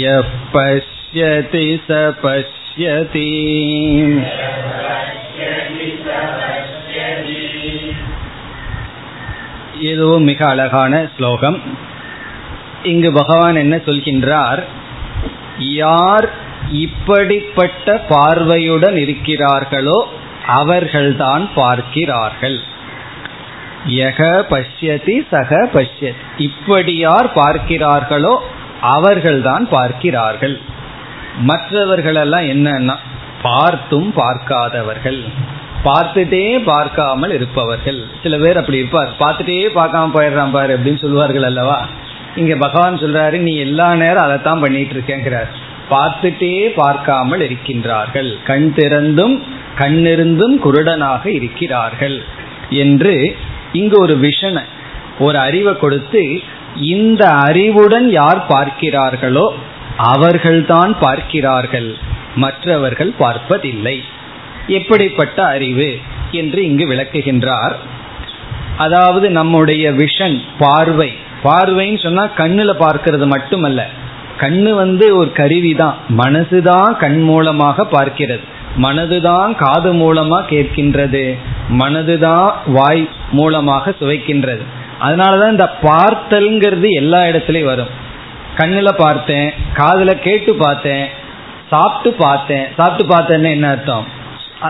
यः 0.00 0.30
पश्यति 0.54 1.66
स 1.86 2.00
पश्यति 2.24 3.28
இதுவும் 9.88 10.24
மிக 10.28 10.40
அழகான 10.48 10.92
ஸ்லோகம் 11.16 11.58
இங்கு 12.83 13.13
பகவான் 13.13 13.55
என்ன 13.55 13.75
சொல்கின்றார்? 13.75 14.63
யார் 15.59 16.29
இப்படிப்பட்ட 16.71 18.05
பார்வையுடன் 18.09 18.95
இருக்கிறார்களோ 18.95 20.03
அவர்கள்தான் 20.47 21.49
பார்க்கிறார்கள். 21.55 22.59
யக 23.87 24.43
பஷ்யதி 24.49 25.27
சக 25.31 25.69
பஷ்யத். 25.73 26.21
இப்படி 26.37 26.97
யார் 26.97 27.33
பார்க்கிறார்களோ 27.33 28.37
அவர்கள்தான் 28.81 29.69
பார்க்கிறார்கள். 29.69 30.61
மற்றவர்களெல்லாம் 31.39 32.41
என்னன்னா 32.41 32.95
பார்த்தும் 33.41 34.13
பார்க்காதவர்கள். 34.15 35.23
பார்த்துட்டே 35.83 36.63
பார்க்காமல் 36.63 37.33
இருப்பவர்கள். 37.33 38.05
சில 38.23 38.37
பேர் 38.37 38.57
அப்படி 38.57 38.77
இருப்பார். 38.77 39.09
பார்த்துட்டே 39.19 39.67
பார்க்காம 39.75 40.09
போயிடுறான் 40.13 40.51
பாரு 40.51 40.79
அப்படின்னு 40.79 40.97
சொல்லுவார்கள் 40.97 41.43
அல்லவா? 41.43 41.85
இங்க 42.35 42.55
பகவான் 42.55 42.97
சொல்றாரு 42.97 43.37
நீ 43.37 43.55
எல்லா 43.55 43.95
நேரம் 43.95 44.23
அதைத்தான் 44.23 44.59
பண்ணிட்டு 44.59 44.95
இருக்கேங்கிறார் 44.95 45.51
பார்த்துட்டே 45.89 46.65
பார்க்காமல் 46.75 47.39
இருக்கின்றார்கள். 47.39 48.29
கண் 48.43 48.73
திறந்தும் 48.75 49.35
கண்ணிருந்தும் 49.77 50.55
குருடனாக 50.65 51.25
இருக்கிறார்கள் 51.27 52.23
என்று 52.69 53.35
இங்கு 53.71 53.97
ஒரு 53.99 54.15
விஷனை 54.17 54.63
ஒரு 55.19 55.37
அறிவை 55.37 55.73
கொடுத்து 55.77 56.23
இந்த 56.75 57.23
அறிவுடன் 57.29 58.09
யார் 58.09 58.41
பார்க்கிறார்களோ 58.49 59.49
அவர்கள்தான் 59.97 60.93
பார்க்கிறார்கள். 60.99 61.97
மற்றவர்கள் 62.35 63.11
பார்ப்பதில்லை. 63.17 63.97
எப்படிப்பட்ட 64.67 65.45
அறிவு 65.45 65.89
என்று 66.31 66.63
இங்கு 66.63 66.85
விளக்குகின்றார். 66.91 67.75
அதாவது 68.77 69.29
நம்முடைய 69.29 69.91
விஷன் 69.91 70.37
பார்வை 70.59 71.11
பார்வைன்னு 71.43 72.03
சொன்னா 72.03 72.25
கண்ணுல 72.37 72.71
பார்க்கிறது 72.79 73.27
மட்டுமல்ல. 73.27 73.87
கண்ணு 74.39 74.69
வந்து 74.69 75.17
ஒரு 75.17 75.31
கருவி 75.31 75.73
தான் 75.73 75.95
மனசுதான் 76.17 76.97
கண் 76.97 77.21
மூலமாக 77.21 77.87
பார்க்கிறது. 77.91 78.43
மனதுதான் 78.77 79.55
காது 79.55 79.93
மூலமா 79.93 80.41
கேட்கின்றது. 80.49 81.37
மனதுதான் 81.69 82.51
வாய் 82.65 83.09
மூலமாக 83.31 83.93
சுவைக்கின்றது. 84.01 84.61
அதனாலதான் 85.01 85.51
இந்த 85.51 85.71
பார்த்தல்ங்கிறது 85.81 86.89
எல்லா 86.89 87.21
இடத்துலயும் 87.21 87.65
வரும். 87.65 87.87
கண்ணுல 88.57 88.91
பார்த்தேன் 88.97 89.51
காதுல 89.75 90.11
கேட்டு 90.11 90.55
பார்த்தேன் 90.55 91.07
சாப்பிட்டு 91.69 92.17
பார்த்தேன். 92.17 92.65
சாப்பிட்டு 92.77 93.15
பார்த்தேன்னு 93.15 93.51
என்ன 93.51 93.67
அர்த்தம்? 93.67 94.05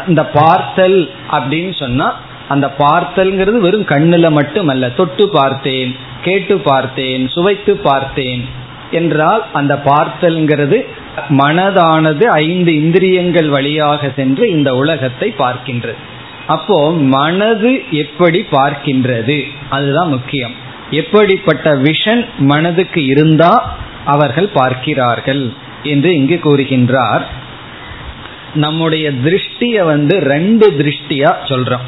இந்த 0.08 0.26
பார்த்தல் 0.26 1.12
அப்படின்னு 1.32 1.80
சொன்னா 1.80 2.20
அந்த 2.48 2.74
பார்த்தல்ங்கிறது 2.80 3.58
வெறும் 3.58 3.86
கண்ணுல 3.86 4.32
மட்டும் 4.32 4.68
அல்ல 4.68 4.90
தொட்டு 4.90 5.30
பார்த்தேன். 5.30 5.96
கேட்டு 6.24 6.56
பார்த்தேன் 6.58 7.24
சுவைத்து 7.28 7.74
பார்த்தேன் 7.88 8.44
என்றால் 8.92 9.44
அந்த 9.54 9.74
பார்த்தல்ங்கிறது 9.86 10.78
மனதானது 11.38 12.26
ஐந்து 12.46 12.72
இந்திரியங்கள் 12.82 13.50
வழியாக 13.50 14.12
சென்று 14.16 14.46
இந்த 14.50 14.70
உலகத்தை 14.76 15.30
பார்க்கின்றது. 15.38 16.02
அப்போ 16.48 16.78
மனது 17.16 17.72
எப்படி 18.02 18.40
பார்க்கின்றது? 18.52 19.38
அதுதான் 19.70 20.10
முக்கியம். 20.10 20.56
எப்படிப்பட்ட 20.92 21.68
விஷன் 21.88 22.24
மனதுக்கு 22.52 23.02
இருந்தா 23.06 23.54
அவர்கள் 24.06 24.50
பார்க்கிறார்கள் 24.54 25.44
என்று 25.84 26.10
இங்கு 26.16 26.38
கூறுகின்றார். 26.44 27.24
நம்முடைய 28.56 29.06
திருஷ்டிய 29.26 29.78
வந்து 29.86 30.16
ரெண்டு 30.34 30.66
திருஷ்டியா 30.80 31.32
சொல்றோம். 31.50 31.88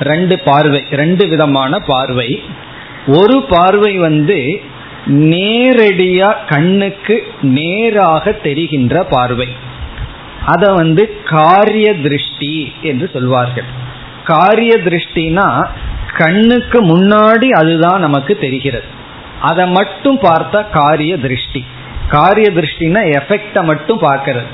ரெண்டு 0.00 0.36
பார்வை 0.38 0.82
ரெண்டு 0.90 1.24
விதமான 1.28 1.78
பார்வை. 1.90 2.28
ஒரு 3.06 3.42
பார்வை 3.42 3.98
வந்து 3.98 4.60
நேரடியா 5.06 6.34
கண்ணுக்கு 6.48 7.26
நேராக 7.42 8.32
தெரிகின்ற 8.32 9.04
பார்வை. 9.04 9.48
அத 10.46 10.72
வந்து 10.72 11.22
காரிய 11.24 11.94
திருஷ்டி 11.94 12.72
என்று 12.82 13.10
சொல்வார்கள். 13.12 13.64
காரிய 14.24 14.76
திருஷ்டினா 14.76 15.66
கண்ணுக்கு 16.16 16.82
முன்னாடி 16.82 17.48
அதுதான் 17.48 18.00
நமக்கு 18.00 18.38
தெரிகிறது. 18.38 18.84
அதை 19.40 19.66
மட்டும் 19.66 20.18
பார்த்தா 20.18 20.66
காரிய 20.70 21.18
திருஷ்டி. 21.18 21.64
காரிய 22.08 22.50
திருஷ்டினா 22.50 23.20
எஃபெக்டை 23.20 23.64
மட்டும் 23.64 24.00
பார்க்கறது. 24.00 24.50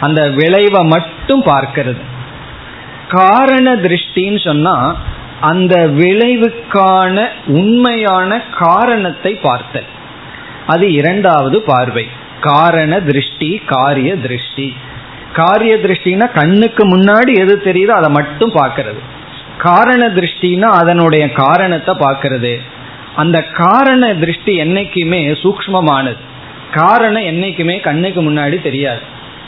அந்த 0.00 0.30
விளைவை 0.30 0.82
மட்டும் 0.84 1.44
பார்க்கறது. 1.44 2.00
காரண 3.08 3.76
திருஷ்டின்னு 3.76 4.44
சொன்னா 4.44 4.96
அந்த 5.40 5.86
விளைவுக்கான 5.86 7.28
உண்மையான 7.46 8.42
காரணத்தை 8.58 9.34
பார்த்தல். 9.34 9.84
அது 10.66 10.92
இரண்டாவது 10.92 11.62
பார்வை. 11.62 12.08
காரண 12.40 13.00
திருஷ்டி 13.00 13.62
காரிய 13.66 14.16
திருஷ்டி. 14.16 14.76
காரிய 15.32 15.76
திருஷ்டினா 15.76 16.32
கண்ணுக்கு 16.32 16.96
முன்னாடி 16.96 17.38
எது 17.38 17.60
தெரியுதோ 17.64 17.86
அதை 17.86 18.10
மட்டும் 18.10 18.54
பார்க்கறது. 18.54 18.98
காரண 19.58 20.08
திருஷ்டினா 20.08 20.62
அதனுடைய 20.62 21.32
காரணத்தை 21.32 21.94
பார்க்கறது. 21.94 22.60
அந்த 23.16 23.42
காரண 23.42 24.14
திருஷ்டி 24.14 24.60
என்னைக்குமே 24.60 25.36
சூக்மமானது 25.42 26.16
காரணம் 26.72 27.22
என்னைக்குமே 27.22 27.80
கண்ணுக்கு 27.80 28.30
முன்னாடி 28.30 28.62
தெரியாது. 28.62 29.00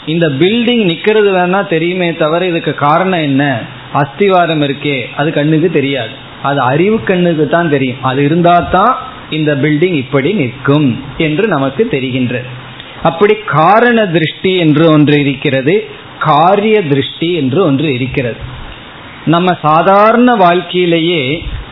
இந்த 0.07 0.29
பில்டிங் 0.29 0.85
நிக்கிறது 0.87 1.31
வேணா 1.35 1.69
தெரியுமே 1.69 2.15
தவிர 2.15 2.47
இதுக்கு 2.47 2.75
காரணம் 2.75 3.21
என்ன? 3.21 3.63
அஸ்திவாரம் 3.93 4.63
இருக்கே 4.63 4.99
அது 5.17 5.33
கண்ணுக்கு 5.33 5.71
தெரியாது. 5.71 6.15
அது 6.43 6.61
அறிவு 6.61 6.99
கண்ணுக்கு 7.05 7.49
தான் 7.49 7.69
தெரியும். 7.69 8.03
அது 8.03 8.25
இருந்தா 8.25 8.57
தான் 8.59 8.95
இந்த 9.31 9.55
பில்டிங் 9.55 9.97
இப்படி 10.05 10.33
நிற்கும் 10.33 11.05
என்று 11.17 11.49
நமக்கு 11.49 11.89
தெரிகின்றது 11.91 12.49
அப்படி 13.03 13.35
காரண 13.35 14.07
திருஷ்டி 14.07 14.57
என்று 14.57 14.85
ஒன்று 14.91 15.21
இருக்கிறது 15.21 15.75
காரிய 16.19 16.83
திருஷ்டி 16.83 17.35
என்று 17.35 17.65
ஒன்று 17.65 17.95
இருக்கிறது. 17.95 18.41
நம்ம 19.25 19.57
சாதாரண 19.63 20.35
வாழ்க்கையிலேயே 20.35 21.23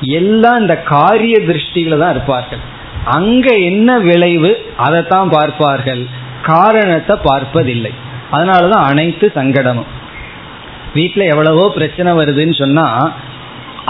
எல்லாம் 0.01 0.61
இந்த 0.61 0.77
காரிய 0.77 1.37
திருஷ்டியில 1.39 1.99
தான் 1.99 2.11
இருப்பார்கள். 2.11 2.63
அங்க 3.05 3.55
என்ன 3.55 3.99
விளைவு 3.99 4.51
அதைத்தான் 4.77 5.29
பார்ப்பார்கள். 5.29 6.07
காரணத்தை 6.43 7.17
பார்ப்பதில்லை. 7.23 7.93
அதனாலதான் 8.33 8.87
அனைத்து 8.91 9.33
சங்கடமும். 9.35 9.93
வீட்டில் 10.99 11.31
எவ்வளவோ 11.33 11.65
பிரச்சனை 11.79 12.11
வருதுன்னு 12.21 12.57
சொன்னா 12.63 12.87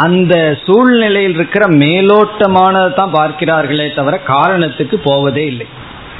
அந்த 0.05 0.35
சூழ்நிலையில் 0.67 1.37
இருக்கிற 1.39 1.65
மேலோட்டமானதை 1.83 2.91
தான் 2.99 3.15
பார்க்கிறார்களே 3.19 3.87
தவிர 3.97 4.15
காரணத்துக்கு 4.33 4.97
போவதே 5.09 5.45
இல்லை. 5.53 5.67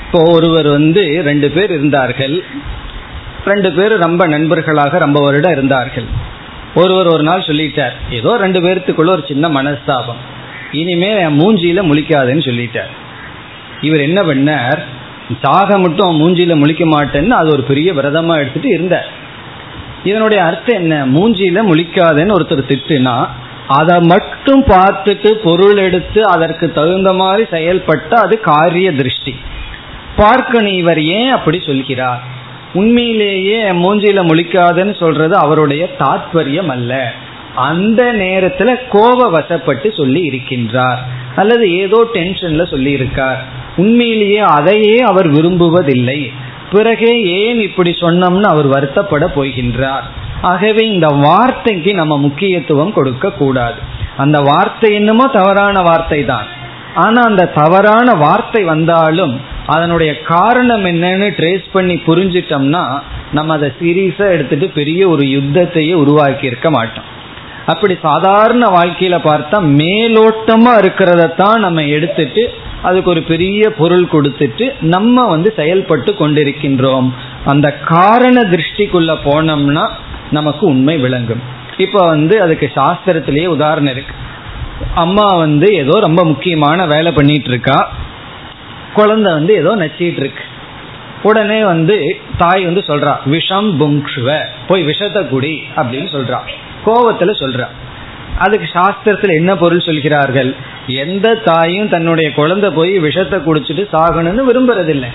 இப்போ 0.05 0.21
ஒருவர் 0.37 0.69
வந்து 0.77 1.03
ரெண்டு 1.29 1.49
பேர் 1.57 1.71
இருந்தார்கள். 1.77 2.35
ரெண்டு 3.51 3.71
பேர் 3.77 3.93
ரொம்ப 4.05 4.23
நண்பர்களாக 4.35 4.99
ரொம்ப 5.05 5.19
வருடம் 5.27 5.55
இருந்தார்கள். 5.57 6.09
ஒருவர் 6.81 7.09
ஒரு 7.15 7.25
நாள் 7.29 7.47
சொல்லிட்டார் 7.49 7.95
ஏதோ 8.19 8.31
ரெண்டு 8.45 8.61
பேர்த்துக்குள்ள 8.65 9.13
ஒரு 9.17 9.25
சின்ன 9.31 9.49
மனஸ்தாபம். 9.59 10.21
இனிமே 10.81 11.11
என் 11.25 11.39
மூஞ்சியில 11.41 11.83
முழிக்காதுன்னு 11.91 12.47
சொல்லிட்டார். 12.49 12.93
இவர் 13.87 14.07
என்ன 14.09 14.21
பண்ணார் 14.31 14.81
சாக 15.45 15.79
மட்டும் 15.85 16.21
மூஞ்சியில 16.23 16.55
முழிக்க 16.63 16.85
மாட்டேன்னு 16.97 17.35
அது 17.41 17.49
ஒரு 17.57 17.65
பெரிய 17.71 17.89
விரதமா 17.99 18.35
எடுத்துட்டு 18.43 18.71
இருந்தார். 18.77 19.09
இதனுடைய 20.05 20.45
அர்த்தம் 20.45 20.77
என்ன? 20.77 21.07
மூஞ்சியில 21.07 21.67
முழிக்காதேன்னு 21.73 22.35
ஒருத்தர் 22.39 22.69
திட்டுனா 22.69 23.27
அதை 23.67 24.01
மட்டும் 24.01 24.65
பார்த்துட்டு 24.65 25.29
பொருள் 25.29 25.77
எடுத்து 25.77 26.27
அதற்கு 26.27 26.73
தகுந்த 26.73 27.13
மாதிரி 27.13 27.43
செயல்பட்ட 27.51 28.15
அது 28.15 28.41
காரிய 28.41 28.93
திருஷ்டி. 28.93 29.35
பார்க்கணும் 30.17 30.73
இவர் 30.73 31.03
ஏன் 31.03 31.31
அப்படி 31.31 31.63
சொல்கிறார்? 31.67 32.23
உண்மையிலேயே 32.75 33.63
மூஞ்சியில 33.63 34.21
முழிக்காதேன்னு 34.25 34.97
சொல்றது 34.97 35.37
அவருடைய 35.37 35.89
தாத்பரியம் 35.99 36.67
அல்ல. 36.67 37.13
அந்த 37.55 38.13
நேரத்துல 38.13 38.77
கோப 38.89 39.31
வசப்பட்டு 39.31 39.97
சொல்லி 39.97 40.29
இருக்கின்றார். 40.29 40.99
அல்லது 41.37 41.77
ஏதோ 41.77 42.09
டென்ஷன்ல 42.13 42.69
சொல்லி 42.69 42.91
இருக்கார். 42.91 43.45
உண்மையிலேயே 43.77 44.39
அதையே 44.39 44.97
அவர் 44.97 45.31
விரும்புவதில்லை. 45.33 46.33
பிறகே 46.73 47.13
ஏன் 47.41 47.61
இப்படி 47.61 47.91
சொன்னோம்னு 48.01 48.49
அவர் 48.53 48.69
வருத்தப்பட 48.75 49.27
போகின்றார். 49.37 50.07
ஆகவே 50.43 50.83
இந்த 50.95 51.09
வார்த்தைக்கு 51.27 51.93
நம்ம 51.95 52.17
முக்கியத்துவம் 52.19 52.93
கொடுக்க 52.93 53.31
கூடாது. 53.33 53.79
அந்த 54.17 54.39
வார்த்தை 54.51 54.91
என்னமோ 54.95 55.27
தவறான 55.39 55.83
வார்த்தை 55.89 56.21
தான். 56.25 56.49
ஆனா 57.05 57.21
அந்த 57.23 57.51
தவறான 57.61 58.15
வார்த்தை 58.25 58.63
வந்தாலும் 58.65 59.35
அதனுடைய 59.67 60.13
காரணம் 60.33 60.85
என்னன்னு 60.85 61.29
ட்ரேஸ் 61.39 61.67
பண்ணி 61.73 61.97
புரிஞ்சிட்டோம்னா 62.07 62.85
நம்ம 63.33 63.55
அதை 63.55 63.69
சீரியஸா 63.81 64.27
எடுத்துட்டு 64.35 64.69
பெரிய 64.79 65.01
ஒரு 65.09 65.25
யுத்தத்தையே 65.37 65.95
உருவாக்கி 66.03 66.47
இருக்க 66.47 66.71
மாட்டோம். 66.71 67.09
அப்படி 67.73 67.95
சாதாரண 68.03 68.67
வாழ்க்கையில 68.77 69.17
பார்த்தா 69.27 69.59
மேலோட்டமா 69.81 70.73
இருக்கிறதத்தான் 70.83 71.59
நம்ம 71.67 71.83
எடுத்துட்டு 71.97 72.45
அதுக்கு 72.83 73.11
ஒரு 73.11 73.23
பெரிய 73.23 73.71
பொருள் 73.71 74.05
கொடுத்துட்டு 74.05 74.67
நம்ம 74.81 75.27
வந்து 75.27 75.53
செயல்பட்டு 75.57 76.13
கொண்டிருக்கின்றோம். 76.13 77.09
அந்த 77.45 77.77
காரண 77.79 78.43
திருஷ்டிக்குள்ள 78.43 79.15
போனோம்னா 79.25 79.89
நமக்கு 80.31 80.67
உண்மை 80.67 80.97
விளங்கும். 80.99 81.43
இப்போ 81.77 82.07
வந்து 82.07 82.43
அதுக்கு 82.43 82.71
சாஸ்திரத்திலேயே 82.75 83.47
உதாரணம் 83.47 83.93
இருக்கு. 83.93 84.15
அம்மா 84.95 85.27
வந்து 85.37 85.75
ஏதோ 85.75 86.01
ரொம்ப 86.01 86.25
முக்கியமான 86.25 86.87
வேலை 86.87 87.13
பண்ணிட்டு 87.13 87.49
இருக்கா 87.49 87.79
குழந்தை 88.95 89.33
வந்து 89.33 89.55
ஏதோ 89.55 89.77
நச்சிட்டு 89.77 90.23
இருக்கு 90.25 90.45
உடனே 91.23 91.65
வந்து 91.65 92.21
தாய் 92.39 92.65
வந்து 92.65 92.83
சொல்றா 92.87 93.17
விஷம் 93.25 93.71
புங்ஷுவ 93.81 94.39
போய் 94.69 94.83
விஷத்தை 94.83 95.27
குடி 95.27 95.63
அப்படின்னு 95.77 96.09
சொல்றா. 96.17 96.39
கோவத்துல 96.87 97.31
சொல்றா. 97.43 97.67
அதுக்கு 98.39 98.67
சாஸ்திரத்தில் 98.73 99.39
என்ன 99.41 99.53
பொருள் 99.57 99.87
சொல்கிறார்கள்? 99.89 100.51
எந்த 101.03 101.29
தாயும் 101.45 101.89
தன்னுடைய 101.89 102.29
குழந்தை 102.33 102.71
போய் 102.71 102.93
விஷத்தை 102.99 103.39
குடிச்சிட்டு 103.39 103.85
சாகணும்னு 103.95 104.43
விரும்புறதில்லை. 104.49 105.11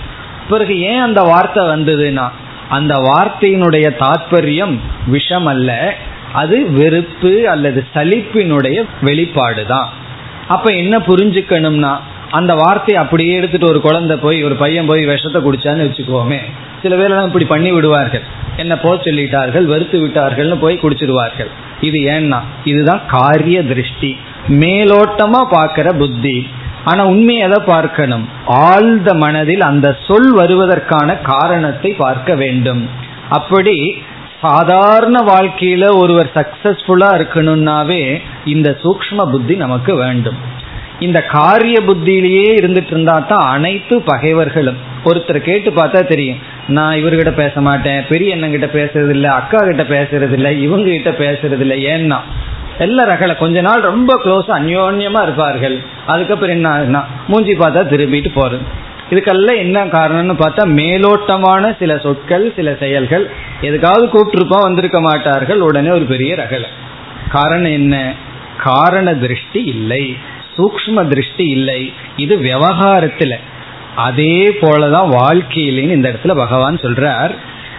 பிறகு 0.48 0.74
ஏன் 0.90 1.00
அந்த 1.00 1.20
வார்த்தை 1.22 1.62
வந்ததுன்னா 1.64 2.26
அந்த 2.68 2.94
வார்த்தையினுடைய 3.08 3.86
தாற்பயம் 4.02 4.74
விஷம் 5.06 5.46
அல்ல 5.46 5.70
அது 6.32 6.56
வெறுப்பு 6.70 7.32
அல்லது 7.48 7.80
சலிப்பினுடைய 7.94 8.76
வெளிப்பாடு 9.00 9.62
தான் 9.66 9.88
அப்ப 10.48 10.72
என்ன 10.72 10.94
புரிஞ்சுக்கணும்னா 10.98 11.92
அந்த 12.38 12.52
வார்த்தையை 12.54 12.98
அப்படியே 13.02 13.32
எடுத்துட்டு 13.36 13.66
ஒரு 13.68 13.80
குழந்தை 13.80 14.14
போய் 14.16 14.38
ஒரு 14.44 14.54
பையன் 14.62 14.88
போய் 14.90 15.02
விஷத்தை 15.06 15.40
குடிச்சான்னு 15.42 15.86
வச்சுக்கோமே. 15.86 16.38
சில 16.82 16.96
பேரெல்லாம் 16.96 17.26
இப்படி 17.26 17.44
பண்ணி 17.44 17.72
விடுவார்கள். 17.72 18.24
என்ன 18.56 18.74
போ 18.78 18.90
சொல்லிட்டார்கள் 18.94 19.64
வெறுத்து 19.64 19.98
விட்டார்கள்னு 20.06 20.58
போய் 20.60 20.82
குடிச்சிடுவார்கள். 20.82 21.50
இது 21.80 21.98
ஏன்னா 22.14 22.40
இதுதான் 22.64 23.02
காரிய 23.06 23.58
திருஷ்டி. 23.64 24.10
மேலோட்டமா 24.62 25.40
பார்க்கிற 25.50 25.92
புத்தி. 25.92 26.36
ஆனா 26.84 27.02
உண்மை 27.06 27.36
எதை 27.36 27.58
பார்க்கணும்? 27.66 28.24
ஆழ்ந்த 28.46 29.10
மனதில் 29.14 29.62
அந்த 29.70 29.96
சொல் 30.06 30.32
வருவதற்கான 30.36 31.16
காரணத்தை 31.22 31.90
பார்க்க 32.04 32.34
வேண்டும். 32.34 32.82
அப்படி 33.28 33.76
சாதாரண 34.40 35.18
வாழ்க்கையில 35.28 35.84
ஒருவர் 35.96 36.30
சக்சஸ்ஃபுல்லா 36.34 37.08
இருக்கணும்னாவே 37.18 38.02
இந்த 38.44 38.70
சூக்ம 38.82 39.30
புத்தி 39.30 39.54
நமக்கு 39.56 39.94
வேண்டும். 39.94 40.40
இந்த 41.00 41.22
காரிய 41.22 41.80
புத்தியிலேயே 41.80 42.56
இருந்துட்டு 42.56 42.86
இருந்தா 42.86 43.18
தான் 43.18 43.44
அனைத்து 43.44 44.00
பகைவர்களும் 44.00 44.76
ஒருத்தர் 45.04 45.38
கேட்டு 45.38 45.70
பார்த்தா 45.70 46.06
தெரியும். 46.06 46.38
நான் 46.68 46.96
இவர்கிட்ட 46.96 47.32
பேச 47.32 47.60
மாட்டேன் 47.60 48.06
பெரிய 48.08 48.36
அண்ணங்கிட்ட 48.36 48.68
பேசுறது 48.72 49.10
இல்லை 49.10 49.30
அக்கா 49.30 49.58
கிட்ட 49.58 49.82
பேசுறது 49.82 50.32
இல்லை 50.32 50.62
இவங்க 50.62 50.90
கிட்ட 50.90 51.10
பேசுறது 51.10 51.60
இல்லை 51.60 51.86
ஏன்னா. 51.86 52.18
எல்லா 52.78 53.04
ரகலை 53.04 53.36
கொஞ்ச 53.36 53.60
நாள் 53.60 53.80
ரொம்ப 53.80 54.20
க்ளோஸ் 54.24 54.50
அந்யோன்யமா 54.50 55.22
இருப்பார்கள். 55.22 55.82
அதுக்கப்புறம் 56.06 56.54
என்ன 56.54 57.02
மூஞ்சி 57.28 57.52
பார்த்தா 57.52 57.82
திரும்பிட்டு 57.90 58.30
போறது. 58.34 58.60
இதுக்கெல்லாம் 59.10 59.56
என்ன 59.56 59.84
காரணம்னு 59.84 60.34
பார்த்தா 60.38 60.64
மேலோட்டமான 60.66 61.76
சில 61.78 61.98
சொற்கள் 61.98 62.52
சில 62.56 62.74
செயல்கள் 62.74 63.30
எதுக்காவது 63.62 64.08
கூப்பிட்டுருப்போம் 64.12 64.62
வந்திருக்க 64.62 65.00
மாட்டார்கள் 65.00 65.60
உடனே 65.60 65.90
ஒரு 65.90 66.04
பெரிய 66.04 66.34
ரகலை. 66.34 66.68
காரணம் 67.28 67.72
என்ன? 67.72 68.14
காரண 68.58 69.14
திருஷ்டி 69.14 69.64
இல்லை. 69.64 70.16
சூக்ம 70.56 71.08
திருஷ்டி 71.08 71.46
இல்லை. 71.48 71.92
இது 72.16 72.36
விவகாரத்துல. 72.36 73.34
அதே 73.96 74.48
போலதான் 74.48 75.08
வாழ்க்கையிலேன்னு 75.20 75.98
இந்த 75.98 76.08
இடத்துல 76.08 76.34
பகவான் 76.34 76.76
சொல்றார். 76.76 77.34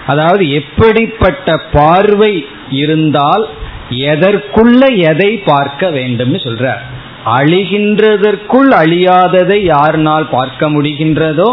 அதாவது 0.08 0.44
எப்படிப்பட்ட 0.52 1.58
பார்வை 1.72 2.34
இருந்தால் 2.70 3.46
எதற்குள்ள 3.90 4.82
எதை 5.12 5.32
பார்க்க 5.38 5.90
வேண்டும்னு 5.90 6.40
சொல்றார். 6.48 6.84
அழிகின்றதற்குள் 7.26 8.70
அழியாததை 8.82 9.60
யாருனால் 9.74 10.28
பார்க்க 10.30 10.70
முடிகின்றதோ 10.70 11.50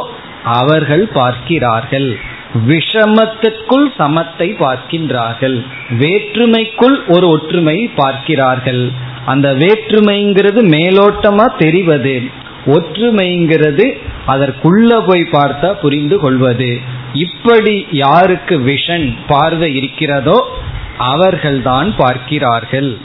அவர்கள் 0.59 1.05
பார்க்கிறார்கள். 1.13 2.19
விஷமத்திற்குள் 2.67 3.87
சமத்தை 3.99 4.49
பார்க்கின்றார்கள். 4.65 5.57
வேற்றுமைக்குள் 5.99 6.97
ஒரு 7.07 7.29
ஒற்றுமை 7.29 7.79
பார்க்கிறார்கள். 7.95 8.83
அந்த 9.27 9.49
வேற்றுமைங்கிறது 9.53 10.61
மேலோட்டமா 10.77 11.47
தெரிவது 11.59 12.23
ஒற்றுமைங்கிறது 12.67 13.87
அதற்குள்ள 14.27 14.91
போய் 15.07 15.23
பார்த்தா 15.33 15.73
புரிந்து 15.81 16.19
கொள்வது. 16.19 16.81
இப்படி 17.13 17.87
யாருக்கு 17.91 18.59
விஷன் 18.59 19.17
பார்வை 19.29 19.75
இருக்கிறதோ 19.75 20.49
அவர்கள்தான் 20.97 21.97
பார்க்கிறார்கள். 21.97 22.99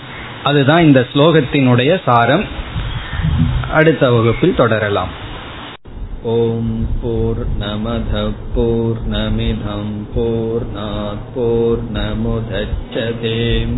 அதுதான் 0.44 0.84
இந்த 0.84 1.08
ஸ்லோகத்தினுடைய 1.14 2.02
சாரம். 2.06 2.46
அடுத்த 3.72 4.12
வகுப்பில் 4.12 4.56
தொடரலாம். 4.56 5.10
ஓம் 6.24 6.88
போர் 7.02 7.44
நமத 7.60 8.34
போர் 8.56 9.02
நமிதம் 9.12 9.94
போர் 11.34 11.80
நமுதச்சதேம் 11.94 13.78